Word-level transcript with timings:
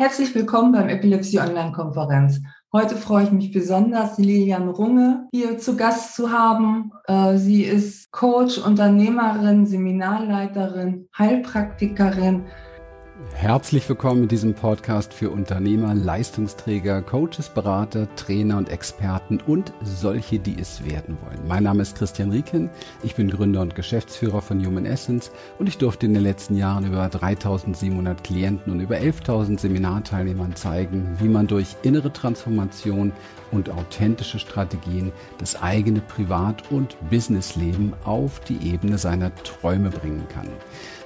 Herzlich 0.00 0.32
willkommen 0.32 0.70
beim 0.70 0.88
Epilepsie 0.88 1.40
Online-Konferenz. 1.40 2.40
Heute 2.72 2.94
freue 2.94 3.24
ich 3.24 3.32
mich 3.32 3.50
besonders, 3.50 4.16
Lilian 4.16 4.68
Runge 4.68 5.26
hier 5.32 5.58
zu 5.58 5.76
Gast 5.76 6.14
zu 6.14 6.30
haben. 6.30 6.92
Äh, 7.08 7.36
sie 7.36 7.64
ist 7.64 8.12
Coach, 8.12 8.58
Unternehmerin, 8.58 9.66
Seminarleiterin, 9.66 11.08
Heilpraktikerin, 11.18 12.44
Herzlich 13.34 13.88
willkommen 13.88 14.24
in 14.24 14.28
diesem 14.28 14.54
Podcast 14.54 15.12
für 15.12 15.30
Unternehmer, 15.30 15.92
Leistungsträger, 15.92 17.02
Coaches, 17.02 17.48
Berater, 17.48 18.06
Trainer 18.14 18.58
und 18.58 18.68
Experten 18.68 19.40
und 19.44 19.72
solche, 19.82 20.38
die 20.38 20.56
es 20.56 20.84
werden 20.84 21.18
wollen. 21.24 21.48
Mein 21.48 21.64
Name 21.64 21.82
ist 21.82 21.96
Christian 21.96 22.30
Rieken, 22.30 22.70
ich 23.02 23.16
bin 23.16 23.28
Gründer 23.28 23.60
und 23.60 23.74
Geschäftsführer 23.74 24.40
von 24.40 24.64
Human 24.64 24.86
Essence 24.86 25.32
und 25.58 25.68
ich 25.68 25.78
durfte 25.78 26.06
in 26.06 26.14
den 26.14 26.22
letzten 26.22 26.56
Jahren 26.56 26.86
über 26.86 27.08
3700 27.08 28.22
Klienten 28.22 28.72
und 28.72 28.78
über 28.78 28.98
11.000 28.98 29.58
Seminarteilnehmern 29.58 30.54
zeigen, 30.54 31.16
wie 31.18 31.28
man 31.28 31.48
durch 31.48 31.74
innere 31.82 32.12
Transformation 32.12 33.10
und 33.50 33.70
authentische 33.70 34.38
Strategien 34.38 35.10
das 35.38 35.60
eigene 35.60 36.00
Privat- 36.00 36.70
und 36.70 36.96
Businessleben 37.10 37.94
auf 38.04 38.38
die 38.40 38.70
Ebene 38.70 38.96
seiner 38.96 39.34
Träume 39.34 39.90
bringen 39.90 40.26
kann. 40.28 40.48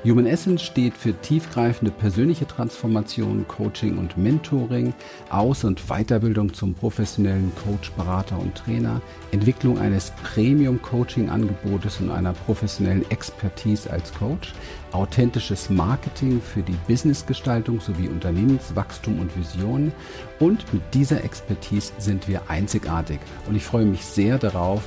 Human 0.04 0.26
Essence 0.26 0.62
steht 0.62 0.96
für 0.96 1.12
tiefgreifende 1.12 1.92
persönliche 1.92 2.44
Transformation, 2.44 3.46
Coaching 3.46 3.98
und 3.98 4.18
Mentoring, 4.18 4.92
Aus- 5.30 5.62
und 5.62 5.80
Weiterbildung 5.86 6.52
zum 6.52 6.74
professionellen 6.74 7.52
Coach, 7.64 7.92
Berater 7.92 8.36
und 8.36 8.56
Trainer, 8.56 9.00
Entwicklung 9.30 9.78
eines 9.78 10.12
Premium-Coaching-Angebotes 10.24 12.00
und 12.00 12.10
einer 12.10 12.32
professionellen 12.32 13.08
Expertise 13.12 13.92
als 13.92 14.12
Coach, 14.12 14.54
authentisches 14.90 15.70
Marketing 15.70 16.42
für 16.42 16.62
die 16.62 16.76
Businessgestaltung 16.88 17.80
sowie 17.80 18.08
Unternehmenswachstum 18.08 19.20
und 19.20 19.36
Vision. 19.36 19.92
Und 20.40 20.72
mit 20.74 20.82
dieser 20.94 21.22
Expertise 21.22 21.92
sind 21.98 22.26
wir 22.26 22.42
einzigartig. 22.48 23.20
Und 23.48 23.54
ich 23.54 23.62
freue 23.62 23.86
mich 23.86 24.04
sehr 24.04 24.38
darauf, 24.38 24.82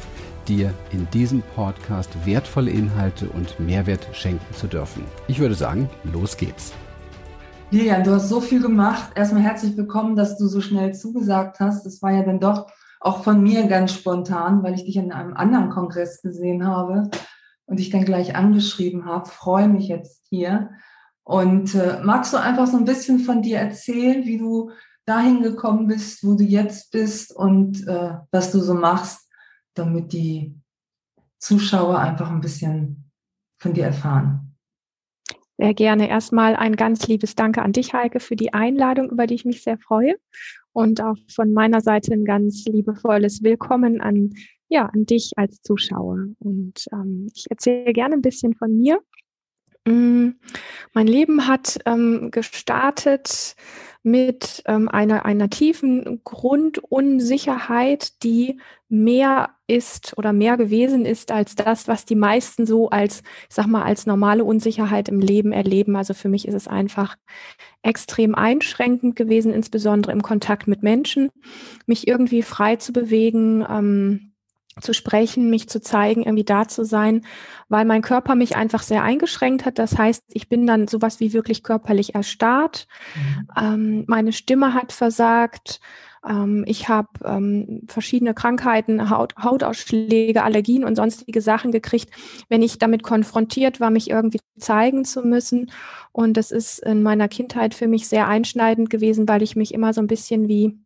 dir 0.45 0.73
in 0.91 1.07
diesem 1.11 1.41
Podcast 1.55 2.25
wertvolle 2.25 2.71
Inhalte 2.71 3.27
und 3.29 3.59
Mehrwert 3.59 4.07
schenken 4.13 4.53
zu 4.53 4.67
dürfen. 4.67 5.03
Ich 5.27 5.39
würde 5.39 5.55
sagen, 5.55 5.89
los 6.03 6.38
geht's. 6.38 6.73
Lilian, 7.71 8.03
du 8.03 8.11
hast 8.11 8.29
so 8.29 8.39
viel 8.41 8.61
gemacht. 8.61 9.11
Erstmal 9.16 9.43
herzlich 9.43 9.75
willkommen, 9.75 10.16
dass 10.16 10.38
du 10.38 10.47
so 10.47 10.61
schnell 10.61 10.93
zugesagt 10.93 11.59
hast. 11.59 11.85
Das 11.85 12.01
war 12.01 12.11
ja 12.11 12.23
dann 12.23 12.39
doch 12.39 12.67
auch 12.99 13.23
von 13.23 13.41
mir 13.41 13.67
ganz 13.67 13.93
spontan, 13.93 14.63
weil 14.63 14.75
ich 14.75 14.85
dich 14.85 14.97
in 14.97 15.11
einem 15.11 15.33
anderen 15.33 15.69
Kongress 15.69 16.21
gesehen 16.21 16.66
habe 16.66 17.09
und 17.66 17.79
dich 17.79 17.89
dann 17.89 18.05
gleich 18.05 18.35
angeschrieben 18.35 19.05
habe. 19.05 19.29
Freue 19.29 19.67
mich 19.67 19.88
jetzt 19.88 20.23
hier. 20.29 20.69
Und 21.23 21.73
äh, 21.73 21.99
magst 22.03 22.33
du 22.33 22.38
einfach 22.38 22.67
so 22.67 22.77
ein 22.77 22.85
bisschen 22.85 23.19
von 23.19 23.41
dir 23.41 23.57
erzählen, 23.57 24.25
wie 24.25 24.38
du 24.38 24.71
dahin 25.05 25.41
gekommen 25.41 25.88
bist, 25.88 26.23
wo 26.23 26.35
du 26.35 26.43
jetzt 26.43 26.91
bist 26.91 27.35
und 27.35 27.88
äh, 27.88 28.13
was 28.31 28.51
du 28.51 28.59
so 28.59 28.73
machst? 28.73 29.24
Damit 29.75 30.13
die 30.13 30.55
Zuschauer 31.39 31.99
einfach 31.99 32.31
ein 32.31 32.41
bisschen 32.41 33.11
von 33.57 33.73
dir 33.73 33.85
erfahren. 33.85 34.55
Sehr 35.57 35.73
gerne. 35.73 36.09
Erstmal 36.09 36.55
ein 36.55 36.75
ganz 36.75 37.07
liebes 37.07 37.35
Danke 37.35 37.61
an 37.61 37.71
dich, 37.71 37.93
Heike, 37.93 38.19
für 38.19 38.35
die 38.35 38.53
Einladung, 38.53 39.09
über 39.09 39.25
die 39.25 39.35
ich 39.35 39.45
mich 39.45 39.63
sehr 39.63 39.77
freue. 39.77 40.15
Und 40.73 41.01
auch 41.01 41.15
von 41.33 41.53
meiner 41.53 41.79
Seite 41.79 42.13
ein 42.13 42.25
ganz 42.25 42.65
liebevolles 42.65 43.41
Willkommen 43.43 44.01
an, 44.01 44.33
ja, 44.67 44.87
an 44.87 45.05
dich 45.05 45.31
als 45.37 45.61
Zuschauer. 45.61 46.25
Und 46.39 46.85
ähm, 46.91 47.27
ich 47.33 47.45
erzähle 47.49 47.93
gerne 47.93 48.15
ein 48.15 48.21
bisschen 48.21 48.53
von 48.55 48.75
mir. 48.75 48.99
Mm, 49.87 50.31
mein 50.93 51.07
Leben 51.07 51.47
hat 51.47 51.79
ähm, 51.85 52.31
gestartet 52.31 53.55
mit 54.05 54.61
ähm, 54.67 54.87
einer, 54.87 55.25
einer 55.25 55.49
tiefen 55.49 56.21
Grundunsicherheit, 56.23 58.21
die 58.23 58.59
mehr 58.87 59.49
ist 59.65 60.15
oder 60.17 60.31
mehr 60.31 60.57
gewesen 60.57 61.05
ist 61.05 61.31
als 61.31 61.55
das, 61.55 61.87
was 61.87 62.05
die 62.05 62.15
meisten 62.15 62.67
so 62.67 62.89
als, 62.89 63.23
sag 63.49 63.65
mal, 63.65 63.81
als 63.81 64.05
normale 64.05 64.44
Unsicherheit 64.44 65.09
im 65.09 65.21
Leben 65.21 65.51
erleben. 65.51 65.95
Also 65.95 66.13
für 66.13 66.29
mich 66.29 66.47
ist 66.47 66.53
es 66.53 66.67
einfach 66.67 67.15
extrem 67.81 68.35
einschränkend 68.35 69.15
gewesen, 69.15 69.51
insbesondere 69.51 70.11
im 70.11 70.21
Kontakt 70.21 70.67
mit 70.67 70.83
Menschen, 70.83 71.31
mich 71.88 72.07
irgendwie 72.07 72.44
frei 72.44 72.75
zu 72.75 72.94
bewegen, 72.94 73.65
ähm, 73.67 74.34
zu 74.81 74.94
sprechen, 74.94 75.50
mich 75.50 75.69
zu 75.69 75.81
zeigen, 75.81 76.24
irgendwie 76.24 76.44
da 76.44 76.68
zu 76.68 76.84
sein, 76.84 77.25
weil 77.69 77.86
mein 77.86 78.02
Körper 78.02 78.36
mich 78.36 78.56
einfach 78.56 78.84
sehr 78.84 79.03
eingeschränkt 79.03 79.66
hat. 79.66 79.80
Das 79.80 79.97
heißt, 79.97 80.24
ich 80.28 80.50
bin 80.50 80.68
dann 80.68 80.88
sowas 80.88 81.19
wie 81.19 81.34
wirklich 81.34 81.63
körperlich 81.63 82.13
erstarrt. 82.16 82.88
Mhm. 83.16 83.47
Ähm, 83.58 84.03
meine 84.08 84.34
Stimme 84.34 84.74
hat 84.74 84.91
versagt. 84.91 85.80
Ähm, 86.28 86.66
ich 86.68 86.90
habe 86.90 87.08
ähm, 87.24 87.84
verschiedene 87.88 88.34
Krankheiten, 88.34 89.09
Haut, 89.09 89.36
Hautausschläge, 89.41 90.44
Allergien 90.44 90.84
und 90.84 90.96
sonstige 90.96 91.42
Sachen 91.42 91.72
gekriegt, 91.72 92.09
wenn 92.50 92.62
ich 92.62 92.78
damit 92.78 93.02
konfrontiert 93.02 93.80
war, 93.80 93.92
mich 93.92 94.09
irgendwie 94.09 94.40
zeigen 94.57 95.06
zu 95.06 95.22
müssen. 95.22 95.72
Und 96.12 96.36
das 96.36 96.52
ist 96.52 96.80
in 96.80 97.02
meiner 97.02 97.30
Kindheit 97.30 97.74
für 97.74 97.88
mich 97.88 98.09
sehr 98.09 98.28
einschneidend 98.28 98.90
gewesen, 98.90 99.28
weil 99.28 99.42
ich 99.42 99.56
mich 99.56 99.74
immer 99.74 99.94
so 99.94 100.02
ein 100.02 100.07
bisschen 100.07 100.50
wie 100.50 100.78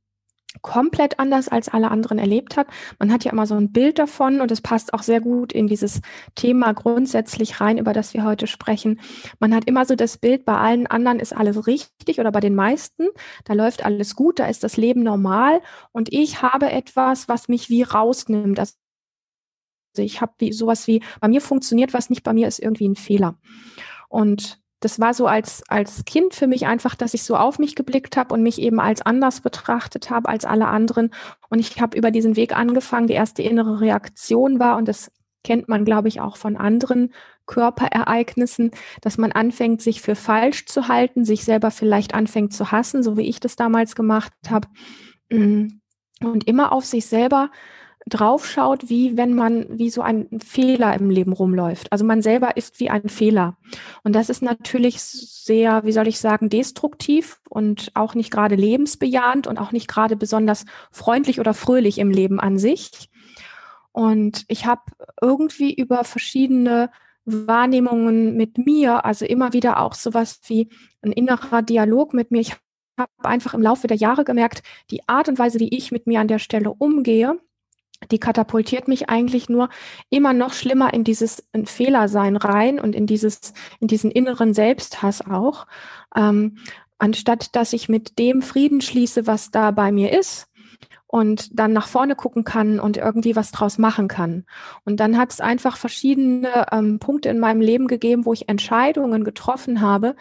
komplett 0.61 1.19
anders 1.19 1.47
als 1.47 1.69
alle 1.69 1.91
anderen 1.91 2.17
erlebt 2.17 2.57
hat. 2.57 2.67
Man 2.97 3.11
hat 3.11 3.23
ja 3.23 3.31
immer 3.31 3.45
so 3.45 3.55
ein 3.55 3.71
Bild 3.71 3.99
davon 3.99 4.41
und 4.41 4.51
es 4.51 4.61
passt 4.61 4.93
auch 4.93 5.03
sehr 5.03 5.21
gut 5.21 5.53
in 5.53 5.67
dieses 5.67 6.01
Thema 6.35 6.73
grundsätzlich 6.73 7.61
rein, 7.61 7.77
über 7.77 7.93
das 7.93 8.13
wir 8.13 8.23
heute 8.23 8.47
sprechen. 8.47 8.99
Man 9.39 9.53
hat 9.53 9.65
immer 9.65 9.85
so 9.85 9.95
das 9.95 10.17
Bild, 10.17 10.45
bei 10.45 10.57
allen 10.57 10.87
anderen 10.87 11.19
ist 11.19 11.35
alles 11.35 11.67
richtig 11.67 12.19
oder 12.19 12.31
bei 12.31 12.39
den 12.39 12.55
meisten, 12.55 13.07
da 13.45 13.53
läuft 13.53 13.85
alles 13.85 14.15
gut, 14.15 14.39
da 14.39 14.47
ist 14.47 14.63
das 14.63 14.75
Leben 14.75 15.03
normal 15.03 15.61
und 15.91 16.11
ich 16.11 16.41
habe 16.41 16.71
etwas, 16.71 17.29
was 17.29 17.47
mich 17.47 17.69
wie 17.69 17.83
rausnimmt. 17.83 18.59
Also 18.59 18.73
ich 19.97 20.21
habe 20.21 20.33
wie 20.39 20.51
sowas 20.51 20.87
wie, 20.87 21.03
bei 21.21 21.27
mir 21.27 21.41
funktioniert 21.41 21.93
was 21.93 22.09
nicht, 22.09 22.23
bei 22.23 22.33
mir 22.33 22.47
ist 22.47 22.59
irgendwie 22.59 22.89
ein 22.89 22.95
Fehler. 22.95 23.37
Und 24.07 24.59
das 24.79 24.99
war 24.99 25.13
so 25.13 25.27
als, 25.27 25.63
als 25.67 26.05
Kind 26.05 26.33
für 26.33 26.47
mich 26.47 26.65
einfach, 26.65 26.95
dass 26.95 27.13
ich 27.13 27.23
so 27.23 27.35
auf 27.35 27.59
mich 27.59 27.75
geblickt 27.75 28.15
habe 28.15 28.33
und 28.33 28.43
mich 28.43 28.59
eben 28.61 28.79
als 28.79 29.01
anders 29.01 29.41
betrachtet 29.41 30.09
habe 30.09 30.29
als 30.29 30.45
alle 30.45 30.67
anderen. 30.67 31.11
Und 31.49 31.59
ich 31.59 31.81
habe 31.81 31.97
über 31.97 32.11
diesen 32.11 32.35
Weg 32.35 32.55
angefangen. 32.55 33.07
Die 33.07 33.13
erste 33.13 33.41
innere 33.41 33.81
Reaktion 33.81 34.59
war, 34.59 34.77
und 34.77 34.87
das 34.87 35.11
kennt 35.43 35.67
man, 35.67 35.83
glaube 35.85 36.07
ich, 36.07 36.21
auch 36.21 36.37
von 36.37 36.55
anderen 36.55 37.13
Körperereignissen, 37.45 38.71
dass 39.01 39.17
man 39.17 39.31
anfängt, 39.31 39.81
sich 39.81 40.01
für 40.01 40.15
falsch 40.15 40.65
zu 40.65 40.87
halten, 40.87 41.25
sich 41.25 41.43
selber 41.43 41.71
vielleicht 41.71 42.13
anfängt 42.13 42.53
zu 42.53 42.71
hassen, 42.71 43.03
so 43.03 43.17
wie 43.17 43.27
ich 43.27 43.39
das 43.39 43.55
damals 43.55 43.95
gemacht 43.95 44.33
habe. 44.49 44.67
Und 45.29 46.47
immer 46.47 46.71
auf 46.71 46.85
sich 46.85 47.05
selber 47.05 47.51
draufschaut, 48.07 48.89
wie 48.89 49.17
wenn 49.17 49.35
man 49.35 49.65
wie 49.77 49.89
so 49.89 50.01
ein 50.01 50.27
Fehler 50.43 50.93
im 50.95 51.09
Leben 51.09 51.33
rumläuft. 51.33 51.91
Also 51.91 52.05
man 52.05 52.21
selber 52.21 52.57
ist 52.57 52.79
wie 52.79 52.89
ein 52.89 53.09
Fehler. 53.09 53.57
Und 54.03 54.13
das 54.13 54.29
ist 54.29 54.41
natürlich 54.41 55.01
sehr, 55.01 55.83
wie 55.83 55.91
soll 55.91 56.07
ich 56.07 56.19
sagen, 56.19 56.49
destruktiv 56.49 57.41
und 57.49 57.91
auch 57.95 58.15
nicht 58.15 58.31
gerade 58.31 58.55
lebensbejahend 58.55 59.47
und 59.47 59.57
auch 59.57 59.71
nicht 59.71 59.87
gerade 59.87 60.15
besonders 60.15 60.65
freundlich 60.91 61.39
oder 61.39 61.53
fröhlich 61.53 61.97
im 61.97 62.09
Leben 62.09 62.39
an 62.39 62.57
sich. 62.57 63.09
Und 63.91 64.45
ich 64.47 64.65
habe 64.65 64.81
irgendwie 65.21 65.73
über 65.73 66.03
verschiedene 66.03 66.89
Wahrnehmungen 67.25 68.35
mit 68.37 68.57
mir, 68.57 69.05
also 69.05 69.25
immer 69.25 69.53
wieder 69.53 69.79
auch 69.81 69.93
sowas 69.93 70.39
wie 70.47 70.69
ein 71.01 71.11
innerer 71.11 71.61
Dialog 71.61 72.13
mit 72.13 72.31
mir. 72.31 72.41
Ich 72.41 72.53
habe 72.97 73.11
einfach 73.23 73.53
im 73.53 73.61
Laufe 73.61 73.87
der 73.87 73.97
Jahre 73.97 74.23
gemerkt, 74.23 74.63
die 74.89 75.07
Art 75.07 75.29
und 75.29 75.37
Weise, 75.37 75.59
wie 75.59 75.69
ich 75.69 75.91
mit 75.91 76.07
mir 76.07 76.21
an 76.21 76.27
der 76.27 76.39
Stelle 76.39 76.71
umgehe, 76.71 77.39
die 78.11 78.19
katapultiert 78.19 78.87
mich 78.87 79.09
eigentlich 79.09 79.49
nur 79.49 79.69
immer 80.09 80.33
noch 80.33 80.53
schlimmer 80.53 80.93
in 80.93 81.03
dieses 81.03 81.47
Fehlersein 81.65 82.37
rein 82.37 82.79
und 82.79 82.95
in 82.95 83.05
dieses, 83.05 83.53
in 83.79 83.87
diesen 83.87 84.11
inneren 84.11 84.53
Selbsthass 84.53 85.21
auch, 85.21 85.67
ähm, 86.15 86.57
anstatt 86.97 87.55
dass 87.55 87.73
ich 87.73 87.89
mit 87.89 88.19
dem 88.19 88.41
Frieden 88.41 88.81
schließe, 88.81 89.27
was 89.27 89.51
da 89.51 89.71
bei 89.71 89.91
mir 89.91 90.17
ist 90.17 90.47
und 91.07 91.59
dann 91.59 91.73
nach 91.73 91.87
vorne 91.87 92.15
gucken 92.15 92.43
kann 92.43 92.79
und 92.79 92.97
irgendwie 92.97 93.35
was 93.35 93.51
draus 93.51 93.79
machen 93.79 94.07
kann. 94.07 94.45
Und 94.85 94.99
dann 94.99 95.17
hat 95.17 95.31
es 95.31 95.41
einfach 95.41 95.75
verschiedene 95.75 96.67
ähm, 96.71 96.99
Punkte 96.99 97.29
in 97.29 97.39
meinem 97.39 97.61
Leben 97.61 97.87
gegeben, 97.87 98.25
wo 98.25 98.33
ich 98.33 98.47
Entscheidungen 98.47 99.23
getroffen 99.23 99.81
habe, 99.81 100.15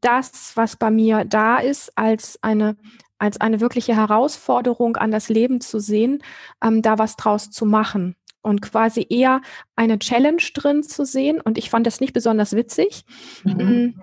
das, 0.00 0.52
was 0.56 0.76
bei 0.76 0.90
mir 0.90 1.24
da 1.24 1.58
ist, 1.58 1.96
als 1.96 2.38
eine 2.42 2.76
als 3.20 3.40
eine 3.40 3.60
wirkliche 3.60 3.94
Herausforderung 3.94 4.96
an 4.96 5.10
das 5.10 5.28
Leben 5.28 5.60
zu 5.60 5.78
sehen, 5.78 6.22
ähm, 6.62 6.82
da 6.82 6.98
was 6.98 7.16
draus 7.16 7.50
zu 7.50 7.66
machen 7.66 8.16
und 8.42 8.62
quasi 8.62 9.06
eher 9.08 9.42
eine 9.76 9.98
Challenge 9.98 10.42
drin 10.54 10.82
zu 10.82 11.04
sehen. 11.04 11.40
Und 11.40 11.58
ich 11.58 11.70
fand 11.70 11.86
das 11.86 12.00
nicht 12.00 12.14
besonders 12.14 12.54
witzig, 12.54 13.04
mhm. 13.44 13.54
Mm, 13.54 14.02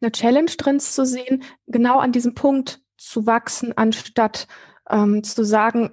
eine 0.00 0.12
Challenge 0.12 0.50
drin 0.58 0.78
zu 0.78 1.04
sehen, 1.04 1.42
genau 1.66 1.98
an 1.98 2.12
diesem 2.12 2.34
Punkt 2.34 2.80
zu 2.98 3.26
wachsen, 3.26 3.76
anstatt 3.76 4.46
ähm, 4.90 5.24
zu 5.24 5.44
sagen, 5.44 5.90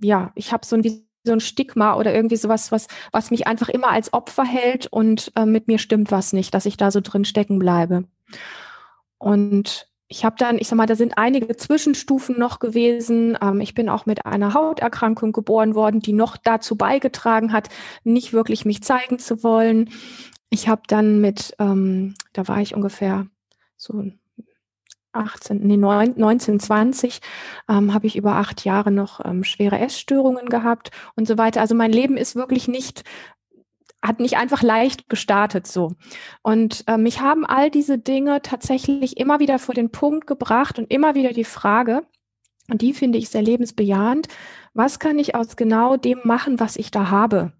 ja, 0.00 0.32
ich 0.34 0.52
habe 0.52 0.66
so 0.66 0.76
ein 0.76 1.06
so 1.26 1.32
ein 1.32 1.40
Stigma 1.40 1.96
oder 1.96 2.14
irgendwie 2.14 2.36
sowas, 2.36 2.70
was, 2.70 2.86
was 3.10 3.32
mich 3.32 3.48
einfach 3.48 3.68
immer 3.68 3.88
als 3.88 4.12
Opfer 4.12 4.44
hält 4.44 4.86
und 4.86 5.32
äh, 5.34 5.44
mit 5.44 5.66
mir 5.66 5.78
stimmt 5.78 6.12
was 6.12 6.32
nicht, 6.32 6.54
dass 6.54 6.66
ich 6.66 6.76
da 6.76 6.92
so 6.92 7.00
drin 7.00 7.24
stecken 7.24 7.58
bleibe. 7.58 8.04
Und 9.18 9.88
ich 10.08 10.24
habe 10.24 10.36
dann, 10.38 10.58
ich 10.58 10.68
sag 10.68 10.76
mal, 10.76 10.86
da 10.86 10.94
sind 10.94 11.18
einige 11.18 11.56
Zwischenstufen 11.56 12.38
noch 12.38 12.58
gewesen. 12.60 13.36
Ähm, 13.40 13.60
ich 13.60 13.74
bin 13.74 13.88
auch 13.88 14.06
mit 14.06 14.24
einer 14.24 14.54
Hauterkrankung 14.54 15.32
geboren 15.32 15.74
worden, 15.74 16.00
die 16.00 16.12
noch 16.12 16.36
dazu 16.36 16.76
beigetragen 16.76 17.52
hat, 17.52 17.68
nicht 18.04 18.32
wirklich 18.32 18.64
mich 18.64 18.82
zeigen 18.82 19.18
zu 19.18 19.42
wollen. 19.42 19.90
Ich 20.48 20.68
habe 20.68 20.82
dann 20.86 21.20
mit, 21.20 21.54
ähm, 21.58 22.14
da 22.32 22.46
war 22.46 22.60
ich 22.60 22.74
ungefähr 22.74 23.26
so 23.76 24.04
18, 25.12 25.66
nee, 25.66 25.76
19, 25.76 26.60
20, 26.60 27.20
ähm, 27.68 27.92
habe 27.92 28.06
ich 28.06 28.16
über 28.16 28.36
acht 28.36 28.64
Jahre 28.64 28.92
noch 28.92 29.24
ähm, 29.24 29.44
schwere 29.44 29.78
Essstörungen 29.78 30.48
gehabt 30.48 30.90
und 31.16 31.26
so 31.26 31.38
weiter. 31.38 31.60
Also 31.60 31.74
mein 31.74 31.90
Leben 31.90 32.16
ist 32.16 32.36
wirklich 32.36 32.68
nicht 32.68 33.02
hat 34.06 34.20
nicht 34.20 34.36
einfach 34.36 34.62
leicht 34.62 35.08
gestartet 35.08 35.66
so. 35.66 35.92
Und 36.42 36.84
äh, 36.86 36.96
mich 36.96 37.20
haben 37.20 37.44
all 37.44 37.70
diese 37.70 37.98
Dinge 37.98 38.42
tatsächlich 38.42 39.16
immer 39.16 39.40
wieder 39.40 39.58
vor 39.58 39.74
den 39.74 39.90
Punkt 39.90 40.26
gebracht 40.26 40.78
und 40.78 40.90
immer 40.90 41.14
wieder 41.14 41.32
die 41.32 41.44
Frage, 41.44 42.02
und 42.68 42.82
die 42.82 42.92
finde 42.92 43.18
ich 43.18 43.28
sehr 43.28 43.42
lebensbejahend, 43.42 44.28
was 44.74 44.98
kann 44.98 45.18
ich 45.18 45.34
aus 45.34 45.56
genau 45.56 45.96
dem 45.96 46.20
machen, 46.24 46.58
was 46.58 46.76
ich 46.76 46.90
da 46.90 47.10
habe? 47.10 47.52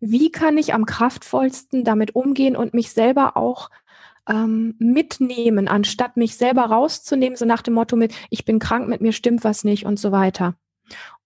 Wie 0.00 0.30
kann 0.30 0.56
ich 0.58 0.74
am 0.74 0.86
kraftvollsten 0.86 1.84
damit 1.84 2.14
umgehen 2.14 2.56
und 2.56 2.74
mich 2.74 2.92
selber 2.92 3.36
auch 3.36 3.70
ähm, 4.28 4.74
mitnehmen, 4.78 5.68
anstatt 5.68 6.16
mich 6.16 6.36
selber 6.36 6.62
rauszunehmen, 6.62 7.36
so 7.36 7.44
nach 7.44 7.62
dem 7.62 7.74
Motto 7.74 7.96
mit, 7.96 8.14
ich 8.30 8.44
bin 8.44 8.58
krank, 8.58 8.88
mit 8.88 9.00
mir 9.00 9.12
stimmt 9.12 9.44
was 9.44 9.64
nicht 9.64 9.84
und 9.84 9.98
so 9.98 10.12
weiter. 10.12 10.54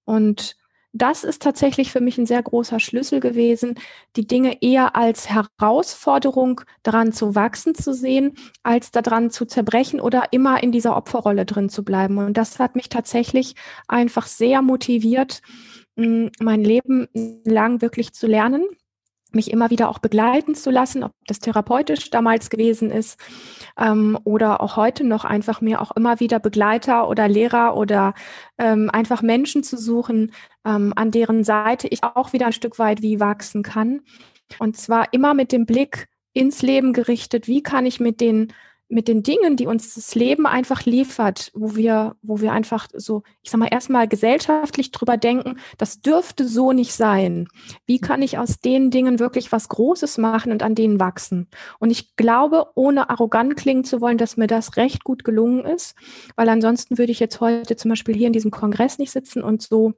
Und 0.04 0.56
das 0.92 1.24
ist 1.24 1.42
tatsächlich 1.42 1.92
für 1.92 2.00
mich 2.00 2.18
ein 2.18 2.26
sehr 2.26 2.42
großer 2.42 2.80
Schlüssel 2.80 3.20
gewesen, 3.20 3.74
die 4.16 4.26
Dinge 4.26 4.62
eher 4.62 4.96
als 4.96 5.28
Herausforderung 5.28 6.62
daran 6.82 7.12
zu 7.12 7.34
wachsen 7.34 7.74
zu 7.74 7.92
sehen, 7.92 8.34
als 8.62 8.90
daran 8.90 9.30
zu 9.30 9.44
zerbrechen 9.44 10.00
oder 10.00 10.32
immer 10.32 10.62
in 10.62 10.72
dieser 10.72 10.96
Opferrolle 10.96 11.44
drin 11.44 11.68
zu 11.68 11.84
bleiben. 11.84 12.18
Und 12.18 12.36
das 12.36 12.58
hat 12.58 12.74
mich 12.74 12.88
tatsächlich 12.88 13.54
einfach 13.86 14.26
sehr 14.26 14.62
motiviert, 14.62 15.42
mein 15.96 16.62
Leben 16.62 17.08
lang 17.44 17.82
wirklich 17.82 18.12
zu 18.12 18.26
lernen 18.26 18.64
mich 19.32 19.50
immer 19.50 19.70
wieder 19.70 19.88
auch 19.88 19.98
begleiten 19.98 20.54
zu 20.54 20.70
lassen, 20.70 21.02
ob 21.04 21.12
das 21.26 21.38
therapeutisch 21.38 22.10
damals 22.10 22.50
gewesen 22.50 22.90
ist 22.90 23.18
ähm, 23.78 24.18
oder 24.24 24.60
auch 24.60 24.76
heute 24.76 25.04
noch 25.04 25.24
einfach 25.24 25.60
mir 25.60 25.80
auch 25.80 25.90
immer 25.96 26.20
wieder 26.20 26.38
Begleiter 26.38 27.08
oder 27.08 27.28
Lehrer 27.28 27.76
oder 27.76 28.14
ähm, 28.58 28.90
einfach 28.90 29.22
Menschen 29.22 29.62
zu 29.62 29.76
suchen, 29.76 30.32
ähm, 30.64 30.92
an 30.96 31.10
deren 31.10 31.44
Seite 31.44 31.88
ich 31.88 32.02
auch 32.02 32.32
wieder 32.32 32.46
ein 32.46 32.52
Stück 32.52 32.78
weit 32.78 33.02
wie 33.02 33.20
wachsen 33.20 33.62
kann. 33.62 34.00
Und 34.58 34.76
zwar 34.76 35.12
immer 35.12 35.34
mit 35.34 35.52
dem 35.52 35.66
Blick 35.66 36.08
ins 36.32 36.62
Leben 36.62 36.92
gerichtet, 36.92 37.48
wie 37.48 37.62
kann 37.62 37.86
ich 37.86 38.00
mit 38.00 38.20
den 38.20 38.52
mit 38.88 39.06
den 39.06 39.22
Dingen, 39.22 39.56
die 39.56 39.66
uns 39.66 39.94
das 39.94 40.14
Leben 40.14 40.46
einfach 40.46 40.84
liefert, 40.84 41.50
wo 41.54 41.76
wir, 41.76 42.16
wo 42.22 42.40
wir 42.40 42.52
einfach 42.52 42.88
so, 42.94 43.22
ich 43.42 43.50
sag 43.50 43.58
mal, 43.58 43.68
erstmal 43.70 44.08
gesellschaftlich 44.08 44.90
drüber 44.90 45.16
denken, 45.16 45.58
das 45.76 46.00
dürfte 46.00 46.48
so 46.48 46.72
nicht 46.72 46.94
sein. 46.94 47.48
Wie 47.86 47.98
kann 47.98 48.22
ich 48.22 48.38
aus 48.38 48.60
den 48.60 48.90
Dingen 48.90 49.18
wirklich 49.18 49.52
was 49.52 49.68
Großes 49.68 50.18
machen 50.18 50.52
und 50.52 50.62
an 50.62 50.74
denen 50.74 50.98
wachsen? 50.98 51.48
Und 51.78 51.90
ich 51.90 52.16
glaube, 52.16 52.66
ohne 52.74 53.10
arrogant 53.10 53.56
klingen 53.56 53.84
zu 53.84 54.00
wollen, 54.00 54.18
dass 54.18 54.36
mir 54.36 54.46
das 54.46 54.76
recht 54.76 55.04
gut 55.04 55.22
gelungen 55.22 55.64
ist, 55.64 55.94
weil 56.34 56.48
ansonsten 56.48 56.96
würde 56.96 57.12
ich 57.12 57.20
jetzt 57.20 57.40
heute 57.40 57.76
zum 57.76 57.90
Beispiel 57.90 58.16
hier 58.16 58.28
in 58.28 58.32
diesem 58.32 58.50
Kongress 58.50 58.98
nicht 58.98 59.10
sitzen 59.10 59.42
und 59.42 59.62
so 59.62 59.94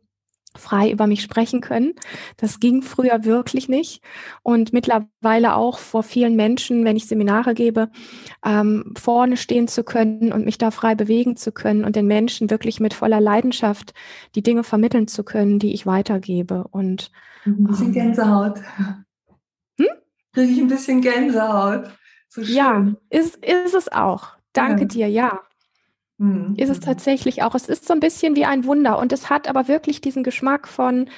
frei 0.57 0.91
über 0.91 1.07
mich 1.07 1.23
sprechen 1.23 1.61
können. 1.61 1.95
Das 2.37 2.59
ging 2.59 2.83
früher 2.83 3.25
wirklich 3.25 3.69
nicht. 3.69 4.03
Und 4.43 4.73
mittlerweile 4.73 5.55
auch 5.55 5.79
vor 5.79 6.03
vielen 6.03 6.35
Menschen, 6.35 6.85
wenn 6.85 6.97
ich 6.97 7.07
Seminare 7.07 7.55
gebe, 7.55 7.91
ähm, 8.45 8.93
vorne 8.99 9.37
stehen 9.37 9.69
zu 9.69 9.85
können 9.85 10.33
und 10.33 10.45
mich 10.45 10.59
da 10.59 10.71
frei 10.71 10.95
bewegen 10.95 11.37
zu 11.37 11.53
können 11.53 11.85
und 11.85 11.95
den 11.95 12.07
Menschen 12.07 12.51
wirklich 12.51 12.81
mit 12.81 12.95
voller 12.95 13.21
Leidenschaft 13.21 13.95
die 14.35 14.43
Dinge 14.43 14.65
vermitteln 14.65 15.07
zu 15.07 15.23
können, 15.23 15.59
die 15.59 15.73
ich 15.73 15.87
weitergebe. 15.87 16.67
Und 16.71 17.11
ein 17.47 17.65
bisschen 17.65 17.87
ähm, 17.87 17.93
Gänsehaut. 17.93 18.59
Hm? 19.79 19.87
Kriege 20.33 20.53
ich 20.53 20.61
ein 20.61 20.69
bisschen 20.69 21.01
Gänsehaut. 21.01 21.91
So 22.29 22.43
ja, 22.43 22.93
ist, 23.09 23.37
ist 23.37 23.75
es 23.75 23.91
auch. 23.91 24.29
Danke 24.53 24.83
ja. 24.83 24.89
dir, 24.89 25.09
ja. 25.09 25.41
Mhm. 26.21 26.55
Ist 26.59 26.69
es 26.69 26.81
tatsächlich 26.81 27.43
auch. 27.43 27.55
Es 27.55 27.67
ist 27.67 27.87
so 27.87 27.95
ein 27.95 28.01
bisschen 28.01 28.37
wie 28.37 28.45
ein 28.45 28.67
Wunder 28.67 28.99
und 28.99 29.11
es 29.11 29.31
hat 29.31 29.49
aber 29.49 29.69
wirklich 29.69 30.03
diesen 30.03 30.23
Geschmack 30.23 30.69
von, 30.69 31.09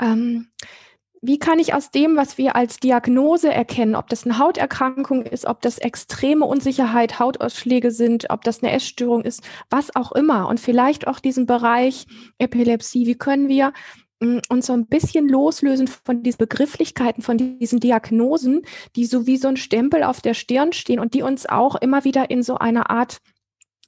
ähm, 0.00 0.46
wie 1.20 1.40
kann 1.40 1.58
ich 1.58 1.74
aus 1.74 1.90
dem, 1.90 2.16
was 2.16 2.38
wir 2.38 2.54
als 2.54 2.78
Diagnose 2.78 3.52
erkennen, 3.52 3.96
ob 3.96 4.08
das 4.08 4.24
eine 4.24 4.38
Hauterkrankung 4.38 5.22
ist, 5.22 5.44
ob 5.44 5.60
das 5.60 5.78
extreme 5.78 6.44
Unsicherheit, 6.44 7.18
Hautausschläge 7.18 7.90
sind, 7.90 8.30
ob 8.30 8.44
das 8.44 8.62
eine 8.62 8.70
Essstörung 8.70 9.22
ist, 9.22 9.42
was 9.70 9.96
auch 9.96 10.12
immer 10.12 10.46
und 10.46 10.60
vielleicht 10.60 11.08
auch 11.08 11.18
diesen 11.18 11.46
Bereich 11.46 12.06
Epilepsie, 12.38 13.06
wie 13.06 13.16
können 13.16 13.48
wir 13.48 13.72
mm, 14.20 14.38
uns 14.50 14.66
so 14.66 14.72
ein 14.72 14.86
bisschen 14.86 15.28
loslösen 15.28 15.88
von 15.88 16.22
diesen 16.22 16.38
Begrifflichkeiten, 16.38 17.24
von 17.24 17.58
diesen 17.58 17.80
Diagnosen, 17.80 18.62
die 18.94 19.06
so 19.06 19.26
wie 19.26 19.36
so 19.36 19.48
ein 19.48 19.56
Stempel 19.56 20.04
auf 20.04 20.20
der 20.20 20.34
Stirn 20.34 20.72
stehen 20.72 21.00
und 21.00 21.14
die 21.14 21.22
uns 21.22 21.44
auch 21.46 21.74
immer 21.74 22.04
wieder 22.04 22.30
in 22.30 22.44
so 22.44 22.58
eine 22.58 22.88
Art 22.88 23.18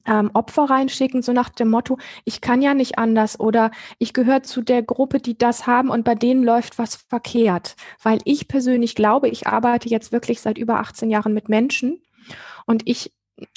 ähm, 0.07 0.31
Opfer 0.35 0.65
reinschicken, 0.65 1.23
so 1.23 1.33
nach 1.33 1.49
dem 1.49 1.69
Motto, 1.69 1.99
ich 2.25 2.41
kann 2.41 2.63
ja 2.63 2.75
nicht 2.75 2.99
anders 2.99 3.39
oder 3.39 3.71
ich 3.99 4.13
gehöre 4.13 4.43
zu 4.43 4.63
der 4.63 4.83
Gruppe, 4.83 5.19
die 5.19 5.37
das 5.37 5.67
haben 5.67 5.91
und 5.91 6.05
bei 6.05 6.15
denen 6.15 6.43
läuft 6.43 6.79
was 6.79 6.97
verkehrt. 6.97 7.77
Weil 8.03 8.19
ich 8.25 8.49
persönlich 8.49 8.95
glaube, 8.95 9.29
ich 9.29 9.47
arbeite 9.47 9.89
jetzt 9.89 10.13
wirklich 10.13 10.41
seit 10.41 10.59
über 10.59 10.81
18 10.81 11.11
Jahren 11.11 11.35
mit 11.35 11.49
Menschen 11.49 12.03
und 12.67 12.83
ich 12.87 13.13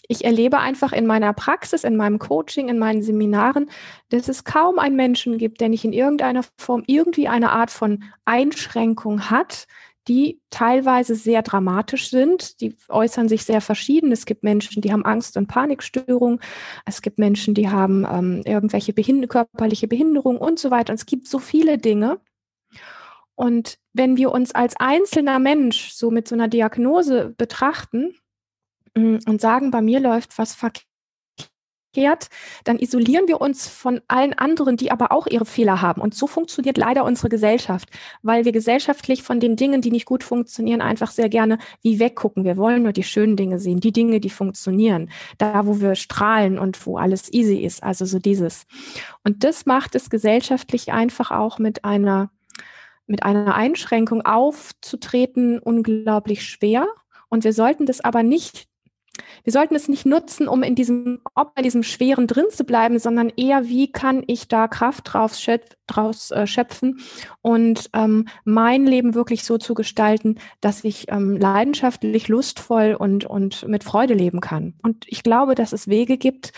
ich 0.09 0.25
erlebe 0.25 0.59
einfach 0.59 0.91
in 0.91 1.05
meiner 1.05 1.31
Praxis, 1.31 1.85
in 1.85 1.95
meinem 1.95 2.19
Coaching, 2.19 2.67
in 2.67 2.79
meinen 2.79 3.01
Seminaren, 3.01 3.69
dass 4.09 4.27
es 4.27 4.43
kaum 4.43 4.77
einen 4.77 4.97
Menschen 4.97 5.37
gibt, 5.37 5.61
der 5.61 5.69
nicht 5.69 5.85
in 5.85 5.93
irgendeiner 5.93 6.43
Form 6.57 6.83
irgendwie 6.87 7.29
eine 7.29 7.51
Art 7.51 7.71
von 7.71 8.03
Einschränkung 8.25 9.29
hat, 9.29 9.67
die 10.09 10.41
teilweise 10.49 11.13
sehr 11.13 11.43
dramatisch 11.43 12.09
sind. 12.09 12.59
Die 12.61 12.75
äußern 12.89 13.29
sich 13.29 13.43
sehr 13.43 13.61
verschieden. 13.61 14.11
Es 14.11 14.25
gibt 14.25 14.43
Menschen, 14.43 14.81
die 14.81 14.91
haben 14.91 15.05
Angst- 15.05 15.37
und 15.37 15.47
Panikstörungen. 15.47 16.39
Es 16.85 17.03
gibt 17.03 17.19
Menschen, 17.19 17.53
die 17.53 17.69
haben 17.69 18.05
ähm, 18.11 18.41
irgendwelche 18.43 18.91
Behind 18.91 19.29
körperliche 19.29 19.87
Behinderungen 19.87 20.39
und 20.39 20.57
so 20.57 20.71
weiter. 20.71 20.91
Und 20.91 20.99
es 20.99 21.05
gibt 21.05 21.27
so 21.27 21.37
viele 21.37 21.77
Dinge. 21.77 22.19
Und 23.35 23.77
wenn 23.93 24.17
wir 24.17 24.31
uns 24.31 24.53
als 24.53 24.75
einzelner 24.77 25.37
Mensch 25.37 25.91
so 25.91 26.09
mit 26.09 26.27
so 26.27 26.33
einer 26.33 26.47
Diagnose 26.47 27.33
betrachten 27.37 28.15
mm, 28.95 29.17
und 29.27 29.39
sagen, 29.39 29.69
bei 29.69 29.81
mir 29.81 29.99
läuft 29.99 30.37
was 30.39 30.55
verkehrt, 30.55 30.88
umgekehrt, 31.89 32.29
dann 32.63 32.79
isolieren 32.79 33.27
wir 33.27 33.41
uns 33.41 33.67
von 33.67 34.01
allen 34.07 34.33
anderen, 34.33 34.77
die 34.77 34.91
aber 34.91 35.11
auch 35.11 35.27
ihre 35.27 35.45
Fehler 35.45 35.81
haben. 35.81 36.01
Und 36.01 36.13
so 36.13 36.27
funktioniert 36.27 36.77
leider 36.77 37.03
unsere 37.03 37.29
Gesellschaft, 37.29 37.89
weil 38.21 38.45
wir 38.45 38.51
gesellschaftlich 38.51 39.23
von 39.23 39.39
den 39.39 39.55
Dingen, 39.55 39.81
die 39.81 39.91
nicht 39.91 40.05
gut 40.05 40.23
funktionieren, 40.23 40.81
einfach 40.81 41.11
sehr 41.11 41.29
gerne 41.29 41.57
wie 41.81 41.99
weggucken. 41.99 42.43
Wir 42.43 42.57
wollen 42.57 42.83
nur 42.83 42.93
die 42.93 43.03
schönen 43.03 43.35
Dinge 43.35 43.59
sehen, 43.59 43.79
die 43.79 43.91
Dinge, 43.91 44.19
die 44.19 44.29
funktionieren, 44.29 45.09
da 45.37 45.65
wo 45.65 45.81
wir 45.81 45.95
strahlen 45.95 46.59
und 46.59 46.85
wo 46.85 46.97
alles 46.97 47.31
easy 47.33 47.57
ist. 47.57 47.83
Also 47.83 48.05
so 48.05 48.19
dieses. 48.19 48.65
Und 49.23 49.43
das 49.43 49.65
macht 49.65 49.95
es 49.95 50.09
gesellschaftlich 50.09 50.91
einfach 50.91 51.31
auch 51.31 51.59
mit 51.59 51.85
einer 51.85 52.31
mit 53.07 53.23
einer 53.23 53.55
Einschränkung 53.55 54.21
aufzutreten 54.23 55.57
unglaublich 55.57 56.45
schwer. 56.45 56.87
Und 57.27 57.43
wir 57.43 57.53
sollten 57.53 57.87
das 57.87 58.01
aber 58.01 58.21
nicht 58.21 58.68
wir 59.43 59.53
sollten 59.53 59.75
es 59.75 59.87
nicht 59.87 60.05
nutzen, 60.05 60.47
um 60.47 60.63
in 60.63 60.75
diesem, 60.75 61.21
ob 61.35 61.57
in 61.57 61.63
diesem 61.63 61.83
Schweren 61.83 62.27
drin 62.27 62.45
zu 62.51 62.63
bleiben, 62.63 62.99
sondern 62.99 63.29
eher, 63.29 63.65
wie 63.67 63.91
kann 63.91 64.23
ich 64.27 64.47
da 64.47 64.67
Kraft 64.67 65.13
draus, 65.13 65.41
schöpf, 65.41 65.75
draus 65.87 66.31
äh, 66.31 66.47
schöpfen 66.47 66.99
und 67.41 67.89
ähm, 67.93 68.27
mein 68.45 68.85
Leben 68.85 69.15
wirklich 69.15 69.43
so 69.43 69.57
zu 69.57 69.73
gestalten, 69.73 70.35
dass 70.61 70.83
ich 70.83 71.11
ähm, 71.11 71.37
leidenschaftlich, 71.37 72.27
lustvoll 72.27 72.95
und, 72.97 73.25
und 73.25 73.67
mit 73.67 73.83
Freude 73.83 74.13
leben 74.13 74.41
kann. 74.41 74.75
Und 74.83 75.05
ich 75.07 75.23
glaube, 75.23 75.55
dass 75.55 75.73
es 75.73 75.87
Wege 75.87 76.17
gibt, 76.17 76.53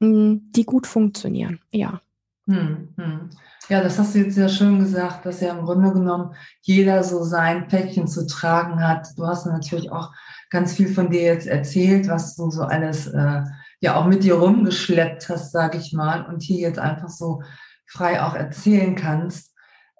mh, 0.00 0.08
hm, 0.08 0.52
die 0.52 0.64
gut 0.64 0.86
funktionieren. 0.86 1.60
Ja. 1.70 2.00
Hm, 2.46 2.88
hm. 2.96 3.30
Ja, 3.70 3.82
das 3.82 3.98
hast 3.98 4.14
du 4.14 4.18
jetzt 4.18 4.34
sehr 4.34 4.50
schön 4.50 4.78
gesagt, 4.78 5.24
dass 5.24 5.40
ja 5.40 5.56
im 5.56 5.64
Grunde 5.64 5.92
genommen 5.92 6.34
jeder 6.60 7.02
so 7.02 7.24
sein 7.24 7.68
Päckchen 7.68 8.06
zu 8.06 8.26
tragen 8.26 8.86
hat. 8.86 9.08
Du 9.16 9.26
hast 9.26 9.46
natürlich 9.46 9.90
auch 9.90 10.12
ganz 10.54 10.74
viel 10.74 10.88
von 10.88 11.10
dir 11.10 11.22
jetzt 11.22 11.48
erzählt, 11.48 12.06
was 12.06 12.36
du 12.36 12.48
so 12.48 12.62
alles 12.62 13.08
äh, 13.08 13.42
ja 13.80 13.96
auch 13.96 14.06
mit 14.06 14.22
dir 14.22 14.34
rumgeschleppt 14.34 15.28
hast, 15.28 15.50
sage 15.50 15.78
ich 15.78 15.92
mal, 15.92 16.24
und 16.26 16.44
hier 16.44 16.60
jetzt 16.60 16.78
einfach 16.78 17.08
so 17.08 17.42
frei 17.86 18.22
auch 18.22 18.34
erzählen 18.34 18.94
kannst. 18.94 19.52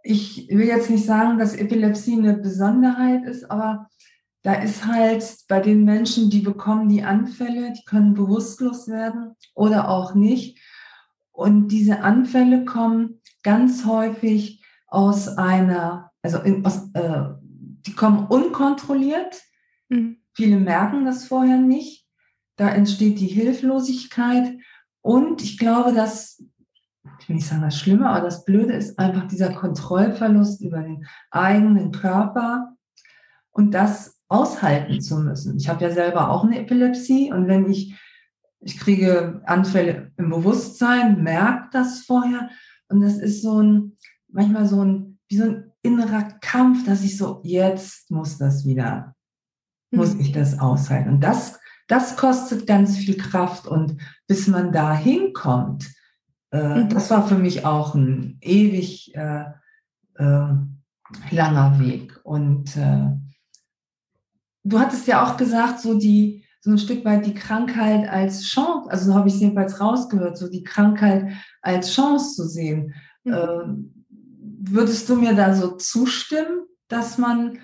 Ich 0.04 0.46
will 0.50 0.68
jetzt 0.68 0.90
nicht 0.90 1.04
sagen, 1.04 1.38
dass 1.38 1.56
Epilepsie 1.56 2.18
eine 2.18 2.34
Besonderheit 2.34 3.24
ist, 3.24 3.50
aber 3.50 3.88
da 4.42 4.54
ist 4.54 4.86
halt 4.86 5.24
bei 5.48 5.58
den 5.58 5.84
Menschen, 5.84 6.30
die 6.30 6.40
bekommen 6.40 6.88
die 6.88 7.02
Anfälle, 7.02 7.72
die 7.72 7.84
können 7.84 8.14
bewusstlos 8.14 8.86
werden 8.86 9.34
oder 9.54 9.88
auch 9.88 10.14
nicht. 10.14 10.60
Und 11.32 11.66
diese 11.68 12.02
Anfälle 12.02 12.64
kommen 12.64 13.20
ganz 13.42 13.86
häufig 13.86 14.64
aus 14.86 15.26
einer, 15.26 16.12
also 16.22 16.38
in, 16.38 16.64
aus, 16.64 16.90
äh, 16.94 17.24
die 17.86 17.94
kommen 17.94 18.28
unkontrolliert. 18.28 19.42
Mhm. 19.88 20.18
Viele 20.34 20.58
merken 20.58 21.04
das 21.04 21.26
vorher 21.26 21.58
nicht. 21.58 22.04
da 22.56 22.68
entsteht 22.68 23.18
die 23.18 23.26
Hilflosigkeit 23.26 24.56
und 25.00 25.42
ich 25.42 25.58
glaube, 25.58 25.92
dass, 25.92 26.40
ich 27.18 27.28
will 27.28 27.36
nicht 27.36 27.48
sagen 27.48 27.62
das 27.62 27.78
Schlimme, 27.78 28.08
aber 28.08 28.20
das 28.20 28.44
Blöde 28.44 28.74
ist 28.74 28.96
einfach 28.98 29.26
dieser 29.26 29.52
Kontrollverlust 29.52 30.62
über 30.62 30.80
den 30.80 31.04
eigenen 31.32 31.90
Körper 31.90 32.76
und 33.50 33.74
das 33.74 34.20
aushalten 34.28 35.00
zu 35.00 35.18
müssen. 35.18 35.56
Ich 35.56 35.68
habe 35.68 35.82
ja 35.84 35.90
selber 35.90 36.30
auch 36.30 36.44
eine 36.44 36.60
Epilepsie 36.60 37.32
und 37.32 37.48
wenn 37.48 37.68
ich, 37.68 37.94
ich 38.60 38.78
kriege 38.78 39.42
Anfälle 39.46 40.12
im 40.16 40.30
Bewusstsein, 40.30 41.22
merke 41.22 41.68
das 41.72 42.00
vorher 42.00 42.50
und 42.88 43.00
das 43.00 43.18
ist 43.18 43.42
so 43.42 43.60
ein, 43.60 43.96
manchmal 44.28 44.66
so 44.66 44.84
ein, 44.84 45.18
wie 45.28 45.36
so 45.36 45.44
ein 45.44 45.72
innerer 45.82 46.22
Kampf, 46.40 46.86
dass 46.86 47.02
ich 47.02 47.18
so, 47.18 47.40
jetzt 47.42 48.10
muss 48.10 48.38
das 48.38 48.64
wieder, 48.64 49.14
muss 49.96 50.14
ich 50.14 50.32
das 50.32 50.58
aushalten. 50.58 51.10
Und 51.10 51.20
das, 51.20 51.58
das 51.88 52.16
kostet 52.16 52.66
ganz 52.66 52.96
viel 52.96 53.16
Kraft 53.16 53.66
und 53.66 53.96
bis 54.26 54.48
man 54.48 54.72
da 54.72 54.94
hinkommt, 54.94 55.90
äh, 56.50 56.82
mhm. 56.82 56.88
das 56.88 57.10
war 57.10 57.26
für 57.26 57.36
mich 57.36 57.64
auch 57.64 57.94
ein 57.94 58.38
ewig 58.40 59.14
äh, 59.14 59.44
äh, 60.14 60.48
langer 61.30 61.78
Weg 61.78 62.18
und 62.24 62.76
äh, 62.76 63.10
du 64.64 64.78
hattest 64.78 65.06
ja 65.06 65.24
auch 65.24 65.36
gesagt, 65.36 65.80
so 65.80 65.98
die, 65.98 66.44
so 66.60 66.70
ein 66.70 66.78
Stück 66.78 67.04
weit 67.04 67.26
die 67.26 67.34
Krankheit 67.34 68.08
als 68.08 68.44
Chance, 68.44 68.90
also 68.90 69.06
so 69.06 69.14
habe 69.14 69.28
ich 69.28 69.34
es 69.34 69.40
jedenfalls 69.40 69.80
rausgehört, 69.80 70.38
so 70.38 70.48
die 70.48 70.64
Krankheit 70.64 71.32
als 71.60 71.92
Chance 71.92 72.34
zu 72.34 72.48
sehen. 72.48 72.94
Mhm. 73.24 73.32
Ähm, 73.32 74.04
würdest 74.66 75.08
du 75.08 75.16
mir 75.16 75.34
da 75.34 75.54
so 75.54 75.76
zustimmen, 75.76 76.66
dass 76.88 77.18
man 77.18 77.58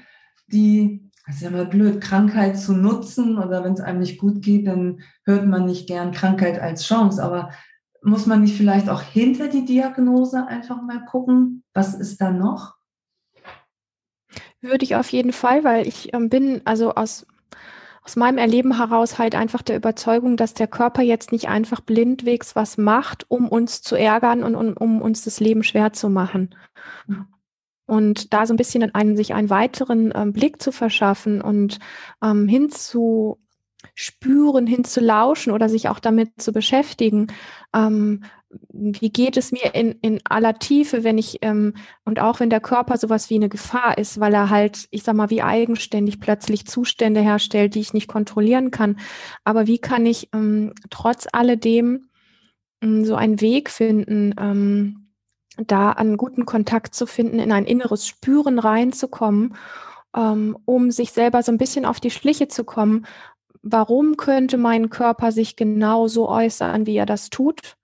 die, 0.48 1.09
das 1.30 1.36
ist 1.36 1.42
ja 1.42 1.50
mal 1.50 1.66
blöd, 1.66 2.00
Krankheit 2.00 2.58
zu 2.58 2.72
nutzen 2.72 3.38
oder 3.38 3.62
wenn 3.62 3.74
es 3.74 3.80
einem 3.80 4.00
nicht 4.00 4.18
gut 4.18 4.42
geht, 4.42 4.66
dann 4.66 5.02
hört 5.24 5.46
man 5.46 5.64
nicht 5.64 5.86
gern 5.86 6.10
Krankheit 6.10 6.58
als 6.58 6.84
Chance, 6.84 7.22
aber 7.22 7.50
muss 8.02 8.26
man 8.26 8.42
nicht 8.42 8.56
vielleicht 8.56 8.88
auch 8.88 9.00
hinter 9.00 9.46
die 9.46 9.64
Diagnose 9.64 10.44
einfach 10.48 10.82
mal 10.82 11.04
gucken, 11.04 11.62
was 11.72 11.94
ist 11.94 12.20
da 12.20 12.32
noch? 12.32 12.74
Würde 14.60 14.82
ich 14.82 14.96
auf 14.96 15.08
jeden 15.10 15.32
Fall, 15.32 15.62
weil 15.62 15.86
ich 15.86 16.12
ähm, 16.14 16.30
bin 16.30 16.62
also 16.64 16.94
aus, 16.94 17.28
aus 18.02 18.16
meinem 18.16 18.38
Erleben 18.38 18.76
heraus 18.76 19.20
halt 19.20 19.36
einfach 19.36 19.62
der 19.62 19.76
Überzeugung, 19.76 20.36
dass 20.36 20.54
der 20.54 20.66
Körper 20.66 21.02
jetzt 21.02 21.30
nicht 21.30 21.48
einfach 21.48 21.80
blindwegs 21.80 22.56
was 22.56 22.76
macht, 22.76 23.30
um 23.30 23.48
uns 23.48 23.82
zu 23.82 23.94
ärgern 23.94 24.42
und 24.42 24.56
um, 24.56 24.72
um 24.72 25.00
uns 25.00 25.22
das 25.22 25.38
Leben 25.38 25.62
schwer 25.62 25.92
zu 25.92 26.08
machen. 26.10 26.56
Und 27.90 28.32
da 28.32 28.46
so 28.46 28.54
ein 28.54 28.56
bisschen 28.56 28.94
einen, 28.94 29.16
sich 29.16 29.34
einen 29.34 29.50
weiteren 29.50 30.12
ähm, 30.14 30.32
Blick 30.32 30.62
zu 30.62 30.70
verschaffen 30.70 31.42
und 31.42 31.80
ähm, 32.22 32.46
hinzuspüren, 32.46 33.38
hinzulauschen 34.68 35.52
oder 35.52 35.68
sich 35.68 35.88
auch 35.88 35.98
damit 35.98 36.40
zu 36.40 36.52
beschäftigen, 36.52 37.26
ähm, 37.74 38.22
wie 38.72 39.10
geht 39.10 39.36
es 39.36 39.50
mir 39.52 39.74
in, 39.74 39.92
in 40.02 40.20
aller 40.24 40.58
Tiefe, 40.58 41.02
wenn 41.04 41.18
ich, 41.18 41.38
ähm, 41.42 41.74
und 42.04 42.20
auch 42.20 42.38
wenn 42.40 42.50
der 42.50 42.60
Körper 42.60 42.96
sowas 42.96 43.28
wie 43.28 43.36
eine 43.36 43.48
Gefahr 43.48 43.98
ist, 43.98 44.20
weil 44.20 44.34
er 44.34 44.50
halt, 44.50 44.86
ich 44.90 45.02
sag 45.02 45.16
mal, 45.16 45.30
wie 45.30 45.42
eigenständig 45.42 46.20
plötzlich 46.20 46.66
Zustände 46.66 47.20
herstellt, 47.20 47.74
die 47.74 47.80
ich 47.80 47.92
nicht 47.92 48.08
kontrollieren 48.08 48.70
kann. 48.70 48.98
Aber 49.44 49.66
wie 49.66 49.78
kann 49.78 50.06
ich 50.06 50.28
ähm, 50.32 50.74
trotz 50.90 51.26
alledem 51.32 52.08
ähm, 52.82 53.04
so 53.04 53.14
einen 53.14 53.40
Weg 53.40 53.70
finden, 53.70 54.34
ähm, 54.38 54.99
da 55.66 55.90
einen 55.90 56.16
guten 56.16 56.46
Kontakt 56.46 56.94
zu 56.94 57.06
finden, 57.06 57.38
in 57.38 57.52
ein 57.52 57.66
inneres 57.66 58.06
Spüren 58.06 58.58
reinzukommen, 58.58 59.56
ähm, 60.16 60.56
um 60.64 60.90
sich 60.90 61.12
selber 61.12 61.42
so 61.42 61.52
ein 61.52 61.58
bisschen 61.58 61.84
auf 61.84 62.00
die 62.00 62.10
Schliche 62.10 62.48
zu 62.48 62.64
kommen. 62.64 63.06
Warum 63.62 64.16
könnte 64.16 64.56
mein 64.56 64.90
Körper 64.90 65.32
sich 65.32 65.56
genau 65.56 66.08
so 66.08 66.28
äußern, 66.28 66.86
wie 66.86 66.96
er 66.96 67.06
das 67.06 67.30
tut? 67.30 67.76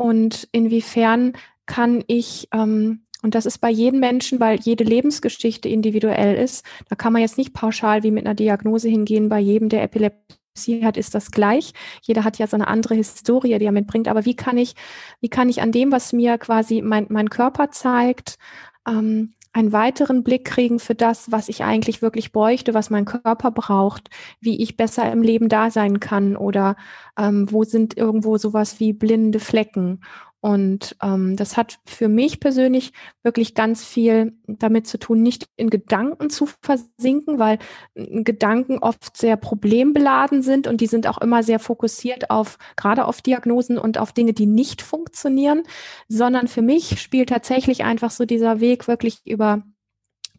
und 0.00 0.48
inwiefern 0.52 1.34
kann 1.66 2.02
ich, 2.06 2.48
ähm, 2.54 3.04
und 3.22 3.34
das 3.34 3.44
ist 3.44 3.58
bei 3.58 3.68
jedem 3.68 4.00
Menschen, 4.00 4.40
weil 4.40 4.58
jede 4.58 4.82
Lebensgeschichte 4.82 5.68
individuell 5.68 6.42
ist, 6.42 6.64
da 6.88 6.96
kann 6.96 7.12
man 7.12 7.20
jetzt 7.20 7.36
nicht 7.36 7.52
pauschal 7.52 8.02
wie 8.02 8.10
mit 8.10 8.24
einer 8.24 8.34
Diagnose 8.34 8.88
hingehen, 8.88 9.28
bei 9.28 9.40
jedem, 9.40 9.68
der 9.68 9.82
Epilepsie 9.82 10.39
hat, 10.56 10.96
ist 10.96 11.14
das 11.14 11.30
gleich. 11.30 11.72
Jeder 12.02 12.24
hat 12.24 12.38
ja 12.38 12.46
so 12.46 12.56
eine 12.56 12.68
andere 12.68 12.94
Historie, 12.94 13.58
die 13.58 13.64
er 13.64 13.72
mitbringt. 13.72 14.08
Aber 14.08 14.24
wie 14.24 14.36
kann 14.36 14.58
ich, 14.58 14.74
wie 15.20 15.28
kann 15.28 15.48
ich 15.48 15.62
an 15.62 15.72
dem, 15.72 15.92
was 15.92 16.12
mir 16.12 16.38
quasi 16.38 16.82
mein, 16.82 17.06
mein 17.08 17.30
Körper 17.30 17.70
zeigt, 17.70 18.38
ähm, 18.86 19.34
einen 19.52 19.72
weiteren 19.72 20.22
Blick 20.22 20.44
kriegen 20.44 20.78
für 20.78 20.94
das, 20.94 21.32
was 21.32 21.48
ich 21.48 21.64
eigentlich 21.64 22.02
wirklich 22.02 22.30
bräuchte, 22.30 22.72
was 22.72 22.88
mein 22.88 23.04
Körper 23.04 23.50
braucht, 23.50 24.08
wie 24.40 24.62
ich 24.62 24.76
besser 24.76 25.10
im 25.10 25.22
Leben 25.22 25.48
da 25.48 25.70
sein 25.70 25.98
kann 25.98 26.36
oder 26.36 26.76
ähm, 27.18 27.50
wo 27.50 27.64
sind 27.64 27.96
irgendwo 27.96 28.38
sowas 28.38 28.78
wie 28.78 28.92
blinde 28.92 29.40
Flecken. 29.40 30.02
Und 30.40 30.96
ähm, 31.02 31.36
das 31.36 31.58
hat 31.58 31.80
für 31.84 32.08
mich 32.08 32.40
persönlich 32.40 32.92
wirklich 33.22 33.54
ganz 33.54 33.84
viel 33.84 34.32
damit 34.46 34.86
zu 34.86 34.98
tun, 34.98 35.22
nicht 35.22 35.48
in 35.56 35.68
Gedanken 35.68 36.30
zu 36.30 36.48
versinken, 36.62 37.38
weil 37.38 37.58
äh, 37.94 38.22
Gedanken 38.22 38.78
oft 38.78 39.16
sehr 39.18 39.36
problembeladen 39.36 40.42
sind 40.42 40.66
und 40.66 40.80
die 40.80 40.86
sind 40.86 41.06
auch 41.06 41.18
immer 41.18 41.42
sehr 41.42 41.58
fokussiert 41.58 42.30
auf, 42.30 42.56
gerade 42.76 43.04
auf 43.04 43.20
Diagnosen 43.20 43.76
und 43.76 43.98
auf 43.98 44.12
Dinge, 44.12 44.32
die 44.32 44.46
nicht 44.46 44.80
funktionieren, 44.80 45.62
sondern 46.08 46.48
für 46.48 46.62
mich 46.62 47.00
spielt 47.02 47.28
tatsächlich 47.28 47.84
einfach 47.84 48.10
so 48.10 48.24
dieser 48.24 48.60
Weg 48.60 48.88
wirklich 48.88 49.18
über 49.26 49.62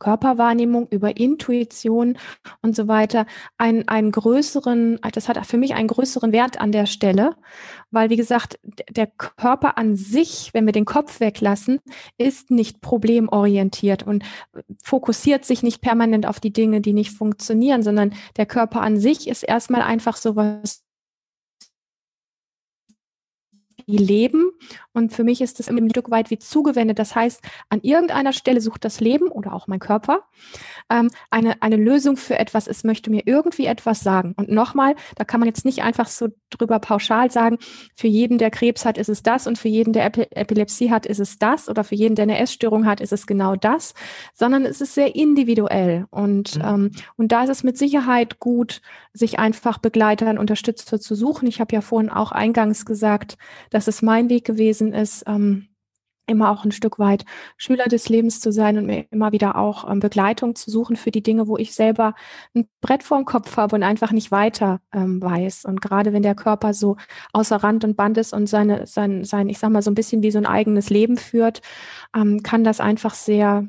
Körperwahrnehmung, 0.02 0.88
über 0.90 1.16
Intuition 1.16 2.18
und 2.62 2.76
so 2.76 2.88
weiter 2.88 3.28
einen, 3.58 3.88
einen 3.88 4.12
größeren, 4.12 5.00
das 5.14 5.30
hat 5.30 5.46
für 5.46 5.58
mich 5.58 5.76
einen 5.76 5.88
größeren 5.88 6.32
Wert 6.32 6.60
an 6.60 6.72
der 6.72 6.88
Stelle, 6.88 7.36
weil 7.92 8.10
wie 8.10 8.18
gesagt, 8.18 8.60
der 8.90 9.06
Körper 9.06 9.78
an 9.78 9.96
sich, 9.96 10.50
wenn 10.54 10.66
wir 10.66 10.74
den 10.74 10.86
Kopf 10.86 11.20
weglassen, 11.20 11.80
ist 12.18 12.50
nicht 12.50 12.82
problemorientiert 12.82 14.02
und 14.02 14.24
fokussiert 14.84 15.46
sich 15.46 15.62
nicht 15.62 15.82
permanent 15.82 16.26
auf 16.26 16.40
die 16.40 16.52
Dinge, 16.52 16.82
die 16.82 16.94
nicht 16.94 17.12
funktionieren, 17.12 17.84
sondern 17.84 18.14
der 18.38 18.48
Körper 18.48 18.82
an 18.82 18.98
sich 18.98 19.28
ist 19.28 19.44
erstmal 19.44 19.84
einfach 19.84 20.18
so 20.18 20.36
leben. 23.98 24.52
Und 24.94 25.14
für 25.14 25.24
mich 25.24 25.42
ist 25.42 25.60
das 25.60 25.70
ein 25.70 25.90
Stück 25.90 26.12
weit 26.12 26.30
wie 26.30 26.40
zugewendet. 26.40 27.00
Das 27.00 27.16
heißt, 27.16 27.42
an 27.70 27.82
irgendeiner 27.82 28.34
Stelle 28.34 28.62
sucht 28.62 28.84
das 28.86 29.00
Leben 29.00 29.30
oder 29.30 29.54
auch 29.54 29.68
mein 29.68 29.80
Körper 29.80 30.24
ähm, 30.90 31.10
eine, 31.30 31.62
eine 31.62 31.78
Lösung 31.78 32.18
für 32.18 32.38
etwas. 32.38 32.68
Es 32.68 32.84
möchte 32.84 33.10
mir 33.10 33.24
irgendwie 33.26 33.66
etwas 33.66 34.02
sagen. 34.02 34.34
Und 34.36 34.50
nochmal, 34.50 34.96
da 35.16 35.24
kann 35.24 35.40
man 35.40 35.48
jetzt 35.48 35.66
nicht 35.66 35.84
einfach 35.84 36.08
so 36.08 36.28
drüber 36.50 36.80
pauschal 36.80 37.32
sagen, 37.32 37.58
für 37.96 38.08
jeden, 38.08 38.38
der 38.38 38.52
Krebs 38.52 38.86
hat, 38.86 38.98
ist 38.98 39.10
es 39.10 39.24
das 39.24 39.48
und 39.48 39.58
für 39.58 39.70
jeden, 39.70 39.94
der 39.94 40.06
Epi 40.06 40.28
Epilepsie 40.32 40.92
hat, 40.92 41.06
ist 41.06 41.20
es 41.20 41.40
das 41.40 41.70
oder 41.70 41.84
für 41.84 41.96
jeden, 41.96 42.16
der 42.16 42.24
eine 42.24 42.40
Essstörung 42.40 42.86
hat, 42.86 43.02
ist 43.02 43.14
es 43.14 43.26
genau 43.26 43.56
das, 43.56 43.94
sondern 44.34 44.66
es 44.66 44.82
ist 44.82 44.94
sehr 44.94 45.16
individuell. 45.16 46.06
Und, 46.10 46.58
mhm. 46.58 46.64
ähm, 46.66 46.92
und 47.16 47.32
da 47.32 47.44
ist 47.44 47.50
es 47.50 47.64
mit 47.64 47.78
Sicherheit 47.78 48.40
gut, 48.40 48.82
sich 49.14 49.40
einfach 49.40 49.78
Begleiter 49.78 50.30
und 50.30 50.38
Unterstützer 50.38 51.00
zu 51.00 51.16
suchen. 51.16 51.48
Ich 51.48 51.60
habe 51.60 51.74
ja 51.74 51.82
vorhin 51.82 52.10
auch 52.10 52.32
eingangs 52.32 52.86
gesagt, 52.86 53.38
dass 53.70 53.81
es 53.88 54.02
mein 54.02 54.30
Weg 54.30 54.46
gewesen 54.46 54.94
ist, 54.94 55.24
ähm, 55.28 55.68
immer 56.28 56.50
auch 56.50 56.66
ein 56.66 56.72
Stück 56.72 56.98
weit 56.98 57.26
Schüler 57.58 57.86
des 57.86 58.10
Lebens 58.10 58.40
zu 58.40 58.52
sein 58.52 58.78
und 58.78 58.86
mir 58.86 59.06
immer 59.12 59.32
wieder 59.32 59.58
auch 59.58 59.90
ähm, 59.90 60.00
Begleitung 60.00 60.56
zu 60.56 60.72
suchen 60.72 60.96
für 60.96 61.12
die 61.12 61.24
Dinge, 61.24 61.48
wo 61.48 61.58
ich 61.58 61.76
selber 61.76 62.16
ein 62.56 62.68
Brett 62.80 63.04
vorm 63.04 63.26
Kopf 63.26 63.58
habe 63.58 63.76
und 63.76 63.84
einfach 63.84 64.12
nicht 64.12 64.32
weiter 64.32 64.82
ähm, 64.94 65.22
weiß. 65.22 65.66
Und 65.66 65.82
gerade 65.82 66.14
wenn 66.14 66.24
der 66.24 66.36
Körper 66.36 66.74
so 66.74 66.98
außer 67.34 67.58
Rand 67.58 67.84
und 67.84 67.98
Band 67.98 68.18
ist 68.18 68.34
und 68.34 68.48
seine, 68.48 68.88
sein, 68.88 69.24
sein, 69.24 69.50
ich 69.50 69.60
sag 69.60 69.72
mal, 69.72 69.82
so 69.82 69.92
ein 69.92 69.96
bisschen 69.96 70.24
wie 70.24 70.32
so 70.32 70.40
ein 70.40 70.46
eigenes 70.46 70.90
Leben 70.90 71.18
führt, 71.18 71.62
ähm, 72.16 72.42
kann 72.44 72.64
das 72.64 72.80
einfach 72.80 73.14
sehr, 73.14 73.68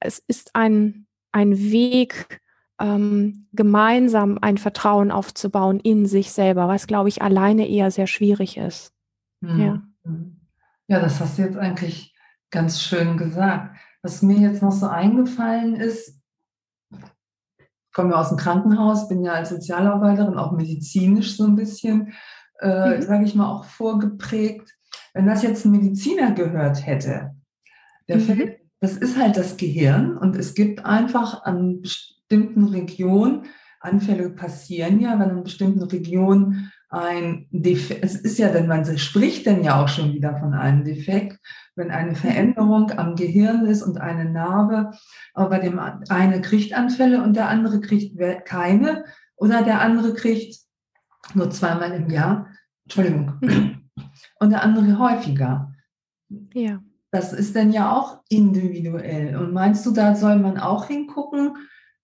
es 0.00 0.22
ist 0.26 0.54
ein, 0.54 1.06
ein 1.32 1.58
Weg, 1.58 2.40
ähm, 2.80 3.46
gemeinsam 3.52 4.38
ein 4.40 4.58
Vertrauen 4.58 5.10
aufzubauen 5.10 5.80
in 5.80 6.06
sich 6.06 6.32
selber, 6.32 6.68
was, 6.68 6.86
glaube 6.86 7.08
ich, 7.08 7.22
alleine 7.22 7.68
eher 7.68 7.90
sehr 7.90 8.06
schwierig 8.06 8.56
ist. 8.56 8.93
Ja. 9.48 9.82
ja, 10.88 11.00
das 11.00 11.20
hast 11.20 11.38
du 11.38 11.42
jetzt 11.42 11.56
eigentlich 11.56 12.14
ganz 12.50 12.80
schön 12.80 13.16
gesagt. 13.16 13.76
Was 14.02 14.22
mir 14.22 14.38
jetzt 14.38 14.62
noch 14.62 14.72
so 14.72 14.86
eingefallen 14.86 15.76
ist, 15.76 16.20
ich 16.90 17.92
komme 17.92 18.10
ja 18.10 18.20
aus 18.20 18.28
dem 18.28 18.38
Krankenhaus, 18.38 19.08
bin 19.08 19.22
ja 19.22 19.32
als 19.32 19.50
Sozialarbeiterin 19.50 20.36
auch 20.36 20.52
medizinisch 20.52 21.36
so 21.36 21.44
ein 21.44 21.56
bisschen, 21.56 22.12
äh, 22.60 22.96
mhm. 22.96 23.02
sage 23.02 23.24
ich 23.24 23.34
mal, 23.34 23.50
auch 23.50 23.64
vorgeprägt. 23.64 24.74
Wenn 25.14 25.26
das 25.26 25.42
jetzt 25.42 25.64
ein 25.64 25.72
Mediziner 25.72 26.32
gehört 26.32 26.84
hätte, 26.86 27.34
der 28.08 28.16
mhm. 28.16 28.20
fällt, 28.20 28.60
das 28.80 28.96
ist 28.96 29.18
halt 29.18 29.36
das 29.36 29.56
Gehirn 29.56 30.18
und 30.18 30.36
es 30.36 30.54
gibt 30.54 30.84
einfach 30.84 31.44
an 31.44 31.80
bestimmten 31.80 32.64
Regionen, 32.64 33.46
Anfälle 33.80 34.30
passieren 34.30 35.00
ja, 35.00 35.18
wenn 35.18 35.30
in 35.30 35.44
bestimmten 35.44 35.82
Region 35.82 36.70
ein 36.94 37.46
Defekt, 37.50 38.04
es 38.04 38.14
ist 38.14 38.38
ja, 38.38 38.50
denn 38.50 38.68
man 38.68 38.84
spricht 38.98 39.46
dann 39.46 39.64
ja 39.64 39.82
auch 39.82 39.88
schon 39.88 40.12
wieder 40.12 40.38
von 40.38 40.54
einem 40.54 40.84
Defekt, 40.84 41.40
wenn 41.74 41.90
eine 41.90 42.12
mhm. 42.12 42.16
Veränderung 42.16 42.92
am 42.92 43.16
Gehirn 43.16 43.66
ist 43.66 43.82
und 43.82 43.98
eine 43.98 44.30
Narbe, 44.30 44.92
aber 45.34 45.50
bei 45.50 45.58
dem 45.58 45.78
eine 45.78 46.40
kriegt 46.40 46.72
Anfälle 46.72 47.22
und 47.22 47.34
der 47.34 47.48
andere 47.48 47.80
kriegt 47.80 48.16
keine 48.44 49.04
oder 49.36 49.62
der 49.62 49.80
andere 49.80 50.14
kriegt 50.14 50.60
nur 51.34 51.50
zweimal 51.50 51.92
im 51.92 52.08
Jahr. 52.10 52.46
Entschuldigung. 52.84 53.34
Mhm. 53.40 53.90
Und 54.38 54.50
der 54.50 54.62
andere 54.62 54.98
häufiger. 54.98 55.72
Ja. 56.52 56.80
Das 57.10 57.32
ist 57.32 57.54
dann 57.56 57.72
ja 57.72 57.92
auch 57.92 58.22
individuell. 58.28 59.36
Und 59.36 59.52
meinst 59.52 59.86
du, 59.86 59.92
da 59.92 60.14
soll 60.14 60.38
man 60.38 60.58
auch 60.58 60.86
hingucken, 60.86 61.56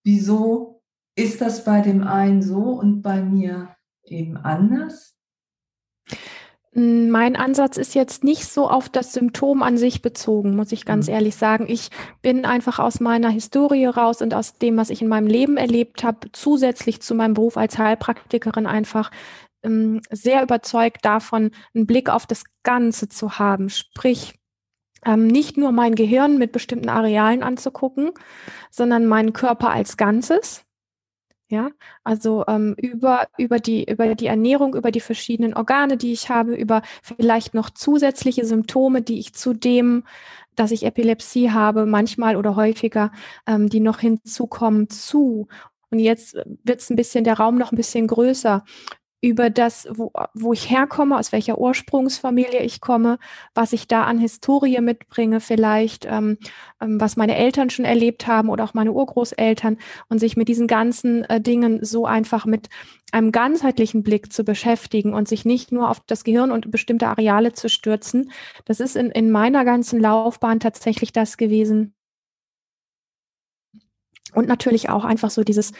wieso 0.05 0.83
ist 1.17 1.41
das 1.41 1.65
bei 1.65 1.81
dem 1.81 2.05
einen 2.05 2.43
so 2.43 2.63
und 2.63 3.03
bei 3.03 3.21
mir 3.21 3.69
eben 4.11 4.37
anders? 4.37 5.15
Mein 6.73 7.35
Ansatz 7.35 7.77
ist 7.77 7.97
jetzt 7.97 8.23
nicht 8.23 8.47
so 8.47 8.69
auf 8.69 8.89
das 8.89 9.13
Symptom 9.13 9.65
an 9.65 9.77
sich 9.77 10.03
bezogen, 10.03 10.55
muss 10.55 10.71
ich 10.71 10.85
ganz 10.85 11.09
mhm. 11.09 11.15
ehrlich 11.15 11.35
sagen. 11.35 11.67
Ich 11.69 11.91
bin 12.23 12.45
einfach 12.45 12.79
aus 12.79 13.01
meiner 13.01 13.29
Historie 13.29 13.87
raus 13.87 14.23
und 14.23 14.35
aus 14.35 14.55
dem, 14.55 14.77
was 14.77 14.91
ich 14.91 15.03
in 15.03 15.09
meinem 15.09 15.27
Leben 15.27 15.57
erlebt 15.57 16.05
habe, 16.05 16.31
zusätzlich 16.33 17.03
zu 17.03 17.17
meinem 17.17 17.35
Beruf 17.35 17.57
als 17.57 17.77
Heilpraktikerin 17.77 18.67
einfach 18.67 19.11
ähm, 19.65 20.01
sehr 20.11 20.45
überzeugt 20.45 21.05
davon, 21.05 21.51
einen 21.75 21.87
Blick 21.87 22.09
auf 22.09 22.27
das 22.27 22.45
Ganze 22.63 23.09
zu 23.09 23.41
haben. 23.41 23.69
Sprich, 23.69 24.39
ähm, 25.05 25.27
nicht 25.27 25.57
nur 25.57 25.73
mein 25.73 25.97
Gehirn 25.97 26.39
mit 26.39 26.53
bestimmten 26.53 26.89
Arealen 26.89 27.43
anzugucken, 27.43 28.13
sondern 28.71 29.07
meinen 29.07 29.33
Körper 29.33 29.71
als 29.71 29.97
Ganzes 29.97 30.65
ja, 31.51 31.71
also 32.05 32.45
ähm, 32.47 32.75
über, 32.79 33.27
über, 33.37 33.59
die, 33.59 33.85
über 33.85 34.15
die 34.15 34.27
Ernährung, 34.27 34.77
über 34.77 34.93
die 34.93 35.01
verschiedenen 35.01 35.53
Organe, 35.53 35.97
die 35.97 36.13
ich 36.13 36.31
habe, 36.31 36.55
über 36.55 36.83
vielleicht 37.03 37.55
noch 37.55 37.71
zusätzliche 37.71 38.45
Symptome, 38.47 39.03
die 39.03 39.19
ich 39.19 39.35
zu 39.35 39.53
dem, 39.53 40.05
dass 40.55 40.71
ich 40.71 40.85
Epilepsie 40.85 41.51
habe, 41.51 41.87
manchmal 41.87 42.37
oder 42.37 42.55
häufiger, 42.55 43.11
ähm, 43.49 43.69
die 43.69 43.81
noch 43.81 43.99
hinzukommen, 43.99 44.89
zu. 44.91 45.49
Und 45.91 45.99
jetzt 45.99 46.35
wird 46.35 46.81
es 46.81 46.89
ein 46.89 46.97
bisschen, 46.97 47.25
der 47.25 47.35
Raum 47.35 47.59
noch 47.59 47.73
ein 47.73 47.77
bisschen 47.77 48.07
größer 48.07 48.65
über 49.21 49.51
das, 49.51 49.87
wo, 49.91 50.13
wo 50.33 50.53
ich 50.53 50.71
herkomme, 50.71 51.19
aus 51.19 51.33
welcher 51.33 51.59
Ursprungsfamilie 51.59 52.61
ich 52.63 52.81
komme, 52.81 53.19
was 53.55 53.73
ich 53.73 53.87
da 53.87 54.05
an 54.05 54.19
Historie 54.19 54.81
mitbringe, 54.81 55.41
vielleicht, 55.41 56.07
ähm, 56.07 56.39
ähm, 56.81 57.01
was 57.01 57.17
meine 57.17 57.37
Eltern 57.37 57.69
schon 57.69 57.85
erlebt 57.85 58.27
haben 58.27 58.49
oder 58.49 58.65
auch 58.65 58.75
meine 58.75 58.93
Urgroßeltern 58.93 59.77
und 60.09 60.19
sich 60.19 60.37
mit 60.37 60.49
diesen 60.49 60.67
ganzen 60.67 61.25
äh, 61.25 61.41
Dingen 61.41 61.85
so 61.85 62.07
einfach 62.07 62.47
mit 62.47 62.69
einem 63.13 63.33
ganzheitlichen 63.33 64.03
Blick 64.03 64.33
zu 64.33 64.45
beschäftigen 64.45 65.13
und 65.13 65.29
sich 65.29 65.45
nicht 65.45 65.71
nur 65.71 65.91
auf 65.91 66.01
das 66.07 66.25
Gehirn 66.25 66.51
und 66.51 66.71
bestimmte 66.71 67.09
Areale 67.09 67.53
zu 67.53 67.69
stürzen. 67.69 68.31
Das 68.65 68.81
ist 68.81 68.97
in, 68.97 69.11
in 69.11 69.31
meiner 69.31 69.65
ganzen 69.65 70.01
Laufbahn 70.01 70.61
tatsächlich 70.61 71.13
das 71.13 71.37
gewesen. 71.37 71.95
Und 74.33 74.47
natürlich 74.47 74.89
auch 74.89 75.05
einfach 75.05 75.31
so 75.31 75.43
dieses, 75.43 75.73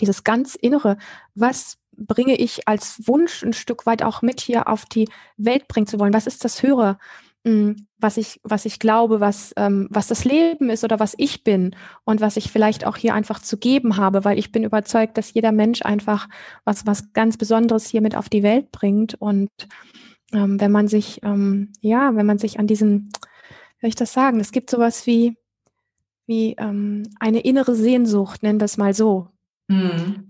dieses 0.00 0.22
ganz 0.22 0.54
Innere, 0.54 0.98
was 1.34 1.78
bringe 1.96 2.36
ich 2.36 2.68
als 2.68 3.06
Wunsch 3.06 3.42
ein 3.42 3.52
Stück 3.52 3.86
weit 3.86 4.02
auch 4.02 4.22
mit 4.22 4.40
hier 4.40 4.68
auf 4.68 4.84
die 4.84 5.08
Welt 5.36 5.68
bringen 5.68 5.86
zu 5.86 5.98
wollen? 5.98 6.14
Was 6.14 6.26
ist 6.26 6.44
das 6.44 6.62
Höhere, 6.62 6.98
hm, 7.46 7.86
was 7.98 8.16
ich, 8.16 8.40
was 8.42 8.64
ich 8.64 8.78
glaube, 8.78 9.20
was, 9.20 9.52
ähm, 9.56 9.86
was 9.90 10.06
das 10.06 10.24
Leben 10.24 10.70
ist 10.70 10.82
oder 10.82 10.98
was 10.98 11.14
ich 11.18 11.44
bin 11.44 11.76
und 12.04 12.22
was 12.22 12.38
ich 12.38 12.50
vielleicht 12.50 12.86
auch 12.86 12.96
hier 12.96 13.12
einfach 13.14 13.40
zu 13.40 13.58
geben 13.58 13.98
habe, 13.98 14.24
weil 14.24 14.38
ich 14.38 14.50
bin 14.50 14.64
überzeugt, 14.64 15.18
dass 15.18 15.34
jeder 15.34 15.52
Mensch 15.52 15.82
einfach 15.82 16.28
was, 16.64 16.86
was 16.86 17.12
ganz 17.12 17.36
Besonderes 17.36 17.86
hier 17.86 18.00
mit 18.00 18.16
auf 18.16 18.30
die 18.30 18.42
Welt 18.42 18.72
bringt. 18.72 19.14
Und 19.14 19.50
ähm, 20.32 20.58
wenn 20.58 20.72
man 20.72 20.88
sich, 20.88 21.20
ähm, 21.22 21.72
ja, 21.80 22.14
wenn 22.16 22.26
man 22.26 22.38
sich 22.38 22.58
an 22.58 22.66
diesen, 22.66 23.10
wie 23.76 23.80
soll 23.82 23.88
ich 23.88 23.94
das 23.94 24.14
sagen, 24.14 24.40
es 24.40 24.50
gibt 24.50 24.70
sowas 24.70 25.06
wie, 25.06 25.36
wie 26.26 26.54
ähm, 26.56 27.02
eine 27.20 27.40
innere 27.40 27.74
Sehnsucht, 27.74 28.42
nennen 28.42 28.60
wir 28.60 28.64
es 28.64 28.78
mal 28.78 28.94
so. 28.94 29.28
Mhm. 29.68 30.24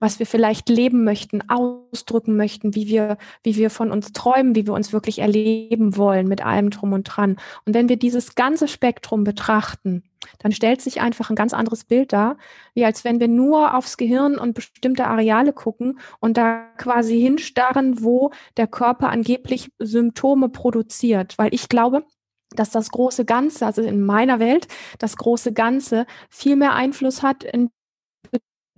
Was 0.00 0.18
wir 0.18 0.26
vielleicht 0.26 0.68
leben 0.68 1.04
möchten, 1.04 1.42
ausdrücken 1.48 2.36
möchten, 2.36 2.74
wie 2.74 2.88
wir, 2.88 3.18
wie 3.42 3.56
wir 3.56 3.70
von 3.70 3.92
uns 3.92 4.12
träumen, 4.12 4.54
wie 4.54 4.66
wir 4.66 4.74
uns 4.74 4.92
wirklich 4.92 5.18
erleben 5.18 5.96
wollen 5.96 6.26
mit 6.26 6.44
allem 6.44 6.70
drum 6.70 6.92
und 6.92 7.04
dran. 7.04 7.36
Und 7.66 7.74
wenn 7.74 7.88
wir 7.88 7.96
dieses 7.96 8.34
ganze 8.34 8.66
Spektrum 8.66 9.24
betrachten, 9.24 10.02
dann 10.38 10.52
stellt 10.52 10.80
sich 10.80 11.00
einfach 11.00 11.30
ein 11.30 11.36
ganz 11.36 11.52
anderes 11.52 11.84
Bild 11.84 12.12
dar, 12.12 12.36
wie 12.74 12.84
als 12.84 13.04
wenn 13.04 13.20
wir 13.20 13.28
nur 13.28 13.74
aufs 13.74 13.96
Gehirn 13.96 14.38
und 14.38 14.54
bestimmte 14.54 15.06
Areale 15.06 15.52
gucken 15.52 15.98
und 16.18 16.36
da 16.36 16.66
quasi 16.76 17.20
hinstarren, 17.20 18.02
wo 18.02 18.30
der 18.56 18.66
Körper 18.66 19.08
angeblich 19.08 19.70
Symptome 19.78 20.48
produziert. 20.48 21.38
Weil 21.38 21.54
ich 21.54 21.68
glaube, 21.68 22.04
dass 22.50 22.70
das 22.70 22.90
große 22.90 23.24
Ganze, 23.24 23.66
also 23.66 23.82
in 23.82 24.02
meiner 24.02 24.40
Welt, 24.40 24.66
das 24.98 25.16
große 25.16 25.52
Ganze 25.52 26.06
viel 26.28 26.56
mehr 26.56 26.74
Einfluss 26.74 27.22
hat 27.22 27.44
in 27.44 27.70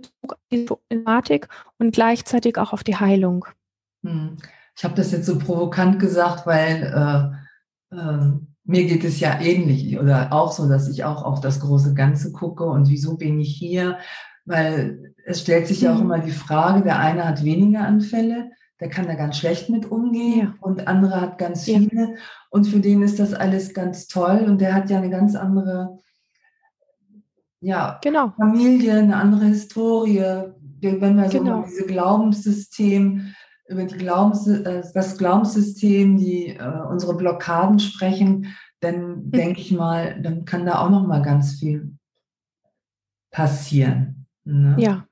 Bezug 0.02 0.32
auf 0.32 0.40
die 0.50 0.64
Problematik 0.64 1.48
und 1.78 1.92
gleichzeitig 1.92 2.58
auch 2.58 2.72
auf 2.72 2.84
die 2.84 2.96
Heilung. 2.96 3.46
Hm. 4.04 4.36
Ich 4.76 4.84
habe 4.84 4.94
das 4.94 5.12
jetzt 5.12 5.26
so 5.26 5.38
provokant 5.38 5.98
gesagt, 5.98 6.46
weil 6.46 7.40
äh, 7.90 7.96
äh, 7.96 8.32
mir 8.64 8.86
geht 8.86 9.04
es 9.04 9.20
ja 9.20 9.40
ähnlich 9.40 9.98
oder 9.98 10.32
auch 10.32 10.52
so, 10.52 10.68
dass 10.68 10.88
ich 10.88 11.04
auch 11.04 11.24
auf 11.24 11.40
das 11.40 11.60
große 11.60 11.94
Ganze 11.94 12.32
gucke 12.32 12.64
und 12.64 12.88
wieso 12.88 13.16
bin 13.16 13.40
ich 13.40 13.54
hier? 13.54 13.98
Weil 14.44 15.14
es 15.24 15.40
stellt 15.40 15.66
sich 15.66 15.82
ja 15.82 15.92
auch 15.92 15.98
mhm. 15.98 16.02
immer 16.02 16.18
die 16.18 16.30
Frage, 16.30 16.82
der 16.82 16.98
eine 16.98 17.26
hat 17.26 17.44
weniger 17.44 17.80
Anfälle, 17.80 18.50
der 18.80 18.88
kann 18.88 19.06
da 19.06 19.14
ganz 19.14 19.36
schlecht 19.36 19.68
mit 19.68 19.90
umgehen 19.90 20.40
ja. 20.40 20.54
und 20.60 20.88
andere 20.88 21.20
hat 21.20 21.38
ganz 21.38 21.64
viele 21.64 22.02
ja. 22.02 22.08
und 22.50 22.66
für 22.66 22.80
den 22.80 23.02
ist 23.02 23.18
das 23.18 23.34
alles 23.34 23.74
ganz 23.74 24.08
toll 24.08 24.44
und 24.46 24.60
der 24.60 24.74
hat 24.74 24.90
ja 24.90 24.98
eine 24.98 25.10
ganz 25.10 25.36
andere 25.36 25.98
ja, 27.62 28.00
genau. 28.02 28.32
Familie, 28.36 28.98
eine 28.98 29.16
andere 29.16 29.44
Historie. 29.46 30.24
Wenn 30.80 31.16
wir 31.16 31.30
so 31.30 31.38
genau. 31.38 31.58
über 31.58 31.66
diese 31.68 31.86
Glaubenssystem, 31.86 33.34
über 33.68 33.84
die 33.84 33.96
Glaubens, 33.96 34.48
äh, 34.48 34.82
das 34.92 35.16
Glaubenssystem, 35.16 36.18
die 36.18 36.48
äh, 36.48 36.82
unsere 36.90 37.16
Blockaden 37.16 37.78
sprechen, 37.78 38.48
dann 38.80 39.26
mhm. 39.26 39.30
denke 39.30 39.60
ich 39.60 39.70
mal, 39.70 40.20
dann 40.20 40.44
kann 40.44 40.66
da 40.66 40.80
auch 40.80 40.90
noch 40.90 41.06
mal 41.06 41.22
ganz 41.22 41.60
viel 41.60 41.96
passieren. 43.30 44.26
Ne? 44.44 44.74
Ja. 44.78 45.06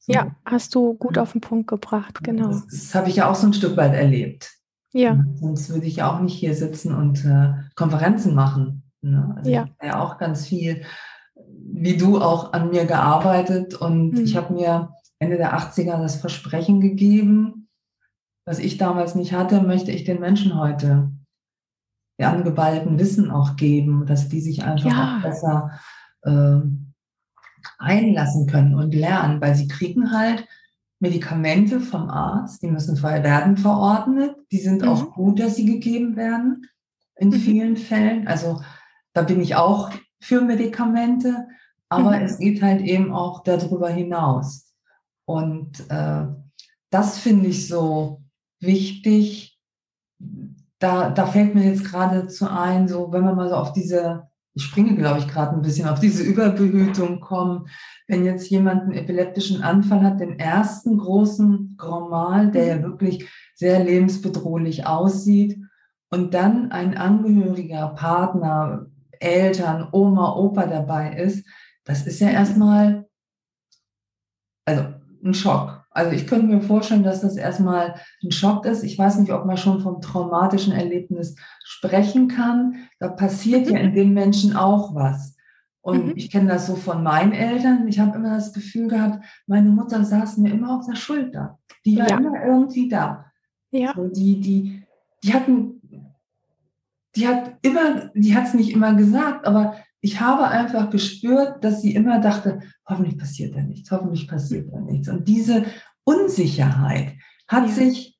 So. 0.00 0.12
Ja, 0.12 0.36
hast 0.44 0.74
du 0.74 0.94
gut 0.94 1.16
auf 1.16 1.32
den 1.32 1.40
Punkt 1.40 1.68
gebracht, 1.68 2.22
genau. 2.22 2.48
Das, 2.48 2.66
das 2.66 2.94
habe 2.94 3.08
ich 3.08 3.16
ja 3.16 3.30
auch 3.30 3.36
so 3.36 3.46
ein 3.46 3.54
Stück 3.54 3.76
weit 3.76 3.94
erlebt. 3.94 4.52
Ja. 4.92 5.24
Sonst 5.36 5.70
würde 5.70 5.86
ich 5.86 5.96
ja 5.96 6.12
auch 6.12 6.20
nicht 6.20 6.34
hier 6.34 6.54
sitzen 6.54 6.94
und 6.94 7.24
äh, 7.24 7.54
Konferenzen 7.74 8.34
machen. 8.34 8.82
Ne? 9.00 9.32
Also 9.36 9.50
ja. 9.50 9.68
Ja 9.82 10.02
auch 10.02 10.18
ganz 10.18 10.46
viel 10.46 10.82
wie 11.66 11.96
du 11.96 12.20
auch 12.20 12.52
an 12.52 12.70
mir 12.70 12.84
gearbeitet 12.84 13.74
und 13.74 14.12
mhm. 14.12 14.20
ich 14.20 14.36
habe 14.36 14.52
mir 14.54 14.90
Ende 15.18 15.36
der 15.36 15.58
80er 15.58 16.00
das 16.00 16.16
Versprechen 16.16 16.80
gegeben, 16.80 17.68
was 18.46 18.58
ich 18.58 18.76
damals 18.76 19.14
nicht 19.14 19.32
hatte, 19.32 19.62
möchte 19.62 19.90
ich 19.90 20.04
den 20.04 20.20
Menschen 20.20 20.58
heute 20.58 21.10
die 22.20 22.24
angeballten 22.24 22.98
Wissen 22.98 23.30
auch 23.30 23.56
geben, 23.56 24.06
dass 24.06 24.28
die 24.28 24.40
sich 24.40 24.62
einfach 24.62 24.90
ja. 24.90 25.16
auch 25.16 25.22
besser 25.22 25.80
äh, 26.22 26.60
einlassen 27.78 28.46
können 28.46 28.74
und 28.74 28.94
lernen, 28.94 29.40
weil 29.40 29.54
sie 29.54 29.66
kriegen 29.66 30.12
halt 30.12 30.46
Medikamente 31.00 31.80
vom 31.80 32.08
Arzt, 32.08 32.62
die 32.62 32.68
müssen 32.68 33.02
werden 33.02 33.56
verordnet, 33.56 34.36
die 34.52 34.60
sind 34.60 34.82
mhm. 34.82 34.88
auch 34.88 35.12
gut, 35.12 35.40
dass 35.40 35.56
sie 35.56 35.66
gegeben 35.66 36.16
werden 36.16 36.68
in 37.16 37.28
mhm. 37.28 37.34
vielen 37.34 37.76
Fällen. 37.76 38.28
Also 38.28 38.62
da 39.12 39.22
bin 39.22 39.40
ich 39.40 39.56
auch 39.56 39.90
für 40.24 40.40
Medikamente, 40.40 41.48
aber 41.90 42.16
mhm. 42.16 42.24
es 42.24 42.38
geht 42.38 42.62
halt 42.62 42.80
eben 42.80 43.12
auch 43.12 43.42
darüber 43.42 43.90
hinaus. 43.90 44.72
Und 45.26 45.88
äh, 45.90 46.24
das 46.90 47.18
finde 47.18 47.48
ich 47.48 47.68
so 47.68 48.22
wichtig. 48.58 49.58
Da, 50.78 51.10
da 51.10 51.26
fällt 51.26 51.54
mir 51.54 51.64
jetzt 51.64 51.84
gerade 51.84 52.26
zu 52.26 52.50
ein, 52.50 52.88
so 52.88 53.12
wenn 53.12 53.24
wir 53.24 53.34
mal 53.34 53.50
so 53.50 53.54
auf 53.54 53.72
diese, 53.72 54.28
ich 54.54 54.64
springe 54.64 54.96
glaube 54.96 55.18
ich 55.18 55.28
gerade 55.28 55.54
ein 55.54 55.62
bisschen, 55.62 55.88
auf 55.88 56.00
diese 56.00 56.22
Überbehütung 56.22 57.20
kommen. 57.20 57.68
Wenn 58.08 58.24
jetzt 58.24 58.48
jemand 58.48 58.82
einen 58.82 58.92
epileptischen 58.92 59.62
Anfall 59.62 60.02
hat, 60.02 60.20
den 60.20 60.38
ersten 60.38 60.96
großen 60.96 61.74
Grand 61.76 62.10
Mal, 62.10 62.50
der 62.50 62.66
ja 62.66 62.76
mhm. 62.78 62.82
wirklich 62.84 63.28
sehr 63.54 63.84
lebensbedrohlich 63.84 64.86
aussieht, 64.86 65.58
und 66.10 66.32
dann 66.32 66.70
ein 66.70 66.96
Angehöriger, 66.96 67.88
Partner, 67.88 68.86
Eltern, 69.24 69.88
Oma, 69.92 70.34
Opa 70.36 70.66
dabei 70.66 71.16
ist, 71.16 71.46
das 71.84 72.06
ist 72.06 72.20
ja 72.20 72.30
erstmal 72.30 73.06
also 74.64 74.84
ein 75.24 75.34
Schock. 75.34 75.84
Also 75.90 76.10
ich 76.12 76.26
könnte 76.26 76.46
mir 76.46 76.60
vorstellen, 76.60 77.04
dass 77.04 77.20
das 77.20 77.36
erstmal 77.36 77.94
ein 78.22 78.32
Schock 78.32 78.66
ist. 78.66 78.82
Ich 78.82 78.98
weiß 78.98 79.18
nicht, 79.18 79.32
ob 79.32 79.46
man 79.46 79.56
schon 79.56 79.80
vom 79.80 80.00
traumatischen 80.00 80.72
Erlebnis 80.72 81.36
sprechen 81.64 82.28
kann. 82.28 82.88
Da 82.98 83.08
passiert 83.08 83.66
mhm. 83.66 83.74
ja 83.74 83.80
in 83.80 83.94
den 83.94 84.12
Menschen 84.12 84.56
auch 84.56 84.94
was. 84.94 85.36
Und 85.82 86.06
mhm. 86.06 86.12
ich 86.16 86.30
kenne 86.30 86.48
das 86.48 86.66
so 86.66 86.74
von 86.74 87.02
meinen 87.02 87.32
Eltern. 87.32 87.86
Ich 87.86 88.00
habe 88.00 88.16
immer 88.16 88.34
das 88.34 88.52
Gefühl 88.52 88.88
gehabt, 88.88 89.24
meine 89.46 89.68
Mutter 89.68 90.04
saß 90.04 90.38
mir 90.38 90.50
immer 90.50 90.78
auf 90.78 90.86
der 90.86 90.96
Schulter. 90.96 91.58
Die 91.84 91.98
war 91.98 92.08
ja. 92.08 92.18
immer 92.18 92.44
irgendwie 92.44 92.88
da. 92.88 93.26
Ja. 93.70 93.92
So, 93.94 94.08
die, 94.08 94.40
die, 94.40 94.82
die 95.22 95.34
hatten, 95.34 95.80
die 97.16 97.28
hat 97.28 97.56
immer, 97.62 98.10
die 98.14 98.34
hat 98.34 98.46
es 98.46 98.54
nicht 98.54 98.70
immer 98.70 98.94
gesagt, 98.94 99.46
aber 99.46 99.76
ich 100.00 100.20
habe 100.20 100.46
einfach 100.46 100.90
gespürt, 100.90 101.64
dass 101.64 101.80
sie 101.80 101.94
immer 101.94 102.20
dachte, 102.20 102.60
hoffentlich 102.86 103.18
passiert 103.18 103.54
da 103.54 103.62
nichts, 103.62 103.90
hoffentlich 103.90 104.28
passiert 104.28 104.72
da 104.72 104.80
nichts. 104.80 105.08
Und 105.08 105.26
diese 105.26 105.64
Unsicherheit 106.04 107.14
hat, 107.48 107.68
ja. 107.68 107.72
sich, 107.72 108.18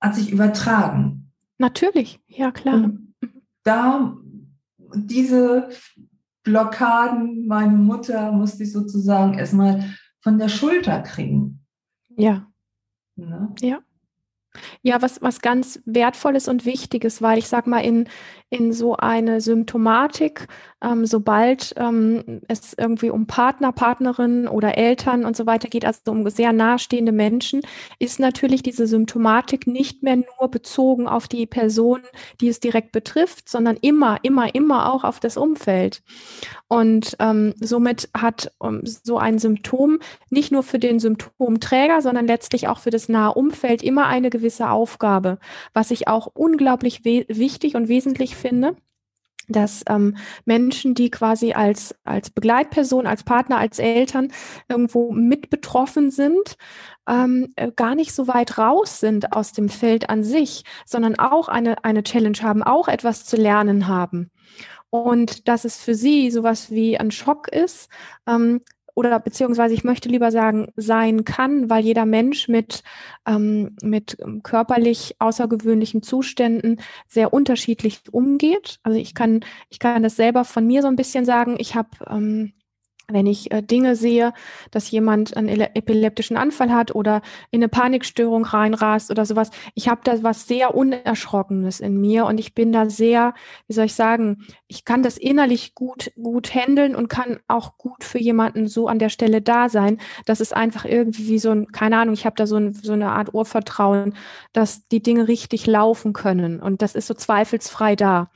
hat 0.00 0.14
sich 0.14 0.30
übertragen. 0.32 1.32
Natürlich, 1.58 2.20
ja 2.28 2.50
klar. 2.50 2.74
Und 2.74 3.14
da 3.62 4.16
diese 4.94 5.68
Blockaden, 6.42 7.46
meine 7.46 7.76
Mutter 7.76 8.32
musste 8.32 8.62
ich 8.62 8.72
sozusagen 8.72 9.34
erstmal 9.34 9.84
von 10.20 10.38
der 10.38 10.48
Schulter 10.48 11.00
kriegen. 11.00 11.64
Ja. 12.16 12.46
Ne? 13.16 13.54
Ja. 13.60 13.80
Ja, 14.82 15.00
was, 15.00 15.22
was 15.22 15.40
ganz 15.40 15.80
Wertvolles 15.84 16.48
und 16.48 16.64
Wichtiges, 16.64 17.22
weil 17.22 17.38
ich 17.38 17.48
sag 17.48 17.66
mal, 17.66 17.80
in, 17.80 18.08
in 18.50 18.72
so 18.72 18.96
eine 18.96 19.40
Symptomatik, 19.40 20.48
ähm, 20.82 21.06
sobald 21.06 21.72
ähm, 21.76 22.40
es 22.48 22.74
irgendwie 22.76 23.10
um 23.10 23.26
Partner, 23.26 23.70
Partnerinnen 23.70 24.48
oder 24.48 24.76
Eltern 24.76 25.24
und 25.24 25.36
so 25.36 25.46
weiter 25.46 25.68
geht, 25.68 25.84
also 25.84 26.00
um 26.10 26.28
sehr 26.30 26.52
nahestehende 26.52 27.12
Menschen, 27.12 27.60
ist 28.00 28.18
natürlich 28.18 28.62
diese 28.62 28.88
Symptomatik 28.88 29.68
nicht 29.68 30.02
mehr 30.02 30.16
nur 30.16 30.50
bezogen 30.50 31.06
auf 31.06 31.28
die 31.28 31.46
Person, 31.46 32.00
die 32.40 32.48
es 32.48 32.58
direkt 32.58 32.90
betrifft, 32.90 33.48
sondern 33.48 33.76
immer, 33.76 34.18
immer, 34.22 34.52
immer 34.52 34.92
auch 34.92 35.04
auf 35.04 35.20
das 35.20 35.36
Umfeld. 35.36 36.02
Und 36.66 37.16
ähm, 37.20 37.54
somit 37.60 38.08
hat 38.16 38.52
um, 38.58 38.80
so 38.84 39.18
ein 39.18 39.38
Symptom 39.38 39.98
nicht 40.30 40.50
nur 40.50 40.62
für 40.62 40.78
den 40.78 40.98
Symptomträger, 40.98 42.00
sondern 42.00 42.26
letztlich 42.26 42.68
auch 42.68 42.78
für 42.78 42.90
das 42.90 43.08
nahe 43.08 43.34
Umfeld 43.34 43.82
immer 43.82 44.06
eine 44.06 44.30
gewisse 44.30 44.39
Aufgabe, 44.70 45.38
was 45.72 45.90
ich 45.90 46.08
auch 46.08 46.26
unglaublich 46.26 47.04
wichtig 47.04 47.74
und 47.74 47.88
wesentlich 47.88 48.36
finde 48.36 48.76
dass 49.50 49.82
ähm, 49.88 50.16
Menschen, 50.44 50.94
die 50.94 51.10
quasi 51.10 51.52
als, 51.52 51.94
als 52.04 52.30
Begleitperson, 52.30 53.06
als 53.06 53.24
Partner, 53.24 53.58
als 53.58 53.78
Eltern 53.78 54.32
irgendwo 54.68 55.12
mit 55.12 55.50
betroffen 55.50 56.10
sind, 56.10 56.56
ähm, 57.08 57.52
äh, 57.56 57.72
gar 57.74 57.94
nicht 57.94 58.14
so 58.14 58.28
weit 58.28 58.58
raus 58.58 59.00
sind 59.00 59.32
aus 59.32 59.52
dem 59.52 59.68
Feld 59.68 60.08
an 60.08 60.24
sich, 60.24 60.64
sondern 60.86 61.18
auch 61.18 61.48
eine, 61.48 61.84
eine 61.84 62.02
Challenge 62.02 62.38
haben, 62.42 62.62
auch 62.62 62.88
etwas 62.88 63.24
zu 63.24 63.36
lernen 63.36 63.88
haben. 63.88 64.30
Und 64.90 65.46
dass 65.46 65.64
es 65.64 65.76
für 65.76 65.94
sie 65.94 66.30
sowas 66.30 66.70
wie 66.70 66.98
ein 66.98 67.12
Schock 67.12 67.48
ist, 67.48 67.88
ähm, 68.26 68.60
oder 69.00 69.18
beziehungsweise 69.18 69.72
ich 69.72 69.82
möchte 69.82 70.10
lieber 70.10 70.30
sagen, 70.30 70.68
sein 70.76 71.24
kann, 71.24 71.70
weil 71.70 71.82
jeder 71.82 72.04
Mensch 72.04 72.48
mit, 72.48 72.82
ähm, 73.26 73.74
mit 73.82 74.18
körperlich 74.42 75.16
außergewöhnlichen 75.18 76.02
Zuständen 76.02 76.82
sehr 77.08 77.32
unterschiedlich 77.32 78.02
umgeht. 78.12 78.78
Also 78.82 78.98
ich 78.98 79.14
kann, 79.14 79.40
ich 79.70 79.78
kann 79.78 80.02
das 80.02 80.16
selber 80.16 80.44
von 80.44 80.66
mir 80.66 80.82
so 80.82 80.88
ein 80.88 80.96
bisschen 80.96 81.24
sagen. 81.24 81.56
Ich 81.58 81.74
habe 81.74 81.88
ähm, 82.10 82.52
wenn 83.12 83.26
ich 83.26 83.52
äh, 83.52 83.62
Dinge 83.62 83.96
sehe, 83.96 84.32
dass 84.70 84.90
jemand 84.90 85.36
einen 85.36 85.48
epileptischen 85.48 86.36
Anfall 86.36 86.72
hat 86.72 86.94
oder 86.94 87.22
in 87.50 87.60
eine 87.60 87.68
Panikstörung 87.68 88.44
reinrast 88.44 89.10
oder 89.10 89.24
sowas, 89.24 89.50
ich 89.74 89.88
habe 89.88 90.00
da 90.04 90.22
was 90.22 90.46
sehr 90.46 90.74
Unerschrockenes 90.74 91.80
in 91.80 92.00
mir 92.00 92.26
und 92.26 92.38
ich 92.38 92.54
bin 92.54 92.72
da 92.72 92.88
sehr, 92.88 93.34
wie 93.66 93.74
soll 93.74 93.86
ich 93.86 93.94
sagen, 93.94 94.46
ich 94.68 94.84
kann 94.84 95.02
das 95.02 95.16
innerlich 95.16 95.74
gut, 95.74 96.12
gut 96.20 96.54
handeln 96.54 96.94
und 96.94 97.08
kann 97.08 97.38
auch 97.48 97.76
gut 97.76 98.04
für 98.04 98.18
jemanden 98.18 98.68
so 98.68 98.88
an 98.88 98.98
der 98.98 99.08
Stelle 99.08 99.42
da 99.42 99.68
sein. 99.68 99.98
Das 100.26 100.40
ist 100.40 100.54
einfach 100.54 100.84
irgendwie 100.84 101.28
wie 101.28 101.38
so 101.38 101.50
ein, 101.50 101.72
keine 101.72 101.98
Ahnung, 101.98 102.14
ich 102.14 102.26
habe 102.26 102.36
da 102.36 102.46
so, 102.46 102.56
ein, 102.56 102.72
so 102.72 102.92
eine 102.92 103.12
Art 103.12 103.34
Urvertrauen, 103.34 104.14
dass 104.52 104.86
die 104.88 105.02
Dinge 105.02 105.28
richtig 105.28 105.66
laufen 105.66 106.12
können 106.12 106.60
und 106.60 106.82
das 106.82 106.94
ist 106.94 107.06
so 107.06 107.14
zweifelsfrei 107.14 107.96
da. 107.96 108.30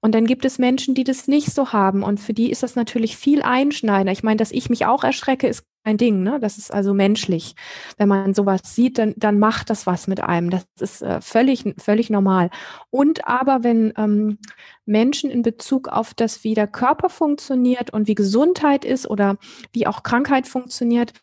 Und 0.00 0.14
dann 0.14 0.26
gibt 0.26 0.44
es 0.44 0.58
Menschen, 0.58 0.94
die 0.94 1.04
das 1.04 1.28
nicht 1.28 1.52
so 1.52 1.72
haben 1.72 2.02
und 2.02 2.20
für 2.20 2.32
die 2.32 2.50
ist 2.50 2.62
das 2.62 2.76
natürlich 2.76 3.16
viel 3.16 3.42
einschneidender. 3.42 4.12
Meine, 4.22 4.36
dass 4.36 4.52
ich 4.52 4.70
mich 4.70 4.86
auch 4.86 5.04
erschrecke, 5.04 5.46
ist 5.48 5.64
ein 5.82 5.96
Ding, 5.96 6.22
ne? 6.22 6.38
Das 6.40 6.58
ist 6.58 6.72
also 6.72 6.92
menschlich. 6.92 7.54
Wenn 7.96 8.08
man 8.08 8.34
sowas 8.34 8.60
sieht, 8.64 8.98
dann, 8.98 9.14
dann 9.16 9.38
macht 9.38 9.70
das 9.70 9.86
was 9.86 10.06
mit 10.06 10.20
einem. 10.20 10.50
Das 10.50 10.66
ist 10.78 11.02
äh, 11.02 11.20
völlig, 11.20 11.64
völlig 11.78 12.10
normal. 12.10 12.50
Und 12.90 13.26
aber 13.26 13.64
wenn 13.64 13.92
ähm, 13.96 14.38
Menschen 14.84 15.30
in 15.30 15.42
Bezug 15.42 15.88
auf 15.88 16.12
das, 16.14 16.44
wie 16.44 16.54
der 16.54 16.66
Körper 16.66 17.08
funktioniert 17.08 17.92
und 17.92 18.08
wie 18.08 18.14
Gesundheit 18.14 18.84
ist 18.84 19.08
oder 19.08 19.38
wie 19.72 19.86
auch 19.86 20.02
Krankheit 20.02 20.46
funktioniert, 20.46 21.14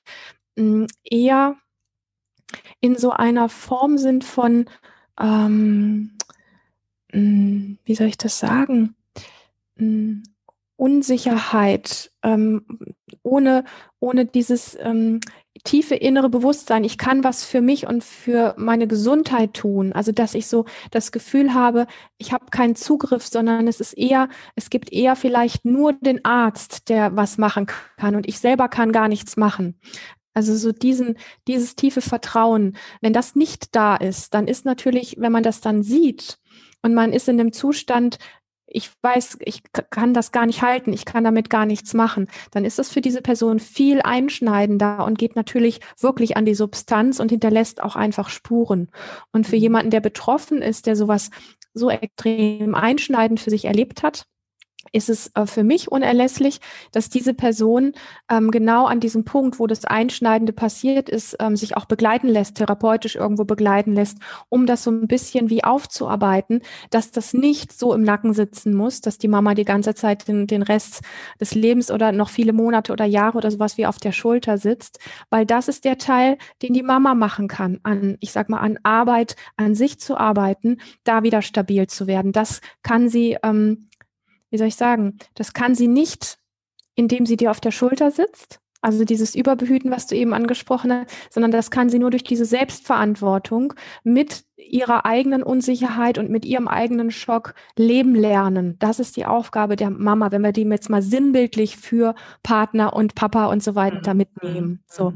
mh, 0.55 0.63
hm, 0.63 0.88
eher 1.03 1.55
in 2.81 2.95
so 2.97 3.12
einer 3.12 3.49
Form 3.49 3.97
sind 3.97 4.23
von, 4.23 4.65
ähm, 5.19 6.17
mh, 7.12 7.19
hm, 7.19 7.77
wie 7.86 7.95
soll 7.95 8.07
ich 8.07 8.17
das 8.17 8.39
sagen? 8.39 8.95
Hm, 9.77 10.23
Unsicherheit, 10.77 12.11
ähm, 12.23 12.65
ohne, 13.23 13.65
ohne 13.99 14.25
dieses 14.25 14.77
ähm, 14.79 15.19
tiefe 15.63 15.95
innere 15.95 16.29
Bewusstsein, 16.29 16.83
ich 16.83 16.97
kann 16.97 17.23
was 17.23 17.43
für 17.43 17.61
mich 17.61 17.87
und 17.87 18.03
für 18.03 18.53
meine 18.57 18.87
Gesundheit 18.87 19.53
tun. 19.53 19.91
Also 19.91 20.11
dass 20.11 20.35
ich 20.35 20.47
so 20.47 20.65
das 20.91 21.11
Gefühl 21.11 21.53
habe, 21.53 21.87
ich 22.17 22.31
habe 22.31 22.45
keinen 22.51 22.75
Zugriff, 22.75 23.25
sondern 23.25 23.67
es 23.67 23.81
ist 23.81 23.93
eher, 23.93 24.29
es 24.55 24.69
gibt 24.69 24.93
eher 24.93 25.15
vielleicht 25.15 25.65
nur 25.65 25.93
den 25.93 26.23
Arzt, 26.23 26.89
der 26.89 27.15
was 27.15 27.37
machen 27.37 27.67
kann 27.97 28.15
und 28.15 28.27
ich 28.27 28.39
selber 28.39 28.69
kann 28.69 28.91
gar 28.91 29.07
nichts 29.07 29.35
machen. 29.35 29.79
Also 30.33 30.55
so 30.55 30.71
diesen, 30.71 31.17
dieses 31.47 31.75
tiefe 31.75 32.01
Vertrauen, 32.01 32.77
wenn 33.01 33.13
das 33.13 33.35
nicht 33.35 33.75
da 33.75 33.95
ist, 33.95 34.35
dann 34.35 34.47
ist 34.47 34.65
natürlich, 34.65 35.15
wenn 35.17 35.31
man 35.31 35.41
das 35.41 35.61
dann 35.61 35.81
sieht 35.81 36.37
und 36.83 36.93
man 36.93 37.11
ist 37.11 37.27
in 37.27 37.39
dem 37.39 37.51
Zustand, 37.51 38.19
ich 38.67 38.91
weiß, 39.01 39.38
ich 39.41 39.63
kann 39.89 40.13
das 40.13 40.32
gar 40.32 40.45
nicht 40.45 40.62
halten, 40.62 40.93
ich 40.93 41.06
kann 41.06 41.23
damit 41.23 41.49
gar 41.49 41.65
nichts 41.65 41.93
machen, 41.93 42.27
dann 42.51 42.65
ist 42.65 42.77
das 42.77 42.89
für 42.89 43.01
diese 43.01 43.21
Person 43.21 43.60
viel 43.60 44.01
einschneidender 44.01 45.06
und 45.06 45.17
geht 45.17 45.36
natürlich 45.36 45.80
wirklich 45.99 46.38
an 46.38 46.45
die 46.45 46.56
Substanz 46.56 47.19
und 47.19 47.32
hinterlässt 47.32 47.82
auch 47.82 47.95
einfach 47.95 48.30
Spuren. 48.30 48.89
Und 49.32 49.47
für 49.47 49.56
mhm. 49.56 49.62
jemanden, 49.62 49.91
der 49.91 50.01
betroffen 50.01 50.62
ist, 50.62 50.86
der 50.86 50.95
sowas 50.95 51.30
so 51.73 51.89
extrem 51.89 52.75
einschneidend 52.75 53.39
für 53.39 53.49
sich 53.49 53.65
erlebt 53.65 54.03
hat, 54.03 54.25
ist 54.91 55.10
es 55.10 55.32
äh, 55.36 55.45
für 55.45 55.63
mich 55.63 55.91
unerlässlich, 55.91 56.60
dass 56.91 57.10
diese 57.10 57.34
Person 57.34 57.93
ähm, 58.30 58.52
genau 58.52 58.86
an 58.86 59.00
diesem 59.00 59.26
Punkt, 59.26 59.60
wo 59.60 59.67
das 59.67 59.86
Einschneidende 59.86 60.54
passiert 60.54 61.10
ist, 61.10 61.36
ähm, 61.39 61.56
sich 61.56 61.78
auch 61.78 61.86
begleiten 61.86 62.28
lässt, 62.28 62.56
therapeutisch 62.56 63.15
irgendwo 63.15 63.45
begleiten 63.45 63.93
lässt, 63.93 64.17
um 64.50 64.65
das 64.65 64.84
so 64.84 64.91
ein 64.91 65.08
bisschen 65.08 65.50
wie 65.50 65.63
aufzuarbeiten, 65.63 66.62
dass 66.89 67.12
das 67.12 67.34
nicht 67.34 67.78
so 67.78 67.93
im 67.93 68.04
Nacken 68.04 68.34
sitzen 68.34 68.73
muss, 68.73 69.02
dass 69.02 69.17
die 69.17 69.28
Mama 69.28 69.54
die 69.54 69.65
ganze 69.65 69.95
Zeit 69.95 70.28
den, 70.28 70.47
den 70.47 70.62
Rest 70.62 71.02
des 71.39 71.56
Lebens 71.56 71.91
oder 71.91 72.12
noch 72.12 72.30
viele 72.30 72.54
Monate 72.54 72.91
oder 72.91 73.06
Jahre 73.06 73.38
oder 73.38 73.52
sowas 73.52 73.78
wie 73.78 73.86
auf 73.86 73.97
der 73.97 74.12
Schulter 74.12 74.58
sitzt, 74.58 75.00
weil 75.30 75.45
das 75.45 75.67
ist 75.67 75.86
der 75.86 75.97
Teil, 75.97 76.38
den 76.62 76.73
die 76.73 76.84
Mama 76.84 77.15
machen 77.15 77.47
kann, 77.47 77.80
an, 77.84 78.17
ich 78.19 78.32
sag 78.32 78.50
mal, 78.50 78.60
an 78.60 78.78
Arbeit, 78.84 79.36
an 79.56 79.76
sich 79.76 80.00
zu 80.00 80.17
arbeiten, 80.17 80.78
da 81.04 81.23
wieder 81.23 81.41
stabil 81.41 81.88
zu 81.88 82.08
werden. 82.08 82.32
Das 82.32 82.62
kann 82.84 83.10
sie 83.10 83.38
ähm, 83.43 83.87
wie 84.49 84.57
soll 84.57 84.67
ich 84.67 84.75
sagen, 84.75 85.17
das 85.36 85.53
kann 85.53 85.75
sie 85.75 85.88
nicht, 85.88 86.39
indem 86.95 87.25
sie 87.25 87.38
dir 87.38 87.51
auf 87.51 87.60
der 87.60 87.71
Schulter 87.71 88.12
sitzt, 88.12 88.60
also 88.81 89.03
dieses 89.05 89.36
Überbehüten, 89.36 89.91
was 89.91 90.07
du 90.07 90.15
eben 90.15 90.33
angesprochen 90.33 90.91
hast, 90.93 91.33
sondern 91.33 91.51
das 91.51 91.71
kann 91.71 91.89
sie 91.89 91.99
nur 91.99 92.12
durch 92.12 92.23
diese 92.23 92.45
Selbstverantwortung 92.45 93.73
mit 94.03 94.45
ihrer 94.55 95.05
eigenen 95.05 95.43
Unsicherheit 95.43 96.17
und 96.17 96.29
mit 96.29 96.45
ihrem 96.45 96.67
eigenen 96.67 97.12
Schock 97.12 97.53
leben 97.75 98.15
lernen. 98.15 98.77
Das 98.79 98.99
ist 98.99 99.17
die 99.17 99.25
Aufgabe 99.25 99.75
der 99.75 99.89
Mama, 99.89 100.31
wenn 100.31 100.41
wir 100.41 100.51
die 100.51 100.63
jetzt 100.63 100.89
mal 100.89 101.01
sinnbildlich 101.01 101.77
für 101.77 102.15
Partner 102.43 102.93
und 102.93 103.15
Papa 103.15 103.45
und 103.47 103.63
so 103.63 103.75
weiter 103.75 104.13
mhm. 104.13 104.17
mitnehmen. 104.17 104.83
So. 104.88 105.13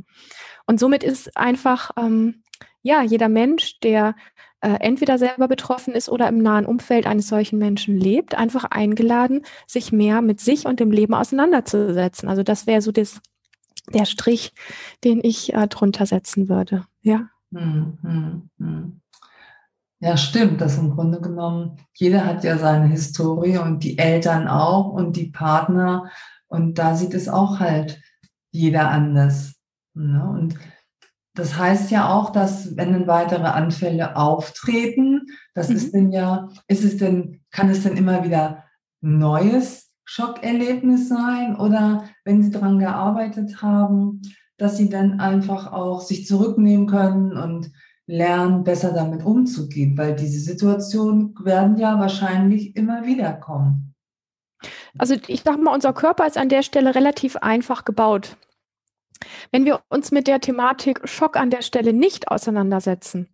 Und 0.65 0.79
somit 0.79 1.03
ist 1.03 1.37
einfach, 1.37 1.91
ähm, 1.97 2.43
ja, 2.81 3.03
jeder 3.03 3.29
Mensch, 3.29 3.79
der 3.79 4.15
äh, 4.61 4.77
entweder 4.79 5.17
selber 5.17 5.47
betroffen 5.47 5.93
ist 5.93 6.09
oder 6.09 6.27
im 6.27 6.37
nahen 6.37 6.65
Umfeld 6.65 7.07
eines 7.07 7.27
solchen 7.27 7.59
Menschen 7.59 7.97
lebt, 7.97 8.35
einfach 8.35 8.65
eingeladen, 8.65 9.41
sich 9.67 9.91
mehr 9.91 10.21
mit 10.21 10.39
sich 10.39 10.65
und 10.65 10.79
dem 10.79 10.91
Leben 10.91 11.13
auseinanderzusetzen. 11.13 12.29
Also 12.29 12.43
das 12.43 12.67
wäre 12.67 12.81
so 12.81 12.91
das, 12.91 13.21
der 13.93 14.05
Strich, 14.05 14.53
den 15.03 15.19
ich 15.23 15.53
äh, 15.53 15.67
drunter 15.67 16.05
setzen 16.05 16.47
würde. 16.47 16.85
Ja. 17.01 17.29
Hm, 17.53 17.97
hm, 18.01 18.49
hm. 18.59 19.01
Ja, 19.99 20.17
stimmt. 20.17 20.61
Das 20.61 20.77
im 20.77 20.91
Grunde 20.91 21.21
genommen, 21.21 21.77
jeder 21.93 22.25
hat 22.25 22.43
ja 22.43 22.57
seine 22.57 22.87
Historie 22.87 23.57
und 23.57 23.83
die 23.83 23.99
Eltern 23.99 24.47
auch 24.47 24.89
und 24.89 25.15
die 25.15 25.27
Partner. 25.27 26.09
Und 26.47 26.79
da 26.79 26.95
sieht 26.95 27.13
es 27.13 27.29
auch 27.29 27.59
halt 27.59 28.01
jeder 28.51 28.89
anders. 28.89 29.55
Ne? 29.93 30.27
Und 30.27 30.55
das 31.33 31.57
heißt 31.57 31.91
ja 31.91 32.13
auch, 32.13 32.31
dass 32.31 32.75
wenn 32.75 32.93
dann 32.93 33.07
weitere 33.07 33.45
Anfälle 33.45 34.15
auftreten, 34.17 35.27
das 35.53 35.69
mhm. 35.69 35.75
ist 35.75 35.93
denn 35.93 36.11
ja, 36.11 36.49
ist 36.67 36.83
es 36.83 36.97
denn, 36.97 37.41
kann 37.51 37.69
es 37.69 37.83
denn 37.83 37.95
immer 37.95 38.23
wieder 38.23 38.65
neues 39.01 39.91
Schockerlebnis 40.03 41.07
sein 41.07 41.55
oder 41.55 42.05
wenn 42.25 42.43
Sie 42.43 42.51
daran 42.51 42.79
gearbeitet 42.79 43.61
haben, 43.61 44.21
dass 44.57 44.77
Sie 44.77 44.89
dann 44.89 45.19
einfach 45.19 45.71
auch 45.71 46.01
sich 46.01 46.27
zurücknehmen 46.27 46.87
können 46.87 47.37
und 47.37 47.71
lernen, 48.07 48.63
besser 48.65 48.91
damit 48.91 49.23
umzugehen, 49.23 49.97
weil 49.97 50.15
diese 50.15 50.39
Situationen 50.39 51.33
werden 51.43 51.77
ja 51.77 51.97
wahrscheinlich 51.97 52.75
immer 52.75 53.05
wieder 53.05 53.31
kommen. 53.33 53.95
Also 54.97 55.15
ich 55.27 55.41
sage 55.43 55.59
mal, 55.59 55.73
unser 55.73 55.93
Körper 55.93 56.27
ist 56.27 56.37
an 56.37 56.49
der 56.49 56.61
Stelle 56.61 56.93
relativ 56.93 57.37
einfach 57.37 57.85
gebaut. 57.85 58.35
Wenn 59.51 59.65
wir 59.65 59.81
uns 59.89 60.11
mit 60.11 60.27
der 60.27 60.39
Thematik 60.39 61.01
Schock 61.07 61.37
an 61.37 61.49
der 61.49 61.61
Stelle 61.61 61.93
nicht 61.93 62.29
auseinandersetzen 62.29 63.29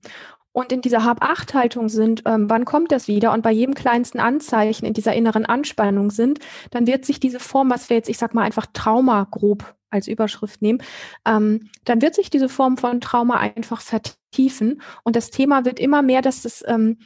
und 0.51 0.71
in 0.71 0.81
dieser 0.81 1.03
Hab-Acht-Haltung 1.03 1.89
sind, 1.89 2.23
ähm, 2.25 2.49
wann 2.49 2.65
kommt 2.65 2.91
das 2.91 3.07
wieder 3.07 3.31
und 3.33 3.43
bei 3.43 3.51
jedem 3.51 3.75
kleinsten 3.75 4.19
Anzeichen 4.19 4.85
in 4.85 4.93
dieser 4.93 5.13
inneren 5.13 5.45
Anspannung 5.45 6.09
sind, 6.09 6.39
dann 6.71 6.87
wird 6.87 7.05
sich 7.05 7.19
diese 7.19 7.39
Form, 7.39 7.69
was 7.69 7.89
wir 7.89 7.97
jetzt, 7.97 8.09
ich 8.09 8.17
sag 8.17 8.33
mal, 8.33 8.43
einfach 8.43 8.65
Trauma 8.73 9.27
grob 9.29 9.75
als 9.89 10.07
Überschrift 10.07 10.61
nehmen, 10.61 10.79
ähm, 11.25 11.69
dann 11.85 12.01
wird 12.01 12.15
sich 12.15 12.29
diese 12.29 12.49
Form 12.49 12.77
von 12.77 13.01
Trauma 13.01 13.35
einfach 13.35 13.81
vertiefen 13.81 14.81
und 15.03 15.15
das 15.15 15.29
Thema 15.29 15.63
wird 15.63 15.79
immer 15.79 16.01
mehr, 16.01 16.21
dass 16.21 16.43
es 16.43 16.63
ähm, 16.67 16.97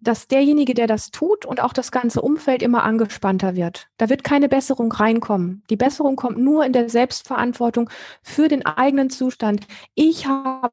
dass 0.00 0.26
derjenige, 0.28 0.74
der 0.74 0.86
das 0.86 1.10
tut 1.10 1.46
und 1.46 1.60
auch 1.60 1.72
das 1.72 1.92
ganze 1.92 2.22
Umfeld 2.22 2.62
immer 2.62 2.82
angespannter 2.82 3.54
wird. 3.54 3.88
Da 3.98 4.08
wird 4.08 4.24
keine 4.24 4.48
Besserung 4.48 4.90
reinkommen. 4.90 5.62
Die 5.70 5.76
Besserung 5.76 6.16
kommt 6.16 6.38
nur 6.38 6.64
in 6.64 6.72
der 6.72 6.88
Selbstverantwortung 6.88 7.88
für 8.22 8.48
den 8.48 8.66
eigenen 8.66 9.10
Zustand. 9.10 9.66
Ich 9.94 10.26
habe 10.26 10.70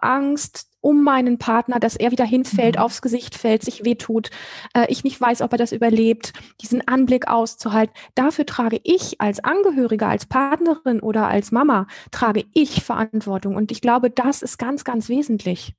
Angst 0.00 0.68
um 0.80 1.02
meinen 1.02 1.38
Partner, 1.38 1.80
dass 1.80 1.96
er 1.96 2.12
wieder 2.12 2.24
hinfällt, 2.24 2.76
mhm. 2.76 2.82
aufs 2.82 3.02
Gesicht 3.02 3.34
fällt, 3.34 3.64
sich 3.64 3.84
wehtut, 3.84 4.30
äh, 4.72 4.86
ich 4.88 5.02
nicht 5.02 5.20
weiß, 5.20 5.42
ob 5.42 5.50
er 5.50 5.58
das 5.58 5.72
überlebt, 5.72 6.32
diesen 6.60 6.86
Anblick 6.86 7.26
auszuhalten. 7.26 7.92
Dafür 8.14 8.46
trage 8.46 8.80
ich 8.84 9.20
als 9.20 9.42
Angehöriger, 9.42 10.06
als 10.06 10.26
Partnerin 10.26 11.00
oder 11.00 11.26
als 11.26 11.50
Mama, 11.50 11.88
trage 12.12 12.44
ich 12.54 12.84
Verantwortung. 12.84 13.56
Und 13.56 13.72
ich 13.72 13.80
glaube, 13.80 14.10
das 14.10 14.42
ist 14.42 14.58
ganz, 14.58 14.84
ganz 14.84 15.08
wesentlich. 15.08 15.74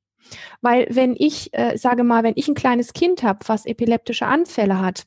Weil 0.61 0.87
wenn 0.89 1.15
ich, 1.17 1.53
äh, 1.53 1.77
sage 1.77 2.03
mal, 2.03 2.23
wenn 2.23 2.33
ich 2.35 2.47
ein 2.47 2.55
kleines 2.55 2.93
Kind 2.93 3.23
habe, 3.23 3.39
was 3.47 3.65
epileptische 3.65 4.25
Anfälle 4.25 4.79
hat, 4.79 5.05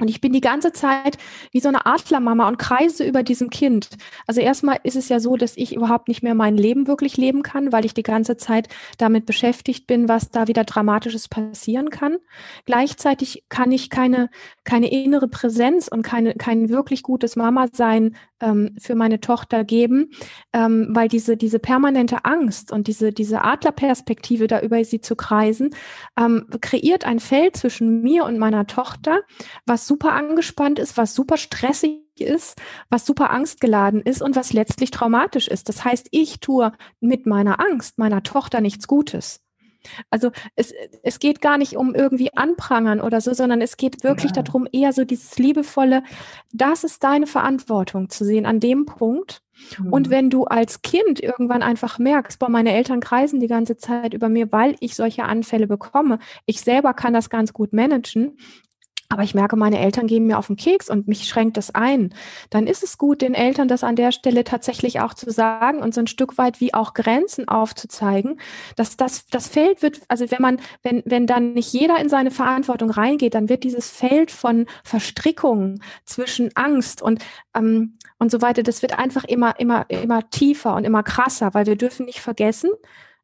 und 0.00 0.08
ich 0.08 0.20
bin 0.20 0.32
die 0.32 0.40
ganze 0.40 0.72
Zeit 0.72 1.18
wie 1.50 1.60
so 1.60 1.68
eine 1.68 1.86
Adlermama 1.86 2.46
und 2.46 2.58
kreise 2.58 3.04
über 3.04 3.22
diesem 3.22 3.50
Kind. 3.50 3.88
Also 4.26 4.40
erstmal 4.40 4.78
ist 4.84 4.96
es 4.96 5.08
ja 5.08 5.18
so, 5.18 5.36
dass 5.36 5.56
ich 5.56 5.74
überhaupt 5.74 6.08
nicht 6.08 6.22
mehr 6.22 6.34
mein 6.34 6.56
Leben 6.56 6.86
wirklich 6.86 7.16
leben 7.16 7.42
kann, 7.42 7.72
weil 7.72 7.84
ich 7.84 7.94
die 7.94 8.02
ganze 8.02 8.36
Zeit 8.36 8.68
damit 8.98 9.26
beschäftigt 9.26 9.86
bin, 9.86 10.08
was 10.08 10.30
da 10.30 10.46
wieder 10.46 10.64
Dramatisches 10.64 11.28
passieren 11.28 11.90
kann. 11.90 12.18
Gleichzeitig 12.64 13.44
kann 13.48 13.72
ich 13.72 13.90
keine, 13.90 14.30
keine 14.68 14.90
innere 14.90 15.28
Präsenz 15.28 15.88
und 15.88 16.02
keine, 16.02 16.34
kein 16.34 16.68
wirklich 16.68 17.02
gutes 17.02 17.36
Mama-Sein 17.36 18.14
ähm, 18.38 18.76
für 18.78 18.94
meine 18.94 19.18
Tochter 19.18 19.64
geben, 19.64 20.10
ähm, 20.52 20.88
weil 20.90 21.08
diese, 21.08 21.38
diese 21.38 21.58
permanente 21.58 22.26
Angst 22.26 22.70
und 22.70 22.86
diese, 22.86 23.10
diese 23.10 23.40
Adlerperspektive, 23.40 24.46
da 24.46 24.60
über 24.60 24.84
sie 24.84 25.00
zu 25.00 25.16
kreisen, 25.16 25.70
ähm, 26.18 26.46
kreiert 26.60 27.06
ein 27.06 27.18
Feld 27.18 27.56
zwischen 27.56 28.02
mir 28.02 28.26
und 28.26 28.38
meiner 28.38 28.66
Tochter, 28.66 29.20
was 29.64 29.86
super 29.86 30.12
angespannt 30.12 30.78
ist, 30.78 30.98
was 30.98 31.14
super 31.14 31.38
stressig 31.38 32.02
ist, 32.20 32.60
was 32.90 33.06
super 33.06 33.30
angstgeladen 33.30 34.02
ist 34.02 34.20
und 34.20 34.36
was 34.36 34.52
letztlich 34.52 34.90
traumatisch 34.90 35.48
ist. 35.48 35.70
Das 35.70 35.82
heißt, 35.82 36.08
ich 36.10 36.40
tue 36.40 36.72
mit 37.00 37.24
meiner 37.24 37.58
Angst 37.58 37.96
meiner 37.96 38.22
Tochter 38.22 38.60
nichts 38.60 38.86
Gutes. 38.86 39.47
Also 40.10 40.30
es, 40.56 40.72
es 41.02 41.18
geht 41.18 41.40
gar 41.40 41.58
nicht 41.58 41.76
um 41.76 41.94
irgendwie 41.94 42.34
anprangern 42.36 43.00
oder 43.00 43.20
so, 43.20 43.32
sondern 43.32 43.60
es 43.60 43.76
geht 43.76 44.04
wirklich 44.04 44.32
ja. 44.34 44.42
darum, 44.42 44.66
eher 44.70 44.92
so 44.92 45.04
dieses 45.04 45.38
liebevolle, 45.38 46.02
das 46.52 46.84
ist 46.84 47.02
deine 47.04 47.26
Verantwortung 47.26 48.10
zu 48.10 48.24
sehen 48.24 48.46
an 48.46 48.60
dem 48.60 48.86
Punkt. 48.86 49.42
Mhm. 49.78 49.92
Und 49.92 50.10
wenn 50.10 50.30
du 50.30 50.44
als 50.44 50.82
Kind 50.82 51.20
irgendwann 51.20 51.62
einfach 51.62 51.98
merkst, 51.98 52.38
boah, 52.38 52.48
meine 52.48 52.72
Eltern 52.72 53.00
kreisen 53.00 53.40
die 53.40 53.48
ganze 53.48 53.76
Zeit 53.76 54.14
über 54.14 54.28
mir, 54.28 54.52
weil 54.52 54.76
ich 54.80 54.94
solche 54.94 55.24
Anfälle 55.24 55.66
bekomme, 55.66 56.18
ich 56.46 56.60
selber 56.60 56.94
kann 56.94 57.12
das 57.12 57.30
ganz 57.30 57.52
gut 57.52 57.72
managen, 57.72 58.38
aber 59.10 59.22
ich 59.22 59.34
merke, 59.34 59.56
meine 59.56 59.78
Eltern 59.78 60.06
gehen 60.06 60.26
mir 60.26 60.38
auf 60.38 60.48
den 60.48 60.56
Keks 60.56 60.90
und 60.90 61.08
mich 61.08 61.26
schränkt 61.26 61.56
das 61.56 61.74
ein. 61.74 62.14
Dann 62.50 62.66
ist 62.66 62.82
es 62.82 62.98
gut, 62.98 63.22
den 63.22 63.34
Eltern 63.34 63.66
das 63.66 63.82
an 63.82 63.96
der 63.96 64.12
Stelle 64.12 64.44
tatsächlich 64.44 65.00
auch 65.00 65.14
zu 65.14 65.30
sagen 65.30 65.78
und 65.78 65.94
so 65.94 66.00
ein 66.00 66.06
Stück 66.06 66.36
weit 66.36 66.60
wie 66.60 66.74
auch 66.74 66.92
Grenzen 66.92 67.48
aufzuzeigen, 67.48 68.38
dass 68.76 68.98
das, 68.98 69.26
das 69.26 69.48
Feld 69.48 69.80
wird, 69.80 70.02
also 70.08 70.30
wenn 70.30 70.42
man, 70.42 70.60
wenn, 70.82 71.02
wenn 71.06 71.26
dann 71.26 71.54
nicht 71.54 71.72
jeder 71.72 71.98
in 71.98 72.10
seine 72.10 72.30
Verantwortung 72.30 72.90
reingeht, 72.90 73.34
dann 73.34 73.48
wird 73.48 73.64
dieses 73.64 73.88
Feld 73.88 74.30
von 74.30 74.66
Verstrickungen 74.84 75.82
zwischen 76.04 76.50
Angst 76.54 77.00
und, 77.00 77.24
ähm, 77.54 77.94
und 78.18 78.30
so 78.30 78.42
weiter, 78.42 78.62
das 78.62 78.82
wird 78.82 78.98
einfach 78.98 79.24
immer, 79.24 79.58
immer, 79.58 79.88
immer 79.88 80.28
tiefer 80.28 80.74
und 80.74 80.84
immer 80.84 81.02
krasser, 81.02 81.54
weil 81.54 81.66
wir 81.66 81.76
dürfen 81.76 82.04
nicht 82.04 82.20
vergessen, 82.20 82.70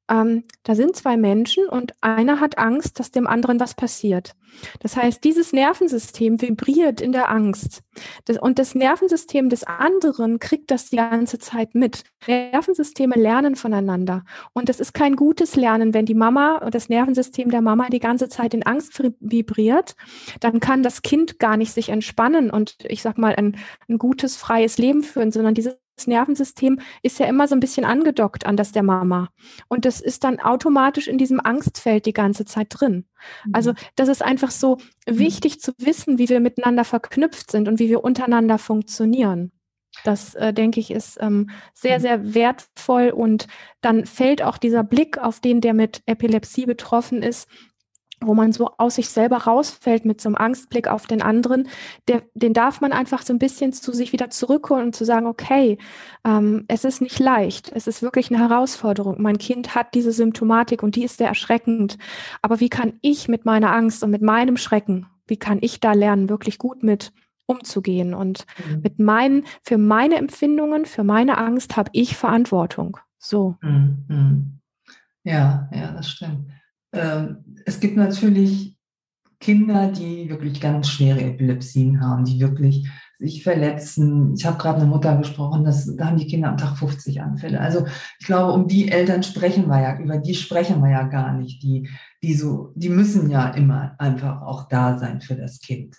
ähm, 0.08 0.44
da 0.62 0.74
sind 0.74 0.96
zwei 0.96 1.16
Menschen 1.16 1.66
und 1.66 1.94
einer 2.00 2.40
hat 2.40 2.58
Angst, 2.58 3.00
dass 3.00 3.10
dem 3.10 3.26
anderen 3.26 3.60
was 3.60 3.74
passiert. 3.74 4.34
Das 4.80 4.96
heißt, 4.96 5.24
dieses 5.24 5.52
Nervensystem 5.52 6.40
vibriert 6.40 7.00
in 7.00 7.12
der 7.12 7.30
Angst. 7.30 7.82
Das, 8.26 8.38
und 8.38 8.58
das 8.58 8.74
Nervensystem 8.74 9.48
des 9.48 9.64
anderen 9.64 10.38
kriegt 10.38 10.70
das 10.70 10.90
die 10.90 10.96
ganze 10.96 11.38
Zeit 11.38 11.74
mit. 11.74 12.04
Nervensysteme 12.26 13.16
lernen 13.16 13.56
voneinander. 13.56 14.24
Und 14.52 14.68
es 14.68 14.80
ist 14.80 14.94
kein 14.94 15.16
gutes 15.16 15.56
Lernen, 15.56 15.94
wenn 15.94 16.06
die 16.06 16.14
Mama 16.14 16.58
und 16.58 16.74
das 16.74 16.88
Nervensystem 16.88 17.50
der 17.50 17.62
Mama 17.62 17.88
die 17.88 17.98
ganze 17.98 18.28
Zeit 18.28 18.54
in 18.54 18.62
Angst 18.62 19.02
vibriert. 19.20 19.96
Dann 20.40 20.60
kann 20.60 20.82
das 20.82 21.02
Kind 21.02 21.38
gar 21.38 21.56
nicht 21.56 21.72
sich 21.72 21.88
entspannen 21.88 22.50
und 22.50 22.76
ich 22.86 23.02
sag 23.02 23.18
mal 23.18 23.34
ein, 23.34 23.56
ein 23.88 23.98
gutes, 23.98 24.36
freies 24.36 24.78
Leben 24.78 25.02
führen, 25.02 25.32
sondern 25.32 25.54
dieses 25.54 25.76
das 25.96 26.06
Nervensystem 26.06 26.80
ist 27.02 27.18
ja 27.18 27.26
immer 27.26 27.46
so 27.46 27.54
ein 27.54 27.60
bisschen 27.60 27.84
angedockt 27.84 28.46
an 28.46 28.56
das 28.56 28.72
der 28.72 28.82
Mama. 28.82 29.28
Und 29.68 29.84
das 29.84 30.00
ist 30.00 30.24
dann 30.24 30.40
automatisch 30.40 31.08
in 31.08 31.18
diesem 31.18 31.40
Angstfeld 31.40 32.06
die 32.06 32.12
ganze 32.12 32.44
Zeit 32.44 32.68
drin. 32.70 33.06
Also 33.52 33.72
mhm. 33.72 33.76
das 33.96 34.08
ist 34.08 34.22
einfach 34.22 34.50
so 34.50 34.76
mhm. 35.06 35.18
wichtig 35.18 35.60
zu 35.60 35.72
wissen, 35.78 36.18
wie 36.18 36.28
wir 36.28 36.40
miteinander 36.40 36.84
verknüpft 36.84 37.50
sind 37.50 37.68
und 37.68 37.78
wie 37.78 37.88
wir 37.88 38.02
untereinander 38.02 38.58
funktionieren. 38.58 39.52
Das, 40.02 40.34
äh, 40.34 40.52
denke 40.52 40.80
ich, 40.80 40.90
ist 40.90 41.18
ähm, 41.20 41.50
sehr, 41.72 41.98
mhm. 41.98 42.02
sehr 42.02 42.34
wertvoll. 42.34 43.10
Und 43.10 43.46
dann 43.80 44.06
fällt 44.06 44.42
auch 44.42 44.58
dieser 44.58 44.82
Blick 44.82 45.18
auf 45.18 45.38
den, 45.38 45.60
der 45.60 45.74
mit 45.74 46.02
Epilepsie 46.06 46.66
betroffen 46.66 47.22
ist, 47.22 47.48
wo 48.20 48.34
man 48.34 48.52
so 48.52 48.70
aus 48.78 48.96
sich 48.96 49.08
selber 49.08 49.38
rausfällt 49.38 50.04
mit 50.04 50.20
so 50.20 50.28
einem 50.28 50.36
Angstblick 50.36 50.88
auf 50.88 51.06
den 51.06 51.22
anderen, 51.22 51.68
der, 52.08 52.22
den 52.34 52.52
darf 52.52 52.80
man 52.80 52.92
einfach 52.92 53.22
so 53.22 53.32
ein 53.32 53.38
bisschen 53.38 53.72
zu 53.72 53.92
sich 53.92 54.12
wieder 54.12 54.30
zurückholen 54.30 54.86
und 54.86 54.96
zu 54.96 55.04
sagen, 55.04 55.26
okay, 55.26 55.78
ähm, 56.24 56.64
es 56.68 56.84
ist 56.84 57.00
nicht 57.00 57.18
leicht, 57.18 57.72
es 57.74 57.86
ist 57.86 58.02
wirklich 58.02 58.30
eine 58.30 58.40
Herausforderung. 58.40 59.20
Mein 59.20 59.38
Kind 59.38 59.74
hat 59.74 59.94
diese 59.94 60.12
Symptomatik 60.12 60.82
und 60.82 60.96
die 60.96 61.04
ist 61.04 61.18
sehr 61.18 61.28
erschreckend. 61.28 61.98
Aber 62.42 62.60
wie 62.60 62.68
kann 62.68 62.94
ich 63.02 63.28
mit 63.28 63.44
meiner 63.44 63.72
Angst 63.72 64.02
und 64.02 64.10
mit 64.10 64.22
meinem 64.22 64.56
Schrecken, 64.56 65.06
wie 65.26 65.36
kann 65.36 65.58
ich 65.60 65.80
da 65.80 65.92
lernen, 65.92 66.28
wirklich 66.28 66.58
gut 66.58 66.82
mit 66.82 67.12
umzugehen? 67.46 68.14
Und 68.14 68.46
mhm. 68.68 68.80
mit 68.82 68.98
meinen, 68.98 69.44
für 69.62 69.78
meine 69.78 70.16
Empfindungen, 70.16 70.86
für 70.86 71.04
meine 71.04 71.38
Angst 71.38 71.76
habe 71.76 71.90
ich 71.92 72.16
Verantwortung. 72.16 72.98
So. 73.18 73.56
Mhm. 73.60 74.04
mhm. 74.08 74.60
Ja, 75.26 75.70
ja, 75.72 75.90
das 75.92 76.10
stimmt. 76.10 76.50
Ähm, 76.94 77.44
es 77.64 77.80
gibt 77.80 77.96
natürlich 77.96 78.76
Kinder, 79.40 79.92
die 79.92 80.28
wirklich 80.30 80.60
ganz 80.60 80.88
schwere 80.88 81.20
Epilepsien 81.20 82.00
haben, 82.00 82.24
die 82.24 82.40
wirklich 82.40 82.88
sich 83.18 83.42
verletzen. 83.42 84.34
Ich 84.36 84.44
habe 84.44 84.58
gerade 84.58 84.80
eine 84.80 84.90
Mutter 84.90 85.16
gesprochen, 85.16 85.64
dass, 85.64 85.94
da 85.96 86.06
haben 86.06 86.16
die 86.16 86.26
Kinder 86.26 86.48
am 86.48 86.56
Tag 86.56 86.76
50 86.78 87.20
Anfälle. 87.20 87.60
Also 87.60 87.86
ich 88.18 88.26
glaube, 88.26 88.52
um 88.52 88.68
die 88.68 88.90
Eltern 88.90 89.22
sprechen 89.22 89.68
wir 89.68 89.80
ja, 89.80 89.98
über 89.98 90.18
die 90.18 90.34
sprechen 90.34 90.82
wir 90.82 90.90
ja 90.90 91.04
gar 91.04 91.32
nicht. 91.34 91.62
Die, 91.62 91.88
die 92.22 92.34
so, 92.34 92.72
die 92.74 92.88
müssen 92.88 93.30
ja 93.30 93.48
immer 93.50 93.94
einfach 93.98 94.42
auch 94.42 94.68
da 94.68 94.98
sein 94.98 95.20
für 95.20 95.36
das 95.36 95.60
Kind. 95.60 95.96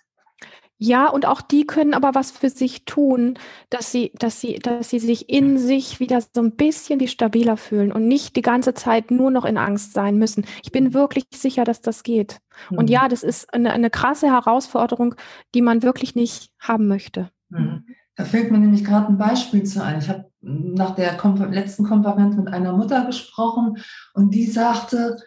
Ja, 0.77 1.07
und 1.07 1.25
auch 1.25 1.41
die 1.41 1.65
können 1.65 1.93
aber 1.93 2.15
was 2.15 2.31
für 2.31 2.49
sich 2.49 2.83
tun, 2.83 3.39
dass 3.69 3.91
sie, 3.91 4.11
dass 4.19 4.41
sie, 4.41 4.59
dass 4.59 4.89
sie 4.89 4.99
sich 4.99 5.29
in 5.29 5.57
sich 5.57 6.01
wieder 6.01 6.19
so 6.21 6.41
ein 6.41 6.51
bisschen 6.51 6.99
wie 6.99 7.07
stabiler 7.07 7.55
fühlen 7.55 7.93
und 7.93 8.07
nicht 8.07 8.35
die 8.35 8.41
ganze 8.41 8.73
Zeit 8.73 9.09
nur 9.09 9.31
noch 9.31 9.45
in 9.45 9.57
Angst 9.57 9.93
sein 9.93 10.17
müssen. 10.17 10.45
Ich 10.63 10.73
bin 10.73 10.93
wirklich 10.93 11.25
sicher, 11.33 11.63
dass 11.63 11.81
das 11.81 12.03
geht. 12.03 12.39
Mhm. 12.69 12.77
Und 12.77 12.89
ja, 12.89 13.07
das 13.07 13.23
ist 13.23 13.53
eine, 13.53 13.71
eine 13.71 13.89
krasse 13.89 14.27
Herausforderung, 14.27 15.15
die 15.53 15.61
man 15.61 15.81
wirklich 15.81 16.13
nicht 16.13 16.51
haben 16.59 16.88
möchte. 16.88 17.29
Mhm. 17.49 17.85
Da 18.17 18.25
fällt 18.25 18.51
mir 18.51 18.59
nämlich 18.59 18.83
gerade 18.83 19.07
ein 19.07 19.17
Beispiel 19.17 19.63
zu 19.63 19.83
ein. 19.83 19.99
Ich 19.99 20.09
habe 20.09 20.29
nach 20.41 20.95
der 20.95 21.15
Konfer 21.17 21.47
letzten 21.47 21.85
Konferenz 21.85 22.35
mit 22.35 22.47
einer 22.47 22.73
Mutter 22.73 23.05
gesprochen 23.05 23.77
und 24.13 24.33
die 24.33 24.45
sagte, 24.45 25.17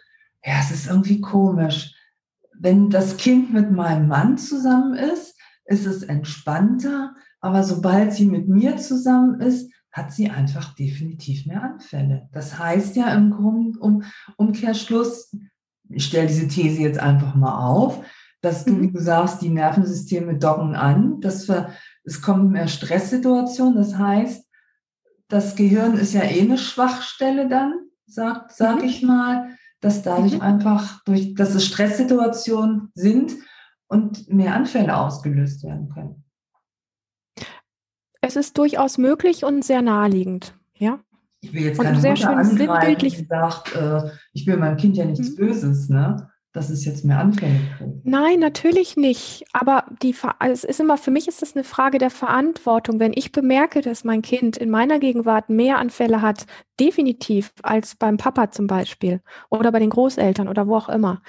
ja, 0.43 0.53
es 0.59 0.71
ist 0.71 0.87
irgendwie 0.87 1.21
komisch. 1.21 1.95
Wenn 2.53 2.89
das 2.89 3.17
Kind 3.17 3.53
mit 3.53 3.71
meinem 3.71 4.07
Mann 4.07 4.37
zusammen 4.37 4.93
ist, 4.95 5.38
ist 5.69 5.85
es 5.85 6.03
entspannter, 6.03 7.15
aber 7.39 7.63
sobald 7.63 8.13
sie 8.13 8.25
mit 8.25 8.47
mir 8.47 8.77
zusammen 8.77 9.39
ist, 9.39 9.71
hat 9.91 10.11
sie 10.11 10.29
einfach 10.29 10.75
definitiv 10.75 11.45
mehr 11.45 11.63
Anfälle. 11.63 12.29
Das 12.31 12.59
heißt 12.59 12.95
ja 12.95 13.13
im 13.13 13.31
Grunde 13.31 13.79
um, 13.79 14.03
Umkehrschluss, 14.37 15.35
ich 15.89 16.05
stelle 16.05 16.27
diese 16.27 16.47
These 16.47 16.81
jetzt 16.81 16.99
einfach 16.99 17.35
mal 17.35 17.67
auf, 17.67 18.03
dass 18.41 18.65
du, 18.65 18.79
wie 18.79 18.87
mhm. 18.87 18.93
du 18.93 19.01
sagst, 19.01 19.41
die 19.41 19.49
Nervensysteme 19.49 20.37
docken 20.37 20.75
an, 20.75 21.19
dass 21.21 21.47
wir, 21.47 21.69
es 22.03 22.21
kommen 22.21 22.51
mehr 22.51 22.67
Stresssituationen, 22.67 23.75
das 23.75 23.97
heißt, 23.97 24.45
das 25.27 25.55
Gehirn 25.55 25.95
ist 25.95 26.13
ja 26.13 26.23
eh 26.23 26.41
eine 26.41 26.57
Schwachstelle 26.57 27.47
dann, 27.47 27.73
sag, 28.05 28.51
sag 28.51 28.79
mhm. 28.79 28.83
ich 28.83 29.03
mal, 29.03 29.57
dass 29.81 30.01
dadurch 30.01 30.35
mhm. 30.35 30.41
einfach, 30.41 31.03
durch, 31.03 31.33
dass 31.35 31.55
es 31.55 31.65
Stresssituationen 31.65 32.91
sind, 32.93 33.33
und 33.89 34.29
mehr 34.31 34.55
Anfälle 34.55 34.95
ausgelöst 34.95 35.63
werden 35.63 35.89
können. 35.89 36.23
Es 38.21 38.35
ist 38.35 38.57
durchaus 38.57 38.97
möglich 38.97 39.43
und 39.43 39.65
sehr 39.65 39.81
naheliegend. 39.81 40.57
Ja. 40.75 40.99
Ich 41.41 41.53
will 41.53 41.63
jetzt 41.63 41.81
keine 41.81 41.99
sehr 41.99 42.11
Mutter 42.11 42.43
schön 42.45 42.97
die 42.97 43.25
sagt, 43.25 43.75
äh, 43.75 44.11
ich 44.33 44.45
will 44.45 44.57
meinem 44.57 44.77
Kind 44.77 44.97
ja 44.97 45.05
nichts 45.05 45.31
mhm. 45.31 45.35
Böses, 45.35 45.89
ne? 45.89 46.29
Dass 46.51 46.69
es 46.71 46.83
jetzt 46.83 47.05
mehr 47.05 47.19
Anfälle 47.19 47.59
kriegt. 47.77 48.05
Nein, 48.05 48.39
natürlich 48.39 48.97
nicht. 48.97 49.45
Aber 49.53 49.85
die, 50.01 50.15
also 50.39 50.53
es 50.53 50.63
ist 50.63 50.79
immer, 50.79 50.97
für 50.97 51.11
mich 51.11 51.27
ist 51.27 51.41
das 51.41 51.55
eine 51.55 51.63
Frage 51.63 51.99
der 51.99 52.09
Verantwortung. 52.09 52.99
Wenn 52.99 53.13
ich 53.13 53.31
bemerke, 53.31 53.81
dass 53.81 54.03
mein 54.03 54.23
Kind 54.23 54.57
in 54.57 54.71
meiner 54.71 54.99
Gegenwart 54.99 55.49
mehr 55.49 55.77
Anfälle 55.77 56.21
hat, 56.21 56.47
definitiv 56.79 57.51
als 57.61 57.95
beim 57.95 58.17
Papa 58.17 58.51
zum 58.51 58.67
Beispiel 58.67 59.21
oder 59.49 59.71
bei 59.71 59.79
den 59.79 59.89
Großeltern 59.89 60.47
oder 60.47 60.67
wo 60.67 60.75
auch 60.75 60.89
immer, 60.89 61.21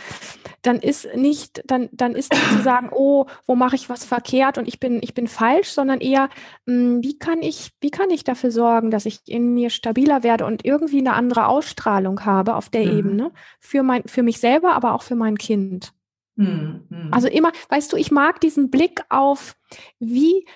dann 0.63 0.79
ist 0.79 1.09
nicht, 1.17 1.63
dann, 1.67 1.89
dann 1.93 2.15
ist 2.15 2.33
nicht 2.33 2.49
zu 2.51 2.59
sagen, 2.63 2.91
oh, 2.93 3.27
wo 3.47 3.57
mache 3.57 3.77
ich 3.77 3.89
was 3.89 4.05
verkehrt 4.05 4.59
und 4.59 4.69
ich 4.69 4.81
bin, 4.81 5.01
ich 5.03 5.15
bin 5.15 5.27
falsch, 5.27 5.69
sondern 5.69 6.01
eher, 6.01 6.29
mh, 6.67 6.75
hm, 6.75 7.03
wie 7.03 7.19
kann 7.19 7.43
ich, 7.43 7.73
wie 7.81 7.91
kann 7.91 8.11
ich 8.11 8.25
dafür 8.25 8.51
sorgen, 8.51 8.91
dass 8.91 9.07
ich 9.07 9.21
in 9.27 9.55
mir 9.55 9.71
stabiler 9.71 10.23
werde 10.23 10.47
und 10.47 10.65
irgendwie 10.65 11.01
eine 11.01 11.15
andere 11.15 11.49
Ausstrahlung 11.49 12.25
habe 12.25 12.55
auf 12.55 12.69
der 12.69 12.87
mhm. 12.87 12.99
Ebene 12.99 13.33
für 13.59 13.83
mein, 13.83 14.05
für 14.07 14.23
mich 14.23 14.39
selber, 14.41 14.75
aber 14.75 14.95
auch 14.95 15.03
für 15.11 15.17
mein 15.17 15.39
Kind. 15.39 15.93
Mhm. 16.37 17.09
Also 17.11 17.27
immer, 17.27 17.51
weißt 17.69 17.93
du, 17.93 17.97
ich 17.97 18.13
mag 18.13 18.41
diesen 18.41 18.71
Blick 18.71 19.03
auf, 19.09 19.57
wie 19.99 20.47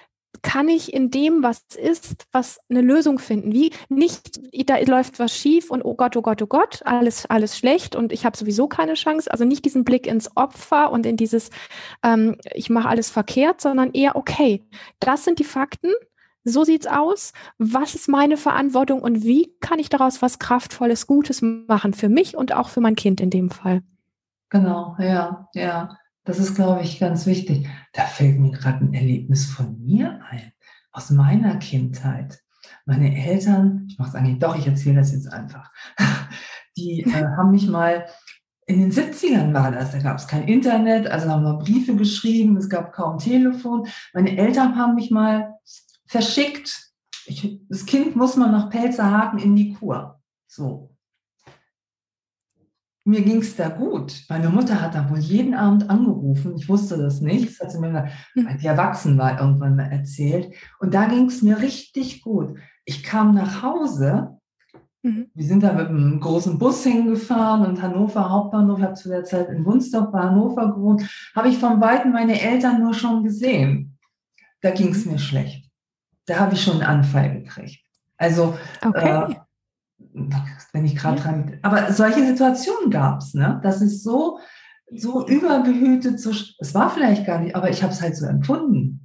kann 0.42 0.68
ich 0.68 0.94
in 0.94 1.10
dem, 1.10 1.42
was 1.42 1.64
ist, 1.76 2.26
was 2.30 2.60
eine 2.68 2.82
Lösung 2.82 3.18
finden? 3.18 3.52
Wie 3.52 3.72
nicht, 3.88 4.40
da 4.68 4.78
läuft 4.78 5.18
was 5.18 5.36
schief 5.36 5.72
und 5.72 5.84
oh 5.84 5.96
Gott, 5.96 6.16
oh 6.16 6.22
Gott, 6.22 6.40
oh 6.40 6.46
Gott, 6.46 6.82
alles, 6.84 7.26
alles 7.26 7.58
schlecht 7.58 7.96
und 7.96 8.12
ich 8.12 8.24
habe 8.24 8.36
sowieso 8.36 8.68
keine 8.68 8.94
Chance. 8.94 9.28
Also 9.28 9.44
nicht 9.44 9.64
diesen 9.64 9.82
Blick 9.82 10.06
ins 10.06 10.36
Opfer 10.36 10.92
und 10.92 11.04
in 11.04 11.16
dieses, 11.16 11.50
ähm, 12.04 12.36
ich 12.52 12.70
mache 12.70 12.88
alles 12.88 13.10
verkehrt, 13.10 13.60
sondern 13.60 13.90
eher, 13.92 14.14
okay, 14.14 14.62
das 15.00 15.24
sind 15.24 15.40
die 15.40 15.44
Fakten, 15.44 15.90
so 16.44 16.62
sieht's 16.62 16.86
aus. 16.86 17.32
Was 17.58 17.96
ist 17.96 18.08
meine 18.08 18.36
Verantwortung 18.36 19.02
und 19.02 19.24
wie 19.24 19.52
kann 19.58 19.80
ich 19.80 19.88
daraus 19.88 20.22
was 20.22 20.38
Kraftvolles, 20.38 21.08
Gutes 21.08 21.42
machen 21.42 21.92
für 21.92 22.08
mich 22.08 22.36
und 22.36 22.54
auch 22.54 22.68
für 22.68 22.80
mein 22.80 22.94
Kind 22.94 23.20
in 23.20 23.30
dem 23.30 23.50
Fall? 23.50 23.82
Genau, 24.54 24.94
ja, 25.00 25.48
ja. 25.54 25.98
Das 26.22 26.38
ist, 26.38 26.54
glaube 26.54 26.82
ich, 26.82 27.00
ganz 27.00 27.26
wichtig. 27.26 27.68
Da 27.92 28.02
fällt 28.02 28.38
mir 28.38 28.52
gerade 28.52 28.84
ein 28.84 28.94
Erlebnis 28.94 29.46
von 29.46 29.84
mir 29.84 30.20
ein, 30.30 30.52
aus 30.92 31.10
meiner 31.10 31.56
Kindheit. 31.56 32.40
Meine 32.86 33.16
Eltern, 33.16 33.88
ich 33.88 33.98
mache 33.98 34.10
es 34.10 34.14
eigentlich 34.14 34.38
doch, 34.38 34.56
ich 34.56 34.64
erzähle 34.64 35.00
das 35.00 35.10
jetzt 35.10 35.26
einfach, 35.26 35.72
die 36.76 37.00
äh, 37.00 37.24
haben 37.36 37.50
mich 37.50 37.66
mal, 37.66 38.06
in 38.66 38.78
den 38.78 38.92
70ern 38.92 39.52
war 39.52 39.72
das, 39.72 39.90
da 39.90 39.98
gab 39.98 40.18
es 40.18 40.28
kein 40.28 40.46
Internet, 40.46 41.08
also 41.08 41.28
haben 41.28 41.42
wir 41.42 41.58
Briefe 41.58 41.96
geschrieben, 41.96 42.56
es 42.56 42.68
gab 42.68 42.92
kaum 42.92 43.18
Telefon. 43.18 43.88
Meine 44.12 44.38
Eltern 44.38 44.76
haben 44.76 44.94
mich 44.94 45.10
mal 45.10 45.58
verschickt. 46.06 46.92
Ich, 47.26 47.60
das 47.68 47.86
Kind 47.86 48.14
muss 48.14 48.36
man 48.36 48.52
nach 48.52 48.70
Pelzerhaken 48.70 49.40
in 49.40 49.56
die 49.56 49.72
Kur. 49.72 50.22
So 50.46 50.93
mir 53.04 53.20
ging 53.20 53.38
es 53.38 53.54
da 53.54 53.68
gut. 53.68 54.24
Meine 54.28 54.48
Mutter 54.48 54.80
hat 54.80 54.94
da 54.94 55.08
wohl 55.10 55.18
jeden 55.18 55.54
Abend 55.54 55.90
angerufen. 55.90 56.54
Ich 56.56 56.68
wusste 56.68 56.96
das 56.96 57.20
nicht. 57.20 57.48
Das 57.48 57.60
hat 57.60 57.72
sie 57.72 57.78
mir, 57.78 58.08
hm. 58.32 58.46
als 58.46 58.60
ich 58.60 58.66
erwachsen 58.66 59.18
war, 59.18 59.38
irgendwann 59.38 59.76
mal 59.76 59.92
erzählt. 59.92 60.54
Und 60.80 60.94
da 60.94 61.06
ging 61.06 61.26
es 61.26 61.42
mir 61.42 61.60
richtig 61.60 62.22
gut. 62.22 62.56
Ich 62.86 63.02
kam 63.02 63.34
nach 63.34 63.62
Hause. 63.62 64.38
Mhm. 65.02 65.30
Wir 65.34 65.44
sind 65.46 65.62
da 65.62 65.74
mit 65.74 65.88
einem 65.88 66.18
großen 66.18 66.58
Bus 66.58 66.82
hingefahren 66.82 67.66
und 67.66 67.82
Hannover 67.82 68.30
Hauptbahnhof, 68.30 68.78
ich 68.78 68.84
habe 68.84 68.94
zu 68.94 69.10
der 69.10 69.24
Zeit 69.24 69.50
in 69.50 69.64
Wunstorf 69.66 70.10
bei 70.10 70.20
Hannover 70.20 70.72
gewohnt, 70.72 71.02
habe 71.36 71.50
ich 71.50 71.58
von 71.58 71.80
Weitem 71.80 72.12
meine 72.12 72.40
Eltern 72.40 72.82
nur 72.82 72.94
schon 72.94 73.22
gesehen. 73.22 73.98
Da 74.62 74.70
ging 74.70 74.88
es 74.88 75.04
mir 75.04 75.18
schlecht. 75.18 75.70
Da 76.24 76.38
habe 76.38 76.54
ich 76.54 76.62
schon 76.62 76.80
einen 76.80 77.00
Anfall 77.00 77.42
gekriegt. 77.42 77.84
Also 78.16 78.56
okay. 78.82 79.32
äh, 79.32 79.34
wenn 80.72 80.84
ich 80.84 80.96
gerade 80.96 81.18
ja. 81.18 81.22
dran. 81.22 81.58
Aber 81.62 81.92
solche 81.92 82.24
Situationen 82.24 82.90
gab 82.90 83.18
es, 83.18 83.34
ne? 83.34 83.60
Das 83.62 83.82
ist 83.82 84.02
so, 84.02 84.38
so 84.94 85.26
überbehütet, 85.26 86.20
so, 86.20 86.30
es 86.30 86.74
war 86.74 86.90
vielleicht 86.90 87.26
gar 87.26 87.40
nicht, 87.40 87.56
aber 87.56 87.70
ich 87.70 87.82
habe 87.82 87.92
es 87.92 88.00
halt 88.00 88.16
so 88.16 88.26
empfunden. 88.26 89.03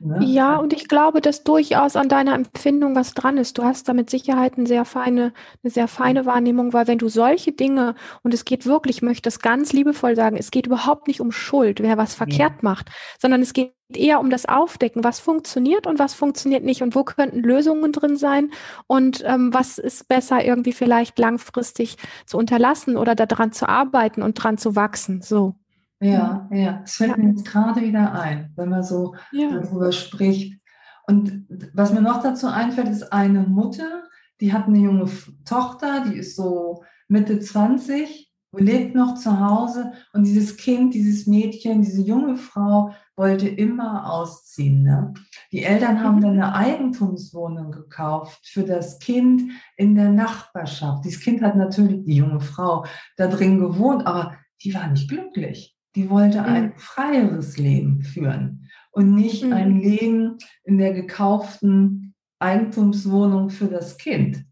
Ne? 0.00 0.24
Ja, 0.24 0.56
und 0.56 0.72
ich 0.72 0.88
glaube, 0.88 1.20
dass 1.20 1.44
durchaus 1.44 1.96
an 1.96 2.08
deiner 2.08 2.34
Empfindung 2.34 2.94
was 2.94 3.14
dran 3.14 3.36
ist. 3.36 3.58
Du 3.58 3.64
hast 3.64 3.88
da 3.88 3.92
mit 3.92 4.10
Sicherheit 4.10 4.56
eine 4.56 4.66
sehr 4.66 4.84
feine, 4.84 5.32
eine 5.62 5.70
sehr 5.70 5.88
feine 5.88 6.24
Wahrnehmung, 6.26 6.72
weil 6.72 6.86
wenn 6.86 6.98
du 6.98 7.08
solche 7.08 7.52
Dinge, 7.52 7.94
und 8.22 8.32
es 8.32 8.44
geht 8.44 8.66
wirklich, 8.66 8.96
ich 8.98 9.02
möchte 9.02 9.22
das 9.22 9.40
ganz 9.40 9.72
liebevoll 9.72 10.14
sagen, 10.14 10.36
es 10.36 10.50
geht 10.50 10.66
überhaupt 10.66 11.08
nicht 11.08 11.20
um 11.20 11.32
Schuld, 11.32 11.80
wer 11.80 11.96
was 11.96 12.14
verkehrt 12.14 12.54
ja. 12.54 12.58
macht, 12.62 12.90
sondern 13.20 13.42
es 13.42 13.52
geht 13.52 13.74
eher 13.92 14.20
um 14.20 14.30
das 14.30 14.46
Aufdecken, 14.46 15.02
was 15.02 15.18
funktioniert 15.18 15.86
und 15.86 15.98
was 15.98 16.14
funktioniert 16.14 16.62
nicht 16.62 16.82
und 16.82 16.94
wo 16.94 17.04
könnten 17.04 17.40
Lösungen 17.40 17.92
drin 17.92 18.16
sein 18.16 18.50
und 18.86 19.24
ähm, 19.26 19.52
was 19.52 19.78
ist 19.78 20.08
besser 20.08 20.44
irgendwie 20.44 20.72
vielleicht 20.72 21.18
langfristig 21.18 21.96
zu 22.26 22.36
unterlassen 22.36 22.96
oder 22.96 23.14
daran 23.14 23.52
zu 23.52 23.68
arbeiten 23.68 24.22
und 24.22 24.34
dran 24.34 24.58
zu 24.58 24.76
wachsen. 24.76 25.22
So. 25.22 25.54
Ja, 26.00 26.48
ja, 26.52 26.82
es 26.84 26.94
fällt 26.94 27.16
mir 27.16 27.30
jetzt 27.30 27.44
gerade 27.44 27.80
wieder 27.80 28.12
ein, 28.12 28.52
wenn 28.56 28.68
man 28.68 28.84
so 28.84 29.14
ja. 29.32 29.50
darüber 29.50 29.90
spricht. 29.92 30.60
Und 31.06 31.46
was 31.74 31.92
mir 31.92 32.02
noch 32.02 32.22
dazu 32.22 32.46
einfällt, 32.46 32.88
ist 32.88 33.12
eine 33.12 33.40
Mutter, 33.40 34.04
die 34.40 34.52
hat 34.52 34.66
eine 34.66 34.78
junge 34.78 35.10
Tochter, 35.44 36.04
die 36.04 36.18
ist 36.18 36.36
so 36.36 36.84
Mitte 37.08 37.40
20 37.40 38.28
lebt 38.56 38.94
noch 38.94 39.14
zu 39.14 39.40
Hause 39.40 39.92
und 40.12 40.24
dieses 40.24 40.56
Kind, 40.56 40.94
dieses 40.94 41.26
Mädchen, 41.26 41.82
diese 41.82 42.02
junge 42.02 42.36
Frau 42.36 42.94
wollte 43.16 43.48
immer 43.48 44.10
ausziehen. 44.10 44.84
Ne? 44.84 45.12
Die 45.52 45.64
Eltern 45.64 46.02
haben 46.02 46.16
mhm. 46.16 46.22
dann 46.22 46.32
eine 46.32 46.54
Eigentumswohnung 46.54 47.72
gekauft 47.72 48.40
für 48.46 48.62
das 48.62 48.98
Kind 48.98 49.52
in 49.76 49.94
der 49.94 50.10
Nachbarschaft. 50.10 51.04
Dieses 51.04 51.20
Kind 51.20 51.42
hat 51.42 51.56
natürlich, 51.56 52.04
die 52.04 52.16
junge 52.16 52.40
Frau, 52.40 52.86
da 53.16 53.26
drin 53.26 53.58
gewohnt, 53.58 54.06
aber 54.06 54.36
die 54.62 54.74
war 54.74 54.88
nicht 54.88 55.08
glücklich. 55.08 55.77
Die 55.98 56.08
wollte 56.10 56.44
ein 56.44 56.66
mhm. 56.66 56.72
freieres 56.76 57.58
Leben 57.58 58.02
führen 58.02 58.68
und 58.92 59.16
nicht 59.16 59.44
mhm. 59.44 59.52
ein 59.52 59.80
Leben 59.80 60.38
in 60.62 60.78
der 60.78 60.92
gekauften 60.92 62.14
Eigentumswohnung 62.38 63.50
für 63.50 63.66
das 63.66 63.98
Kind. 63.98 64.44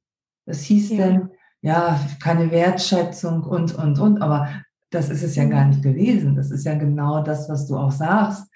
Das 0.44 0.62
hieß 0.62 0.90
ja. 0.90 0.96
dann, 0.96 1.30
ja, 1.62 2.00
keine 2.20 2.50
Wertschätzung 2.50 3.44
und, 3.44 3.76
und, 3.76 4.00
und, 4.00 4.20
aber 4.20 4.48
das 4.90 5.08
ist 5.08 5.22
es 5.22 5.36
ja 5.36 5.44
gar 5.44 5.66
nicht 5.66 5.84
gewesen. 5.84 6.34
Das 6.34 6.50
ist 6.50 6.64
ja 6.64 6.74
genau 6.74 7.22
das, 7.22 7.48
was 7.48 7.68
du 7.68 7.76
auch 7.76 7.92
sagst. 7.92 8.50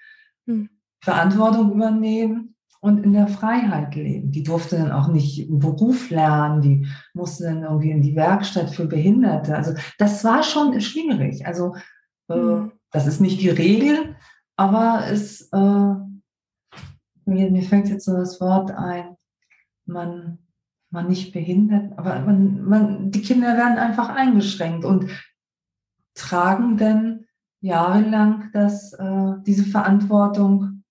Mhm. 0.45 0.67
Verantwortung 1.01 1.71
übernehmen 1.71 2.57
und 2.81 3.05
in 3.05 3.13
der 3.13 3.29
Freiheit 3.29 3.95
leben. 3.95 4.33
Die 4.33 4.43
durfte 4.43 4.75
dann 4.75 4.91
auch 4.91 5.07
nicht 5.07 5.47
einen 5.47 5.59
Beruf 5.59 6.09
lernen, 6.09 6.61
die 6.61 6.87
musste 7.13 7.45
dann 7.45 7.63
irgendwie 7.63 7.91
in 7.91 8.01
die 8.01 8.17
Werkstatt 8.17 8.71
für 8.71 8.85
Behinderte. 8.85 9.55
Also 9.55 9.75
das 9.97 10.25
war 10.25 10.43
schon 10.43 10.81
schwierig. 10.81 11.45
Also 11.45 11.73
mhm. 12.27 12.73
Das 12.91 13.07
ist 13.07 13.21
nicht 13.21 13.41
die 13.41 13.49
Regel, 13.49 14.15
aber 14.55 15.05
es, 15.09 15.49
äh, 15.51 15.95
mir, 17.25 17.51
mir 17.51 17.63
fällt 17.63 17.87
jetzt 17.87 18.05
so 18.05 18.13
das 18.13 18.39
Wort 18.41 18.71
ein, 18.71 19.15
man, 19.85 20.39
man 20.89 21.07
nicht 21.07 21.33
behindert, 21.33 21.97
aber 21.97 22.19
man, 22.19 22.63
man, 22.63 23.11
die 23.11 23.21
Kinder 23.21 23.57
werden 23.57 23.77
einfach 23.77 24.09
eingeschränkt 24.09 24.85
und 24.85 25.09
tragen 26.13 26.77
dann 26.77 27.25
jahrelang 27.61 28.49
das, 28.53 28.93
äh, 28.93 29.33
diese 29.45 29.63
Verantwortung 29.63 30.83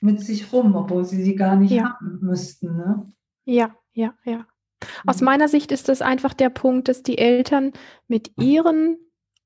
mit 0.00 0.20
sich 0.20 0.52
rum, 0.52 0.74
obwohl 0.74 1.04
sie 1.04 1.22
sie 1.22 1.36
gar 1.36 1.56
nicht 1.56 1.72
ja. 1.72 1.84
haben 1.84 2.18
müssten. 2.20 2.76
Ne? 2.76 3.12
Ja, 3.44 3.74
ja, 3.92 4.14
ja. 4.24 4.46
Aus 5.06 5.20
mhm. 5.20 5.26
meiner 5.26 5.48
Sicht 5.48 5.72
ist 5.72 5.88
das 5.88 6.02
einfach 6.02 6.34
der 6.34 6.50
Punkt, 6.50 6.88
dass 6.88 7.02
die 7.02 7.18
Eltern 7.18 7.72
mit 8.08 8.32
ihren 8.38 8.98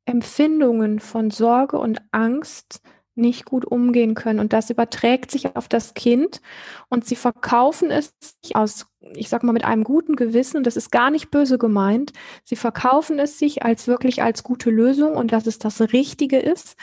Empfindungen 0.07 1.01
von 1.01 1.31
Sorge 1.31 1.79
und 1.79 2.01
Angst 2.11 2.81
nicht 3.21 3.45
gut 3.45 3.65
umgehen 3.65 4.15
können. 4.15 4.41
Und 4.41 4.53
das 4.53 4.71
überträgt 4.71 5.31
sich 5.31 5.55
auf 5.57 5.69
das 5.69 5.95
Kind 5.95 6.41
und 6.89 7.05
sie 7.05 7.17
verkaufen 7.17 7.91
es 7.91 8.15
aus, 8.55 8.87
ich 9.15 9.29
sag 9.29 9.43
mal, 9.43 9.53
mit 9.53 9.65
einem 9.65 9.85
guten 9.85 10.17
Gewissen, 10.17 10.57
und 10.57 10.67
das 10.67 10.77
ist 10.77 10.91
gar 10.91 11.11
nicht 11.11 11.31
böse 11.31 11.59
gemeint, 11.59 12.13
sie 12.45 12.57
verkaufen 12.57 13.19
es 13.19 13.39
sich 13.39 13.63
als 13.63 13.87
wirklich 13.87 14.23
als 14.23 14.43
gute 14.43 14.71
Lösung 14.71 15.15
und 15.15 15.33
dass 15.33 15.47
es 15.47 15.59
das 15.59 15.81
Richtige 15.93 16.39
ist. 16.39 16.77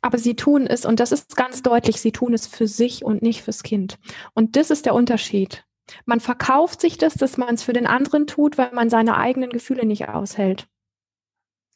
Aber 0.00 0.18
sie 0.18 0.34
tun 0.34 0.66
es, 0.66 0.84
und 0.84 1.00
das 1.00 1.12
ist 1.12 1.36
ganz 1.36 1.62
deutlich, 1.62 2.00
sie 2.00 2.12
tun 2.12 2.34
es 2.34 2.46
für 2.46 2.66
sich 2.66 3.04
und 3.04 3.22
nicht 3.22 3.42
fürs 3.42 3.62
Kind. 3.62 3.98
Und 4.34 4.56
das 4.56 4.70
ist 4.70 4.86
der 4.86 4.94
Unterschied. 4.94 5.64
Man 6.06 6.20
verkauft 6.20 6.80
sich 6.80 6.96
das, 6.96 7.14
dass 7.14 7.36
man 7.36 7.54
es 7.54 7.62
für 7.62 7.72
den 7.72 7.86
anderen 7.86 8.26
tut, 8.26 8.56
weil 8.56 8.72
man 8.72 8.88
seine 8.88 9.16
eigenen 9.16 9.50
Gefühle 9.50 9.84
nicht 9.84 10.08
aushält 10.08 10.68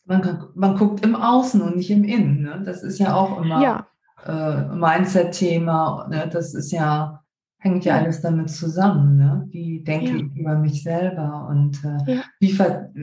man, 0.07 0.45
man 0.55 0.77
guckt 0.77 1.05
im 1.05 1.15
Außen 1.15 1.61
und 1.61 1.77
nicht 1.77 1.91
im 1.91 2.05
Innen. 2.05 2.43
Ne? 2.43 2.63
Das 2.65 2.83
ist 2.83 2.99
ja 2.99 3.15
auch 3.15 3.41
immer 3.41 3.63
ja. 3.63 3.87
äh, 4.25 4.75
Mindset-Thema. 4.75 6.09
Ne? 6.09 6.29
Das 6.33 6.55
ist 6.55 6.71
ja, 6.71 7.23
hängt 7.59 7.85
ja, 7.85 7.97
ja, 7.97 8.03
alles 8.03 8.23
damit 8.23 8.51
zusammen. 8.51 9.17
Ne? 9.17 9.47
Wie 9.51 9.81
denke 9.81 10.07
ja. 10.07 10.17
ich 10.17 10.37
über 10.37 10.57
mich 10.57 10.83
selber 10.83 11.49
und 11.51 11.85
äh, 11.85 12.23
wie 12.41 12.57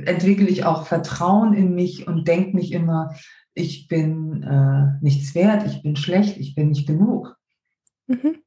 entwickle 0.06 0.48
ich 0.48 0.66
auch 0.66 0.86
Vertrauen 0.86 1.54
in 1.54 1.76
mich 1.76 2.08
und 2.08 2.28
denke 2.28 2.56
nicht 2.56 2.72
immer, 2.72 3.14
ich 3.54 3.88
bin 3.88 4.44
äh, 4.44 5.04
nichts 5.04 5.36
wert, 5.36 5.66
ich 5.68 5.84
bin 5.84 5.96
schlecht, 5.96 6.38
ich 6.38 6.56
bin 6.56 6.70
nicht 6.70 6.88
genug. 6.88 7.38
Mhm. 8.08 8.38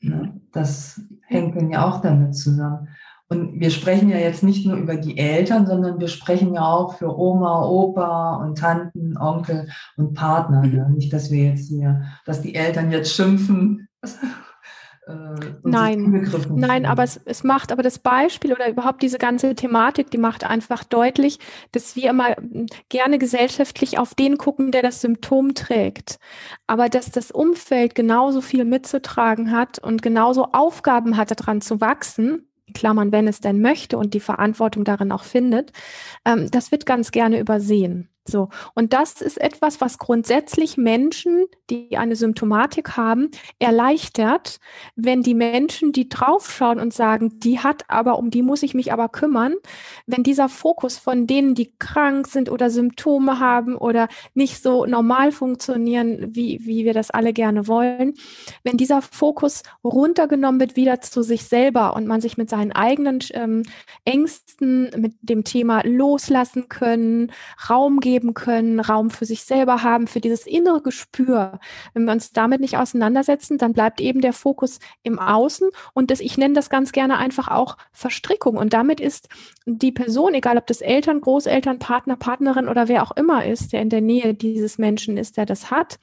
Ne? 0.00 0.40
Das 0.52 1.00
hängt 1.22 1.56
dann 1.56 1.70
ja 1.70 1.86
auch 1.86 2.00
damit 2.00 2.36
zusammen. 2.36 2.88
Und 3.28 3.58
wir 3.58 3.70
sprechen 3.70 4.08
ja 4.08 4.18
jetzt 4.18 4.44
nicht 4.44 4.66
nur 4.66 4.76
über 4.76 4.96
die 4.96 5.18
Eltern, 5.18 5.66
sondern 5.66 5.98
wir 5.98 6.08
sprechen 6.08 6.54
ja 6.54 6.62
auch 6.62 6.96
für 6.96 7.18
Oma, 7.18 7.66
Opa 7.66 8.36
und 8.36 8.58
Tanten, 8.58 9.16
Onkel 9.16 9.68
und 9.96 10.14
Partner. 10.14 10.62
Ne? 10.62 10.88
Nicht, 10.94 11.12
dass 11.12 11.30
wir 11.30 11.44
jetzt 11.44 11.68
hier, 11.68 12.02
dass 12.24 12.40
die 12.40 12.54
Eltern 12.54 12.92
jetzt 12.92 13.12
schimpfen. 13.12 13.88
Äh, 15.08 15.12
nein, 15.62 16.28
nein, 16.50 16.84
aber 16.84 17.04
es, 17.04 17.20
es 17.26 17.44
macht, 17.44 17.70
aber 17.70 17.84
das 17.84 18.00
Beispiel 18.00 18.52
oder 18.52 18.68
überhaupt 18.68 19.02
diese 19.02 19.18
ganze 19.18 19.54
Thematik, 19.54 20.10
die 20.10 20.18
macht 20.18 20.42
einfach 20.42 20.82
deutlich, 20.82 21.38
dass 21.70 21.94
wir 21.94 22.10
immer 22.10 22.36
hm, 22.36 22.66
gerne 22.88 23.18
gesellschaftlich 23.18 23.98
auf 23.98 24.16
den 24.16 24.36
gucken, 24.36 24.72
der 24.72 24.82
das 24.82 25.00
Symptom 25.00 25.54
trägt. 25.54 26.18
Aber 26.66 26.88
dass 26.88 27.12
das 27.12 27.30
Umfeld 27.30 27.94
genauso 27.94 28.40
viel 28.40 28.64
mitzutragen 28.64 29.52
hat 29.52 29.78
und 29.78 30.02
genauso 30.02 30.46
Aufgaben 30.46 31.16
hat, 31.16 31.30
daran 31.30 31.60
zu 31.60 31.80
wachsen, 31.80 32.48
Klammern, 32.76 33.10
wenn 33.10 33.26
es 33.26 33.40
denn 33.40 33.60
möchte 33.60 33.96
und 33.96 34.12
die 34.14 34.20
Verantwortung 34.20 34.84
darin 34.84 35.10
auch 35.10 35.24
findet, 35.24 35.72
ähm, 36.26 36.50
das 36.50 36.70
wird 36.70 36.86
ganz 36.86 37.10
gerne 37.10 37.40
übersehen. 37.40 38.10
So. 38.28 38.48
Und 38.74 38.92
das 38.92 39.20
ist 39.20 39.40
etwas, 39.40 39.80
was 39.80 39.98
grundsätzlich 39.98 40.76
Menschen, 40.76 41.46
die 41.70 41.96
eine 41.96 42.16
Symptomatik 42.16 42.96
haben, 42.96 43.30
erleichtert, 43.58 44.58
wenn 44.94 45.22
die 45.22 45.34
Menschen, 45.34 45.92
die 45.92 46.08
draufschauen 46.08 46.80
und 46.80 46.92
sagen, 46.92 47.38
die 47.40 47.60
hat 47.60 47.84
aber, 47.88 48.18
um 48.18 48.30
die 48.30 48.42
muss 48.42 48.62
ich 48.62 48.74
mich 48.74 48.92
aber 48.92 49.08
kümmern, 49.08 49.54
wenn 50.06 50.22
dieser 50.22 50.48
Fokus 50.48 50.98
von 50.98 51.26
denen, 51.26 51.54
die 51.54 51.72
krank 51.78 52.26
sind 52.26 52.50
oder 52.50 52.70
Symptome 52.70 53.38
haben 53.40 53.76
oder 53.76 54.08
nicht 54.34 54.62
so 54.62 54.86
normal 54.86 55.32
funktionieren, 55.32 56.34
wie, 56.34 56.60
wie 56.64 56.84
wir 56.84 56.94
das 56.94 57.10
alle 57.10 57.32
gerne 57.32 57.68
wollen, 57.68 58.14
wenn 58.64 58.76
dieser 58.76 59.02
Fokus 59.02 59.62
runtergenommen 59.84 60.60
wird 60.60 60.76
wieder 60.76 61.00
zu 61.00 61.22
sich 61.22 61.44
selber 61.44 61.94
und 61.94 62.06
man 62.06 62.20
sich 62.20 62.36
mit 62.36 62.50
seinen 62.50 62.72
eigenen 62.72 63.20
ähm, 63.32 63.62
Ängsten, 64.04 64.90
mit 64.96 65.14
dem 65.22 65.44
Thema 65.44 65.82
loslassen 65.84 66.68
können, 66.68 67.32
Raum 67.68 68.00
geben, 68.00 68.15
geben 68.16 68.32
können, 68.32 68.80
Raum 68.80 69.10
für 69.10 69.26
sich 69.26 69.42
selber 69.42 69.82
haben, 69.82 70.06
für 70.06 70.20
dieses 70.20 70.46
innere 70.46 70.80
Gespür. 70.80 71.60
Wenn 71.92 72.04
wir 72.04 72.12
uns 72.12 72.32
damit 72.32 72.62
nicht 72.62 72.78
auseinandersetzen, 72.78 73.58
dann 73.58 73.74
bleibt 73.74 74.00
eben 74.00 74.22
der 74.22 74.32
Fokus 74.32 74.78
im 75.02 75.18
Außen 75.18 75.68
und 75.92 76.10
das, 76.10 76.20
ich 76.20 76.38
nenne 76.38 76.54
das 76.54 76.70
ganz 76.70 76.92
gerne 76.92 77.18
einfach 77.18 77.48
auch 77.48 77.76
Verstrickung. 77.92 78.56
Und 78.56 78.72
damit 78.72 79.00
ist 79.00 79.28
die 79.66 79.92
Person, 79.92 80.32
egal 80.32 80.56
ob 80.56 80.66
das 80.66 80.80
Eltern, 80.80 81.20
Großeltern, 81.20 81.78
Partner, 81.78 82.16
Partnerin 82.16 82.68
oder 82.68 82.88
wer 82.88 83.02
auch 83.02 83.14
immer 83.16 83.44
ist, 83.44 83.74
der 83.74 83.82
in 83.82 83.90
der 83.90 84.00
Nähe 84.00 84.32
dieses 84.32 84.78
Menschen 84.78 85.18
ist, 85.18 85.36
der 85.36 85.44
das 85.44 85.70
hat, 85.70 85.98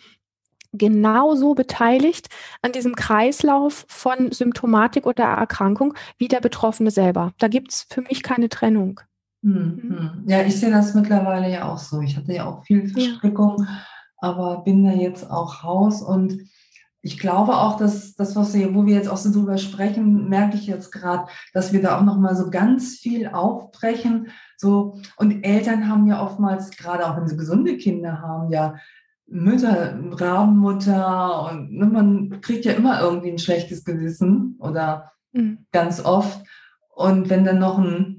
genauso 0.72 1.55
beteiligt 1.55 2.28
an 2.61 2.74
diesem 2.74 2.95
Kreislauf 2.95 3.86
von 3.88 4.32
Symptomatik 4.32 5.07
oder 5.07 5.24
Erkrankung 5.24 5.95
wie 6.20 6.28
der 6.28 6.41
Betroffene 6.41 6.91
selber. 6.91 7.34
Da 7.39 7.47
gibt 7.47 7.72
es 7.72 7.88
für 7.89 8.01
mich 8.01 8.22
keine 8.22 8.49
Trennung. 8.49 8.99
Mhm. 9.44 9.80
mhm. 9.84 10.24
Ja, 10.26 10.41
ich 10.41 10.60
sehe 10.60 10.72
das 10.72 10.94
mittlerweile 10.94 11.52
ja 11.52 11.72
auch 11.72 11.78
so. 11.78 12.02
Ich 12.02 12.18
hatte 12.18 12.34
ja 12.34 12.46
auch 12.46 12.64
viel 12.64 12.88
Verstrickung, 12.88 13.58
ja. 13.60 13.86
aber 14.18 14.64
bin 14.64 14.84
da 14.84 14.91
jetzt 14.91 15.30
auch 15.30 15.64
raus 15.64 16.02
und 16.02 16.39
ich 17.06 17.20
glaube 17.20 17.58
auch, 17.58 17.76
dass 17.76 18.16
das, 18.16 18.34
was 18.38 18.54
wir, 18.54 18.74
wo 18.74 18.86
wir 18.86 18.96
jetzt 18.96 19.10
auch 19.10 19.18
so 19.18 19.32
drüber 19.32 19.58
sprechen, 19.58 20.30
merke 20.30 20.56
ich 20.56 20.68
jetzt 20.68 20.89
gerade, 20.89 21.28
dass 21.54 21.74
wir 21.74 21.82
da 21.82 22.00
auch 22.00 22.04
noch 22.04 22.18
mal 22.18 22.34
so 22.34 22.50
ganz 22.50 22.96
viel 22.96 23.28
aufbrechen. 23.28 24.30
So 24.56 25.02
und 25.18 25.44
Eltern 25.44 25.89
haben 25.89 26.08
ja 26.08 26.24
oftmals 26.24 26.72
gerade 26.72 27.06
auch 27.06 27.18
wenn 27.18 27.28
sie 27.28 27.36
gesunde 27.36 27.76
Kinder 27.76 28.22
haben, 28.22 28.50
ja 28.52 28.76
Mütter, 29.28 30.00
Rabenmutter 30.12 31.52
und 31.52 31.74
ne, 31.74 31.86
man 31.86 32.41
kriegt 32.41 32.64
ja 32.64 32.74
immer 32.74 33.02
irgendwie 33.02 33.32
ein 33.32 33.39
schlechtes 33.39 33.84
Gewissen 33.84 34.56
oder 34.60 35.12
mhm. 35.34 35.66
ganz 35.74 36.04
oft. 36.04 36.46
Und 36.96 37.30
wenn 37.30 37.44
dann 37.44 37.60
noch 37.60 37.80
ein 37.80 38.12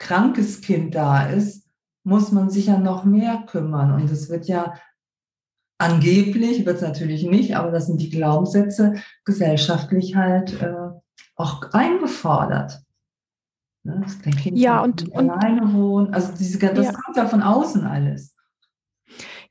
krankes 0.00 0.60
Kind 0.60 0.96
da 0.96 1.26
ist, 1.26 1.68
muss 2.02 2.32
man 2.32 2.50
sich 2.50 2.66
ja 2.66 2.78
noch 2.78 3.04
mehr 3.04 3.44
kümmern. 3.46 3.92
Und 3.92 4.10
es 4.10 4.28
wird 4.28 4.46
ja 4.46 4.74
angeblich, 5.78 6.66
wird 6.66 6.76
es 6.76 6.82
natürlich 6.82 7.24
nicht, 7.24 7.56
aber 7.56 7.70
das 7.70 7.86
sind 7.86 8.00
die 8.00 8.10
Glaubenssätze, 8.10 8.94
gesellschaftlich 9.24 10.16
halt 10.16 10.60
äh, 10.60 10.88
auch 11.36 11.72
eingefordert. 11.72 12.82
Ne? 13.84 14.00
Das 14.02 14.18
kind 14.20 14.58
ja, 14.58 14.82
und, 14.82 15.08
und 15.10 15.30
alleine 15.30 15.72
wohnen. 15.72 16.12
Also 16.12 16.32
diese, 16.36 16.58
das 16.58 16.86
ja. 16.86 16.92
kommt 16.92 17.16
ja 17.16 17.28
von 17.28 17.42
außen 17.42 17.86
alles. 17.86 18.34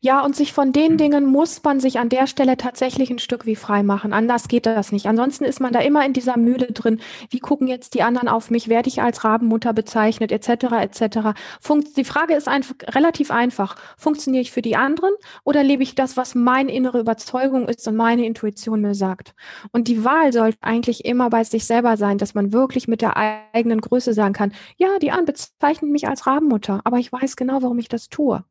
Ja, 0.02 0.24
und 0.24 0.34
sich 0.34 0.54
von 0.54 0.72
den 0.72 0.96
Dingen 0.96 1.26
muss 1.26 1.62
man 1.62 1.82
sich 1.82 2.00
an 2.00 2.08
der 2.08 2.26
Stelle 2.26 2.56
tatsächlich 2.56 3.10
ein 3.10 3.20
Stück 3.20 3.46
wie 3.46 3.58
frei 3.58 3.84
machen. 3.84 4.14
Anders 4.14 4.48
geht 4.48 4.66
das 4.66 4.94
nicht. 4.94 5.08
Ansonsten 5.08 5.44
ist 5.44 5.60
man 5.60 5.74
da 5.74 5.82
immer 5.82 6.06
in 6.06 6.14
dieser 6.14 6.38
Mühle 6.38 6.68
drin. 6.72 7.02
Wie 7.30 7.40
gucken 7.40 7.68
jetzt 7.68 7.96
die 7.96 8.02
anderen 8.02 8.30
auf 8.30 8.50
mich? 8.50 8.70
Werde 8.70 8.88
ich 8.88 9.02
als 9.02 9.26
Rabenmutter 9.26 9.74
bezeichnet, 9.74 10.32
etc., 10.32 10.72
etc. 10.80 11.38
Funkt 11.60 11.98
die 11.98 12.06
Frage 12.06 12.34
ist 12.36 12.48
einfach 12.48 12.76
relativ 12.88 13.30
einfach. 13.30 13.76
Funktioniere 13.98 14.42
ich 14.42 14.54
für 14.54 14.62
die 14.62 14.78
anderen 14.78 15.12
oder 15.44 15.64
lebe 15.64 15.84
ich 15.84 15.96
das, 15.96 16.16
was 16.16 16.34
meine 16.34 16.72
innere 16.72 17.02
Überzeugung 17.02 17.68
ist 17.68 17.86
und 17.86 17.98
meine 17.98 18.26
Intuition 18.26 18.80
mir 18.80 18.96
sagt? 18.96 19.34
Und 19.74 19.90
die 19.90 20.06
Wahl 20.06 20.32
sollte 20.32 20.60
eigentlich 20.62 21.04
immer 21.04 21.30
bei 21.30 21.44
sich 21.44 21.66
selber 21.66 21.98
sein, 21.98 22.18
dass 22.18 22.34
man 22.34 22.54
wirklich 22.54 22.88
mit 22.88 23.02
der 23.02 23.18
eigenen 23.18 23.82
Größe 23.82 24.14
sagen 24.14 24.34
kann, 24.34 24.54
ja, 24.78 24.98
die 25.02 25.12
anderen 25.12 25.26
bezeichnen 25.26 25.92
mich 25.92 26.08
als 26.08 26.26
Rabenmutter, 26.26 26.80
aber 26.86 27.00
ich 27.00 27.12
weiß 27.12 27.36
genau, 27.36 27.62
warum 27.62 27.80
ich 27.80 27.90
das 27.90 28.08
tue 28.08 28.46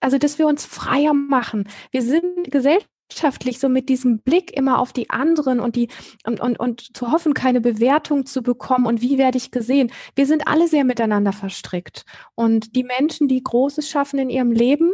also 0.00 0.18
dass 0.18 0.38
wir 0.38 0.46
uns 0.46 0.64
freier 0.64 1.14
machen. 1.14 1.68
Wir 1.90 2.02
sind 2.02 2.50
gesellschaftlich 2.50 3.58
so 3.58 3.68
mit 3.68 3.88
diesem 3.88 4.20
Blick 4.20 4.56
immer 4.56 4.78
auf 4.78 4.92
die 4.92 5.10
anderen 5.10 5.60
und 5.60 5.76
die 5.76 5.88
und, 6.24 6.40
und, 6.40 6.58
und 6.58 6.96
zu 6.96 7.12
hoffen, 7.12 7.34
keine 7.34 7.60
Bewertung 7.60 8.26
zu 8.26 8.42
bekommen 8.42 8.86
und 8.86 9.00
wie 9.02 9.18
werde 9.18 9.38
ich 9.38 9.50
gesehen. 9.50 9.92
Wir 10.14 10.26
sind 10.26 10.48
alle 10.48 10.68
sehr 10.68 10.84
miteinander 10.84 11.32
verstrickt. 11.32 12.04
Und 12.34 12.74
die 12.76 12.84
Menschen, 12.84 13.28
die 13.28 13.42
Großes 13.42 13.88
schaffen 13.88 14.18
in 14.18 14.30
ihrem 14.30 14.52
Leben, 14.52 14.92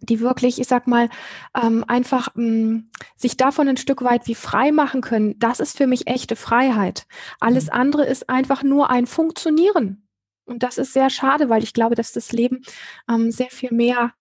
die 0.00 0.20
wirklich, 0.20 0.60
ich 0.60 0.68
sag 0.68 0.86
mal, 0.86 1.08
ähm, 1.60 1.84
einfach 1.88 2.28
ähm, 2.36 2.90
sich 3.16 3.36
davon 3.36 3.68
ein 3.68 3.76
Stück 3.76 4.02
weit 4.02 4.26
wie 4.26 4.34
frei 4.34 4.70
machen 4.70 5.00
können, 5.00 5.38
das 5.38 5.60
ist 5.60 5.76
für 5.76 5.86
mich 5.86 6.06
echte 6.06 6.36
Freiheit. 6.36 7.06
Alles 7.40 7.66
mhm. 7.66 7.72
andere 7.72 8.06
ist 8.06 8.28
einfach 8.28 8.62
nur 8.62 8.90
ein 8.90 9.06
Funktionieren. 9.06 10.08
Und 10.44 10.62
das 10.62 10.78
ist 10.78 10.92
sehr 10.92 11.10
schade, 11.10 11.48
weil 11.50 11.62
ich 11.62 11.74
glaube, 11.74 11.94
dass 11.94 12.12
das 12.12 12.32
Leben 12.32 12.62
ähm, 13.08 13.30
sehr 13.30 13.50
viel 13.50 13.72
mehr 13.72 14.14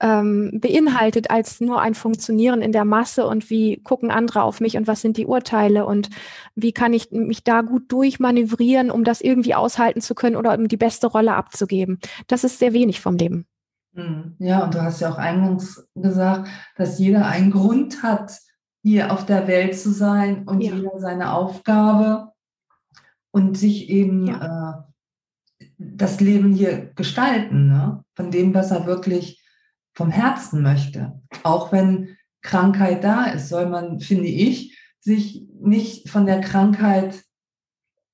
ähm, 0.00 0.58
beinhaltet 0.60 1.30
als 1.30 1.60
nur 1.60 1.80
ein 1.80 1.94
Funktionieren 1.94 2.62
in 2.62 2.72
der 2.72 2.84
Masse 2.84 3.26
und 3.26 3.50
wie 3.50 3.80
gucken 3.82 4.10
andere 4.10 4.42
auf 4.42 4.60
mich 4.60 4.76
und 4.76 4.86
was 4.86 5.00
sind 5.00 5.16
die 5.16 5.26
Urteile 5.26 5.86
und 5.86 6.08
wie 6.54 6.72
kann 6.72 6.92
ich 6.92 7.10
mich 7.10 7.42
da 7.42 7.62
gut 7.62 7.90
durchmanövrieren, 7.90 8.90
um 8.90 9.04
das 9.04 9.20
irgendwie 9.20 9.54
aushalten 9.54 10.00
zu 10.00 10.14
können 10.14 10.36
oder 10.36 10.56
um 10.56 10.68
die 10.68 10.76
beste 10.76 11.08
Rolle 11.08 11.34
abzugeben. 11.34 11.98
Das 12.28 12.44
ist 12.44 12.58
sehr 12.58 12.72
wenig 12.72 13.00
vom 13.00 13.16
Leben. 13.16 13.46
Hm. 13.94 14.36
Ja, 14.38 14.64
und 14.64 14.74
du 14.74 14.82
hast 14.82 15.00
ja 15.00 15.10
auch 15.10 15.18
eingangs 15.18 15.88
gesagt, 15.94 16.48
dass 16.76 16.98
jeder 16.98 17.26
einen 17.26 17.50
Grund 17.50 18.02
hat, 18.02 18.38
hier 18.82 19.12
auf 19.12 19.26
der 19.26 19.48
Welt 19.48 19.76
zu 19.76 19.90
sein 19.90 20.46
und 20.46 20.60
ja. 20.60 20.74
jeder 20.74 20.98
seine 20.98 21.32
Aufgabe 21.32 22.32
und 23.32 23.58
sich 23.58 23.90
eben 23.90 24.28
ja. 24.28 24.86
äh, 25.58 25.66
das 25.78 26.20
Leben 26.20 26.52
hier 26.52 26.92
gestalten, 26.94 27.68
ne? 27.68 28.04
von 28.14 28.30
dem, 28.30 28.54
was 28.54 28.70
er 28.70 28.86
wirklich 28.86 29.42
vom 29.98 30.10
Herzen 30.10 30.62
möchte. 30.62 31.20
Auch 31.42 31.72
wenn 31.72 32.16
Krankheit 32.40 33.02
da 33.02 33.24
ist, 33.24 33.48
soll 33.48 33.66
man, 33.68 33.98
finde 33.98 34.28
ich, 34.28 34.78
sich 35.00 35.44
nicht 35.60 36.08
von 36.08 36.24
der 36.24 36.40
Krankheit 36.40 37.24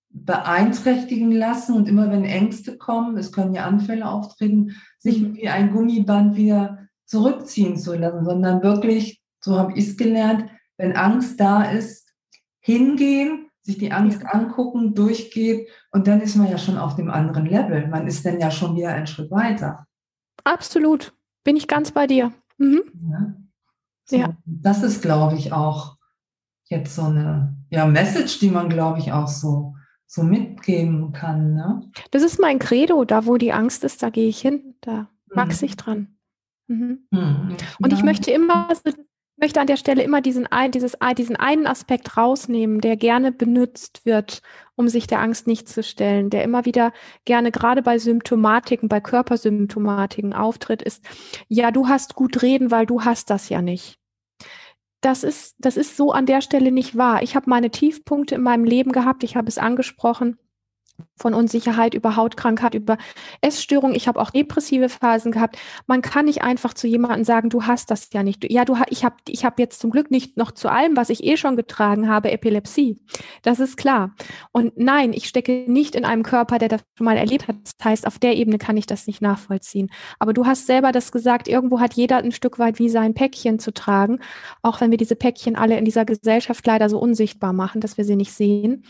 beeinträchtigen 0.08 1.30
lassen 1.30 1.74
und 1.74 1.86
immer 1.86 2.10
wenn 2.10 2.24
Ängste 2.24 2.78
kommen, 2.78 3.18
es 3.18 3.32
können 3.32 3.52
ja 3.52 3.66
Anfälle 3.66 4.08
auftreten, 4.08 4.76
sich 4.98 5.20
mhm. 5.20 5.34
wie 5.34 5.48
ein 5.50 5.72
Gummiband 5.72 6.36
wieder 6.36 6.88
zurückziehen 7.04 7.76
zu 7.76 7.94
lassen, 7.94 8.24
sondern 8.24 8.62
wirklich, 8.62 9.20
so 9.40 9.58
habe 9.58 9.74
ich 9.74 9.86
es 9.86 9.96
gelernt, 9.98 10.48
wenn 10.78 10.96
Angst 10.96 11.38
da 11.38 11.64
ist, 11.64 12.14
hingehen, 12.60 13.50
sich 13.60 13.76
die 13.76 13.92
Angst 13.92 14.24
angucken, 14.24 14.94
durchgehen 14.94 15.66
und 15.90 16.06
dann 16.06 16.22
ist 16.22 16.36
man 16.36 16.50
ja 16.50 16.56
schon 16.56 16.78
auf 16.78 16.96
dem 16.96 17.10
anderen 17.10 17.44
Level. 17.44 17.88
Man 17.88 18.06
ist 18.06 18.24
dann 18.24 18.40
ja 18.40 18.50
schon 18.50 18.74
wieder 18.74 18.88
einen 18.88 19.06
Schritt 19.06 19.30
weiter. 19.30 19.86
Absolut. 20.44 21.13
Bin 21.44 21.56
ich 21.56 21.68
ganz 21.68 21.92
bei 21.92 22.06
dir. 22.06 22.32
Mhm. 22.58 22.82
Ja. 23.10 23.34
So, 24.06 24.16
ja. 24.16 24.36
Das 24.44 24.82
ist, 24.82 25.02
glaube 25.02 25.36
ich, 25.36 25.52
auch 25.52 25.96
jetzt 26.64 26.94
so 26.94 27.02
eine 27.02 27.56
ja, 27.70 27.86
Message, 27.86 28.38
die 28.40 28.50
man, 28.50 28.68
glaube 28.68 28.98
ich, 28.98 29.12
auch 29.12 29.28
so, 29.28 29.74
so 30.06 30.22
mitgeben 30.22 31.12
kann. 31.12 31.54
Ne? 31.54 31.90
Das 32.10 32.22
ist 32.22 32.40
mein 32.40 32.58
Credo. 32.58 33.04
Da, 33.04 33.26
wo 33.26 33.36
die 33.36 33.52
Angst 33.52 33.84
ist, 33.84 34.02
da 34.02 34.10
gehe 34.10 34.28
ich 34.28 34.40
hin. 34.40 34.74
Da 34.80 35.08
wachse 35.28 35.64
mhm. 35.64 35.68
ich 35.68 35.76
dran. 35.76 36.16
Mhm. 36.66 37.06
Mhm. 37.10 37.56
Und 37.78 37.92
ich 37.92 38.02
möchte 38.02 38.30
immer 38.30 38.68
so 38.74 38.92
möchte 39.36 39.60
an 39.60 39.66
der 39.66 39.76
Stelle 39.76 40.02
immer 40.02 40.20
diesen, 40.20 40.48
dieses, 40.70 40.96
diesen 41.16 41.36
einen 41.36 41.66
Aspekt 41.66 42.16
rausnehmen, 42.16 42.80
der 42.80 42.96
gerne 42.96 43.32
benutzt 43.32 44.06
wird, 44.06 44.42
um 44.76 44.88
sich 44.88 45.06
der 45.06 45.20
Angst 45.20 45.46
nicht 45.46 45.68
zu 45.68 45.82
stellen, 45.82 46.30
der 46.30 46.44
immer 46.44 46.64
wieder 46.64 46.92
gerne 47.24 47.50
gerade 47.50 47.82
bei 47.82 47.98
Symptomatiken, 47.98 48.88
bei 48.88 49.00
Körpersymptomatiken 49.00 50.32
auftritt, 50.32 50.82
ist, 50.82 51.04
ja, 51.48 51.70
du 51.70 51.88
hast 51.88 52.14
gut 52.14 52.42
reden, 52.42 52.70
weil 52.70 52.86
du 52.86 53.02
hast 53.02 53.30
das 53.30 53.48
ja 53.48 53.62
nicht. 53.62 53.98
das 55.00 55.22
ist, 55.22 55.56
das 55.58 55.76
ist 55.76 55.96
so 55.96 56.12
an 56.12 56.26
der 56.26 56.40
Stelle 56.40 56.72
nicht 56.72 56.96
wahr. 56.96 57.22
Ich 57.22 57.36
habe 57.36 57.50
meine 57.50 57.70
Tiefpunkte 57.70 58.36
in 58.36 58.42
meinem 58.42 58.64
Leben 58.64 58.92
gehabt, 58.92 59.22
ich 59.22 59.36
habe 59.36 59.48
es 59.48 59.58
angesprochen 59.58 60.38
von 61.16 61.34
Unsicherheit 61.34 61.94
über 61.94 62.16
Hautkrankheit, 62.16 62.74
über 62.74 62.98
Essstörung. 63.40 63.94
Ich 63.94 64.08
habe 64.08 64.20
auch 64.20 64.30
depressive 64.30 64.88
Phasen 64.88 65.32
gehabt. 65.32 65.56
Man 65.86 66.02
kann 66.02 66.24
nicht 66.24 66.42
einfach 66.42 66.74
zu 66.74 66.86
jemandem 66.86 67.24
sagen, 67.24 67.50
du 67.50 67.64
hast 67.64 67.90
das 67.90 68.08
ja 68.12 68.22
nicht. 68.22 68.50
Ja, 68.50 68.64
du, 68.64 68.76
ich 68.90 69.04
habe 69.04 69.16
ich 69.28 69.44
hab 69.44 69.58
jetzt 69.58 69.80
zum 69.80 69.90
Glück 69.90 70.10
nicht 70.10 70.36
noch 70.36 70.50
zu 70.50 70.68
allem, 70.68 70.96
was 70.96 71.10
ich 71.10 71.24
eh 71.24 71.36
schon 71.36 71.56
getragen 71.56 72.08
habe, 72.08 72.32
Epilepsie. 72.32 72.98
Das 73.42 73.60
ist 73.60 73.76
klar. 73.76 74.14
Und 74.52 74.76
nein, 74.76 75.12
ich 75.12 75.28
stecke 75.28 75.64
nicht 75.68 75.94
in 75.94 76.04
einem 76.04 76.24
Körper, 76.24 76.58
der 76.58 76.68
das 76.68 76.82
schon 76.96 77.04
mal 77.04 77.16
erlebt 77.16 77.48
hat. 77.48 77.56
Das 77.62 77.84
heißt, 77.84 78.06
auf 78.06 78.18
der 78.18 78.36
Ebene 78.36 78.58
kann 78.58 78.76
ich 78.76 78.86
das 78.86 79.06
nicht 79.06 79.22
nachvollziehen. 79.22 79.90
Aber 80.18 80.32
du 80.32 80.46
hast 80.46 80.66
selber 80.66 80.90
das 80.90 81.12
gesagt, 81.12 81.48
irgendwo 81.48 81.80
hat 81.80 81.94
jeder 81.94 82.18
ein 82.18 82.32
Stück 82.32 82.58
weit 82.58 82.78
wie 82.78 82.88
sein 82.88 83.14
Päckchen 83.14 83.58
zu 83.58 83.72
tragen, 83.72 84.18
auch 84.62 84.80
wenn 84.80 84.90
wir 84.90 84.98
diese 84.98 85.16
Päckchen 85.16 85.56
alle 85.56 85.78
in 85.78 85.84
dieser 85.84 86.04
Gesellschaft 86.04 86.66
leider 86.66 86.88
so 86.88 86.98
unsichtbar 86.98 87.52
machen, 87.52 87.80
dass 87.80 87.96
wir 87.96 88.04
sie 88.04 88.16
nicht 88.16 88.32
sehen. 88.32 88.84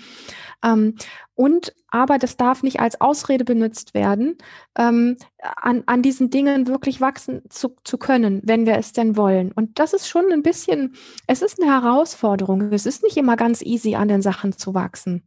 Ähm, 0.64 0.96
und 1.36 1.74
aber 1.88 2.18
das 2.18 2.36
darf 2.36 2.62
nicht 2.62 2.80
als 2.80 3.00
Ausrede 3.00 3.44
benutzt 3.44 3.92
werden, 3.92 4.38
ähm, 4.76 5.16
an, 5.56 5.82
an 5.86 6.00
diesen 6.00 6.30
Dingen 6.30 6.68
wirklich 6.68 7.00
wachsen 7.00 7.42
zu, 7.48 7.76
zu 7.84 7.98
können, 7.98 8.40
wenn 8.44 8.66
wir 8.66 8.76
es 8.76 8.92
denn 8.92 9.16
wollen. 9.16 9.52
Und 9.52 9.78
das 9.78 9.92
ist 9.92 10.08
schon 10.08 10.32
ein 10.32 10.42
bisschen, 10.42 10.94
es 11.26 11.42
ist 11.42 11.60
eine 11.60 11.70
Herausforderung. 11.70 12.72
Es 12.72 12.86
ist 12.86 13.02
nicht 13.02 13.16
immer 13.16 13.36
ganz 13.36 13.62
easy, 13.62 13.96
an 13.96 14.08
den 14.08 14.22
Sachen 14.22 14.56
zu 14.56 14.74
wachsen. 14.74 15.22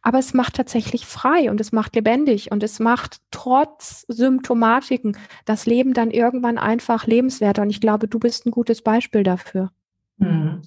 Aber 0.00 0.18
es 0.18 0.34
macht 0.34 0.54
tatsächlich 0.54 1.06
frei 1.06 1.50
und 1.50 1.60
es 1.60 1.70
macht 1.70 1.94
lebendig 1.94 2.50
und 2.50 2.62
es 2.62 2.80
macht 2.80 3.18
trotz 3.30 4.04
Symptomatiken 4.08 5.16
das 5.44 5.66
Leben 5.66 5.92
dann 5.92 6.10
irgendwann 6.10 6.58
einfach 6.58 7.06
lebenswerter. 7.06 7.62
Und 7.62 7.70
ich 7.70 7.80
glaube, 7.80 8.08
du 8.08 8.18
bist 8.18 8.46
ein 8.46 8.50
gutes 8.50 8.82
Beispiel 8.82 9.22
dafür. 9.22 9.70
Hm. 10.18 10.62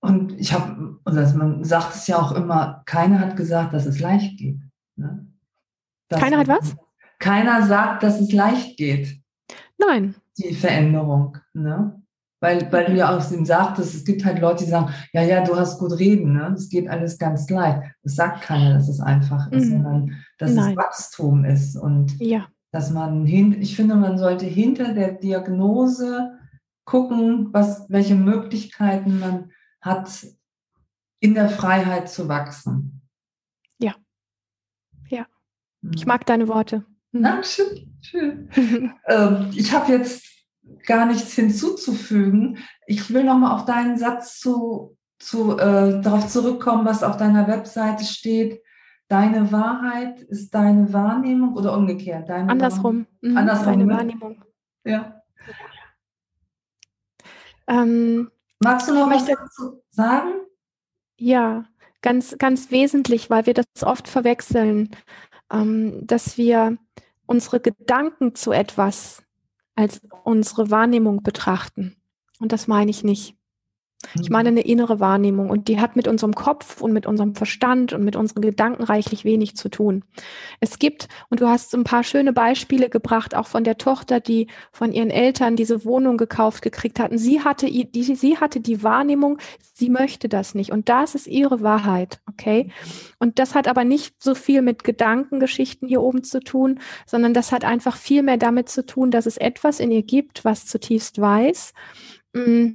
Und 0.00 0.38
ich 0.38 0.52
habe, 0.52 0.98
also 1.04 1.36
man 1.36 1.64
sagt 1.64 1.94
es 1.94 2.06
ja 2.06 2.18
auch 2.18 2.32
immer, 2.32 2.82
keiner 2.86 3.18
hat 3.18 3.36
gesagt, 3.36 3.74
dass 3.74 3.86
es 3.86 4.00
leicht 4.00 4.38
geht. 4.38 4.60
Ne? 4.96 5.26
keiner 6.10 6.38
hat 6.38 6.48
was? 6.48 6.76
Keiner 7.18 7.66
sagt, 7.66 8.02
dass 8.02 8.20
es 8.20 8.32
leicht 8.32 8.76
geht. 8.76 9.20
Nein. 9.76 10.14
Die 10.38 10.54
Veränderung. 10.54 11.36
Ne? 11.52 12.00
Weil, 12.40 12.70
weil 12.70 12.86
du 12.86 12.94
ja 12.94 13.16
auch 13.16 13.32
ihm 13.32 13.44
sagtest, 13.44 13.94
es 13.94 14.04
gibt 14.04 14.24
halt 14.24 14.40
Leute, 14.40 14.64
die 14.64 14.70
sagen, 14.70 14.92
ja, 15.12 15.22
ja, 15.22 15.44
du 15.44 15.56
hast 15.56 15.80
gut 15.80 15.98
reden, 15.98 16.34
ne? 16.34 16.50
das 16.52 16.68
geht 16.68 16.88
alles 16.88 17.18
ganz 17.18 17.50
leicht. 17.50 17.82
Das 18.04 18.14
sagt 18.14 18.42
keiner, 18.42 18.74
dass 18.74 18.88
es 18.88 19.00
einfach 19.00 19.50
ist, 19.50 19.66
mhm. 19.66 19.70
sondern 19.72 20.24
dass 20.38 20.54
Nein. 20.54 20.70
es 20.70 20.76
Wachstum 20.76 21.44
ist. 21.44 21.76
Und 21.76 22.18
ja. 22.20 22.46
dass 22.70 22.92
man 22.92 23.26
hin, 23.26 23.60
ich 23.60 23.74
finde, 23.74 23.96
man 23.96 24.18
sollte 24.18 24.46
hinter 24.46 24.94
der 24.94 25.12
Diagnose 25.12 26.38
gucken, 26.84 27.48
was, 27.52 27.86
welche 27.88 28.14
Möglichkeiten 28.14 29.18
man 29.18 29.50
hat, 29.80 30.26
in 31.20 31.34
der 31.34 31.48
Freiheit 31.48 32.08
zu 32.08 32.28
wachsen. 32.28 33.02
Ja. 33.78 33.94
Ja. 35.08 35.26
Ich 35.94 36.04
mhm. 36.04 36.08
mag 36.08 36.26
deine 36.26 36.48
Worte. 36.48 36.84
Mhm. 37.12 37.22
Dankeschön. 37.22 37.98
Schön. 38.00 38.48
ähm, 39.06 39.50
ich 39.54 39.72
habe 39.72 39.92
jetzt 39.92 40.24
gar 40.86 41.06
nichts 41.06 41.32
hinzuzufügen. 41.32 42.58
Ich 42.86 43.12
will 43.12 43.24
nochmal 43.24 43.54
auf 43.54 43.64
deinen 43.64 43.98
Satz 43.98 44.38
zu, 44.38 44.96
zu 45.18 45.58
äh, 45.58 46.00
darauf 46.00 46.28
zurückkommen, 46.28 46.84
was 46.84 47.02
auf 47.02 47.16
deiner 47.16 47.48
Webseite 47.48 48.04
steht. 48.04 48.62
Deine 49.08 49.50
Wahrheit 49.52 50.20
ist 50.20 50.50
deine 50.50 50.92
Wahrnehmung 50.92 51.54
oder 51.54 51.76
umgekehrt? 51.76 52.28
Deine 52.28 52.50
Andersrum. 52.50 53.06
Mhm. 53.22 53.36
Andersrum. 53.36 53.66
Deine 53.66 53.86
ne? 53.86 53.94
Wahrnehmung. 53.94 54.44
Ja. 54.84 55.22
Ähm, 57.66 58.30
Magst 58.60 58.88
du 58.88 58.94
noch 58.94 59.08
was 59.08 59.24
dazu 59.24 59.82
sagen? 59.90 60.32
Ja, 61.16 61.64
ganz, 62.02 62.36
ganz 62.38 62.70
wesentlich, 62.70 63.30
weil 63.30 63.46
wir 63.46 63.54
das 63.54 63.66
oft 63.82 64.08
verwechseln, 64.08 64.90
ähm, 65.50 66.06
dass 66.06 66.36
wir 66.36 66.76
unsere 67.26 67.60
Gedanken 67.60 68.34
zu 68.34 68.52
etwas 68.52 69.22
als 69.74 70.00
unsere 70.24 70.70
Wahrnehmung 70.70 71.22
betrachten. 71.22 71.96
Und 72.40 72.52
das 72.52 72.66
meine 72.66 72.90
ich 72.90 73.04
nicht. 73.04 73.37
Ich 74.20 74.30
meine 74.30 74.50
eine 74.50 74.60
innere 74.60 75.00
Wahrnehmung 75.00 75.50
und 75.50 75.66
die 75.66 75.80
hat 75.80 75.96
mit 75.96 76.06
unserem 76.06 76.34
Kopf 76.34 76.80
und 76.80 76.92
mit 76.92 77.04
unserem 77.04 77.34
Verstand 77.34 77.92
und 77.92 78.04
mit 78.04 78.14
unseren 78.14 78.42
Gedanken 78.42 78.84
reichlich 78.84 79.24
wenig 79.24 79.56
zu 79.56 79.68
tun. 79.68 80.04
Es 80.60 80.78
gibt, 80.78 81.08
und 81.30 81.40
du 81.40 81.48
hast 81.48 81.74
ein 81.74 81.82
paar 81.82 82.04
schöne 82.04 82.32
Beispiele 82.32 82.90
gebracht, 82.90 83.34
auch 83.34 83.48
von 83.48 83.64
der 83.64 83.76
Tochter, 83.76 84.20
die 84.20 84.46
von 84.70 84.92
ihren 84.92 85.10
Eltern 85.10 85.56
diese 85.56 85.84
Wohnung 85.84 86.16
gekauft 86.16 86.62
gekriegt 86.62 87.00
hatten. 87.00 87.18
Sie 87.18 87.42
hatte, 87.42 87.66
die, 87.66 88.02
sie 88.02 88.38
hatte 88.38 88.60
die 88.60 88.84
Wahrnehmung, 88.84 89.38
sie 89.72 89.90
möchte 89.90 90.28
das 90.28 90.54
nicht. 90.54 90.70
Und 90.70 90.88
das 90.88 91.16
ist 91.16 91.26
ihre 91.26 91.62
Wahrheit, 91.62 92.20
okay? 92.28 92.70
Und 93.18 93.40
das 93.40 93.56
hat 93.56 93.66
aber 93.66 93.82
nicht 93.82 94.22
so 94.22 94.36
viel 94.36 94.62
mit 94.62 94.84
Gedankengeschichten 94.84 95.88
hier 95.88 96.02
oben 96.02 96.22
zu 96.22 96.38
tun, 96.38 96.78
sondern 97.04 97.34
das 97.34 97.50
hat 97.50 97.64
einfach 97.64 97.96
viel 97.96 98.22
mehr 98.22 98.38
damit 98.38 98.68
zu 98.68 98.86
tun, 98.86 99.10
dass 99.10 99.26
es 99.26 99.38
etwas 99.38 99.80
in 99.80 99.90
ihr 99.90 100.04
gibt, 100.04 100.44
was 100.44 100.66
zutiefst 100.66 101.20
weiß 101.20 101.72
mm, 102.32 102.68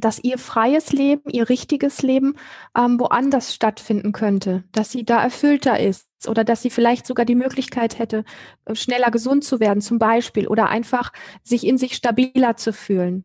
dass 0.00 0.22
ihr 0.22 0.38
freies 0.38 0.92
Leben, 0.92 1.30
ihr 1.30 1.48
richtiges 1.48 2.02
Leben 2.02 2.34
ähm, 2.76 2.98
woanders 2.98 3.54
stattfinden 3.54 4.12
könnte, 4.12 4.64
dass 4.72 4.90
sie 4.90 5.04
da 5.04 5.22
erfüllter 5.22 5.78
ist 5.78 6.06
oder 6.26 6.44
dass 6.44 6.62
sie 6.62 6.70
vielleicht 6.70 7.06
sogar 7.06 7.24
die 7.24 7.34
Möglichkeit 7.34 7.98
hätte, 7.98 8.24
äh, 8.64 8.74
schneller 8.74 9.10
gesund 9.10 9.44
zu 9.44 9.60
werden 9.60 9.80
zum 9.80 9.98
Beispiel 9.98 10.46
oder 10.48 10.68
einfach 10.68 11.12
sich 11.42 11.66
in 11.66 11.78
sich 11.78 11.94
stabiler 11.94 12.56
zu 12.56 12.72
fühlen. 12.72 13.24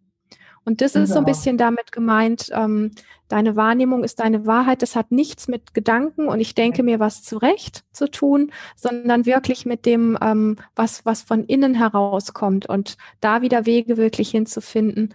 Und 0.65 0.79
das 0.79 0.93
genau. 0.93 1.03
ist 1.03 1.11
so 1.11 1.17
ein 1.17 1.25
bisschen 1.25 1.57
damit 1.57 1.91
gemeint, 1.91 2.49
ähm, 2.53 2.91
deine 3.27 3.55
Wahrnehmung 3.57 4.03
ist 4.03 4.21
deine 4.21 4.45
Wahrheit. 4.45 4.81
Das 4.81 4.95
hat 4.95 5.11
nichts 5.11 5.49
mit 5.49 5.73
Gedanken 5.73 6.29
und 6.29 6.39
ich 6.39 6.55
denke 6.55 6.83
mir 6.83 7.01
was 7.01 7.21
zurecht 7.21 7.83
zu 7.91 8.09
tun, 8.09 8.51
sondern 8.77 9.25
wirklich 9.25 9.65
mit 9.65 9.85
dem, 9.85 10.17
ähm, 10.21 10.55
was, 10.75 11.05
was 11.05 11.21
von 11.21 11.43
innen 11.43 11.73
herauskommt 11.73 12.67
und 12.67 12.97
da 13.19 13.41
wieder 13.41 13.65
Wege 13.65 13.97
wirklich 13.97 14.29
hinzufinden 14.31 15.13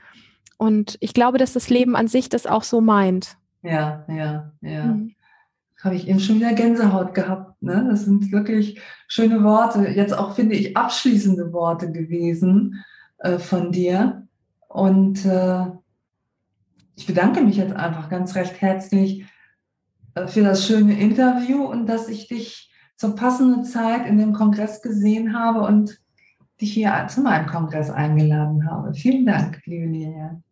und 0.59 0.99
ich 1.01 1.15
glaube, 1.15 1.39
dass 1.39 1.53
das 1.53 1.71
Leben 1.71 1.97
an 1.97 2.09
sich 2.09 2.29
das 2.29 2.47
auch 2.47 2.65
so 2.65 2.81
meint. 2.81 3.39
Ja, 3.63 4.05
ja, 4.09 4.53
ja. 4.61 4.85
Mhm. 4.85 5.15
Habe 5.83 5.95
ich 5.95 6.09
eben 6.09 6.19
schon 6.19 6.37
wieder 6.37 6.53
Gänsehaut 6.55 7.15
gehabt. 7.15 7.63
Ne? 7.63 7.87
Das 7.89 8.05
sind 8.05 8.33
wirklich 8.33 8.81
schöne 9.07 9.45
Worte. 9.45 9.87
Jetzt 9.89 10.13
auch, 10.13 10.35
finde 10.35 10.57
ich, 10.57 10.77
abschließende 10.77 11.53
Worte 11.53 11.93
gewesen 11.93 12.85
äh, 13.19 13.39
von 13.39 13.71
dir. 13.71 14.27
Und 14.67 15.25
äh, 15.25 15.67
ich 16.97 17.07
bedanke 17.07 17.41
mich 17.43 17.57
jetzt 17.57 17.77
einfach 17.77 18.09
ganz 18.09 18.35
recht 18.35 18.61
herzlich 18.61 19.25
äh, 20.15 20.27
für 20.27 20.43
das 20.43 20.67
schöne 20.67 20.99
Interview 20.99 21.63
und 21.63 21.87
dass 21.87 22.09
ich 22.09 22.27
dich 22.27 22.73
zur 22.97 23.15
passenden 23.15 23.63
Zeit 23.63 24.05
in 24.07 24.19
dem 24.19 24.33
Kongress 24.33 24.83
gesehen 24.83 25.39
habe 25.39 25.61
und 25.61 26.01
dich 26.61 26.73
hier 26.73 27.07
zu 27.09 27.21
meinem 27.21 27.47
Kongress 27.47 27.89
eingeladen 27.89 28.69
habe. 28.69 28.93
Vielen 28.95 29.25
Dank, 29.25 29.61
liebe 29.65 29.87
Lilian. 29.87 30.43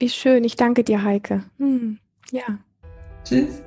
Wie 0.00 0.08
schön. 0.08 0.44
Ich 0.44 0.54
danke 0.54 0.84
dir, 0.84 1.02
Heike. 1.02 1.42
Hm. 1.58 1.98
Ja. 2.30 2.44
Tschüss. 3.24 3.62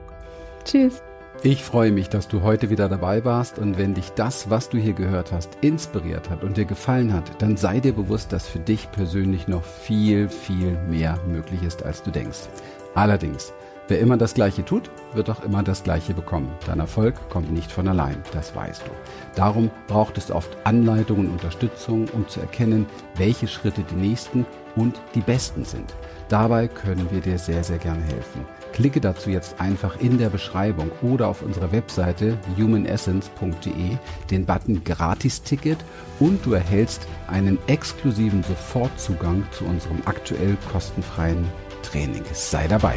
Tschüss. 0.64 1.02
Ich 1.44 1.64
freue 1.64 1.92
mich, 1.92 2.08
dass 2.08 2.28
du 2.28 2.42
heute 2.42 2.70
wieder 2.70 2.88
dabei 2.88 3.26
warst 3.26 3.58
und 3.58 3.78
wenn 3.78 3.96
dich 3.96 4.12
das, 4.12 4.50
was 4.50 4.70
du 4.70 4.78
hier 4.78 4.94
gehört 4.94 5.32
hast, 5.32 5.58
inspiriert 5.62 6.30
hat 6.30 6.44
und 6.44 6.56
dir 6.56 6.66
gefallen 6.66 7.12
hat, 7.14 7.42
dann 7.42 7.58
sei 7.58 7.80
dir 7.80 7.94
bewusst, 7.94 8.32
dass 8.32 8.48
für 8.48 8.60
dich 8.60 8.92
persönlich 8.92 9.48
noch 9.48 9.64
viel, 9.64 10.30
viel 10.30 10.78
mehr 10.88 11.20
möglich 11.28 11.64
ist, 11.64 11.84
als 11.84 12.04
du 12.04 12.12
denkst. 12.12 12.48
Allerdings, 12.94 13.54
wer 13.88 14.00
immer 14.00 14.18
das 14.18 14.36
Gleiche 14.36 14.64
tut, 14.64 14.92
wird 15.14 15.32
auch 15.32 15.44
immer 15.44 15.64
das 15.64 15.84
Gleiche 15.84 16.14
bekommen. 16.14 16.52
Dein 16.68 16.80
Erfolg 16.80 17.16
kommt 17.30 17.52
nicht 17.52 17.72
von 17.72 17.88
allein, 17.88 18.22
das 18.34 18.56
weißt 18.56 18.84
du. 18.84 18.92
Darum 19.36 19.72
braucht 19.88 20.20
es 20.20 20.30
oft 20.30 20.56
Anleitung 20.64 21.20
und 21.20 21.32
Unterstützung, 21.32 22.08
um 22.14 22.28
zu 22.28 22.40
erkennen, 22.40 22.86
welche 23.16 23.48
Schritte 23.48 23.82
die 23.82 23.96
nächsten 23.96 24.46
und 24.76 25.02
die 25.16 25.22
besten 25.22 25.66
sind. 25.66 25.96
Dabei 26.32 26.70
können 26.70 27.12
wir 27.12 27.20
dir 27.20 27.38
sehr, 27.38 27.62
sehr 27.62 27.78
gerne 27.78 28.04
helfen. 28.04 28.46
Klicke 28.72 29.02
dazu 29.02 29.30
jetzt 29.30 29.60
einfach 29.60 30.00
in 30.00 30.18
der 30.18 30.30
Beschreibung 30.30 30.90
oder 31.02 31.28
auf 31.28 31.42
unserer 31.42 31.74
Webseite 31.74 32.38
humanessence.de 32.58 33.98
den 34.30 34.46
Button 34.46 34.82
Gratis-Ticket 34.86 35.80
und 36.22 36.46
du 36.46 36.54
erhältst 36.54 37.06
einen 37.28 37.58
exklusiven 37.68 38.44
Sofortzugang 38.44 39.44
zu 39.52 39.66
unserem 39.66 39.98
aktuell 40.06 40.56
kostenfreien 40.72 41.46
Training. 41.84 42.24
Sei 42.32 42.66
dabei. 42.66 42.96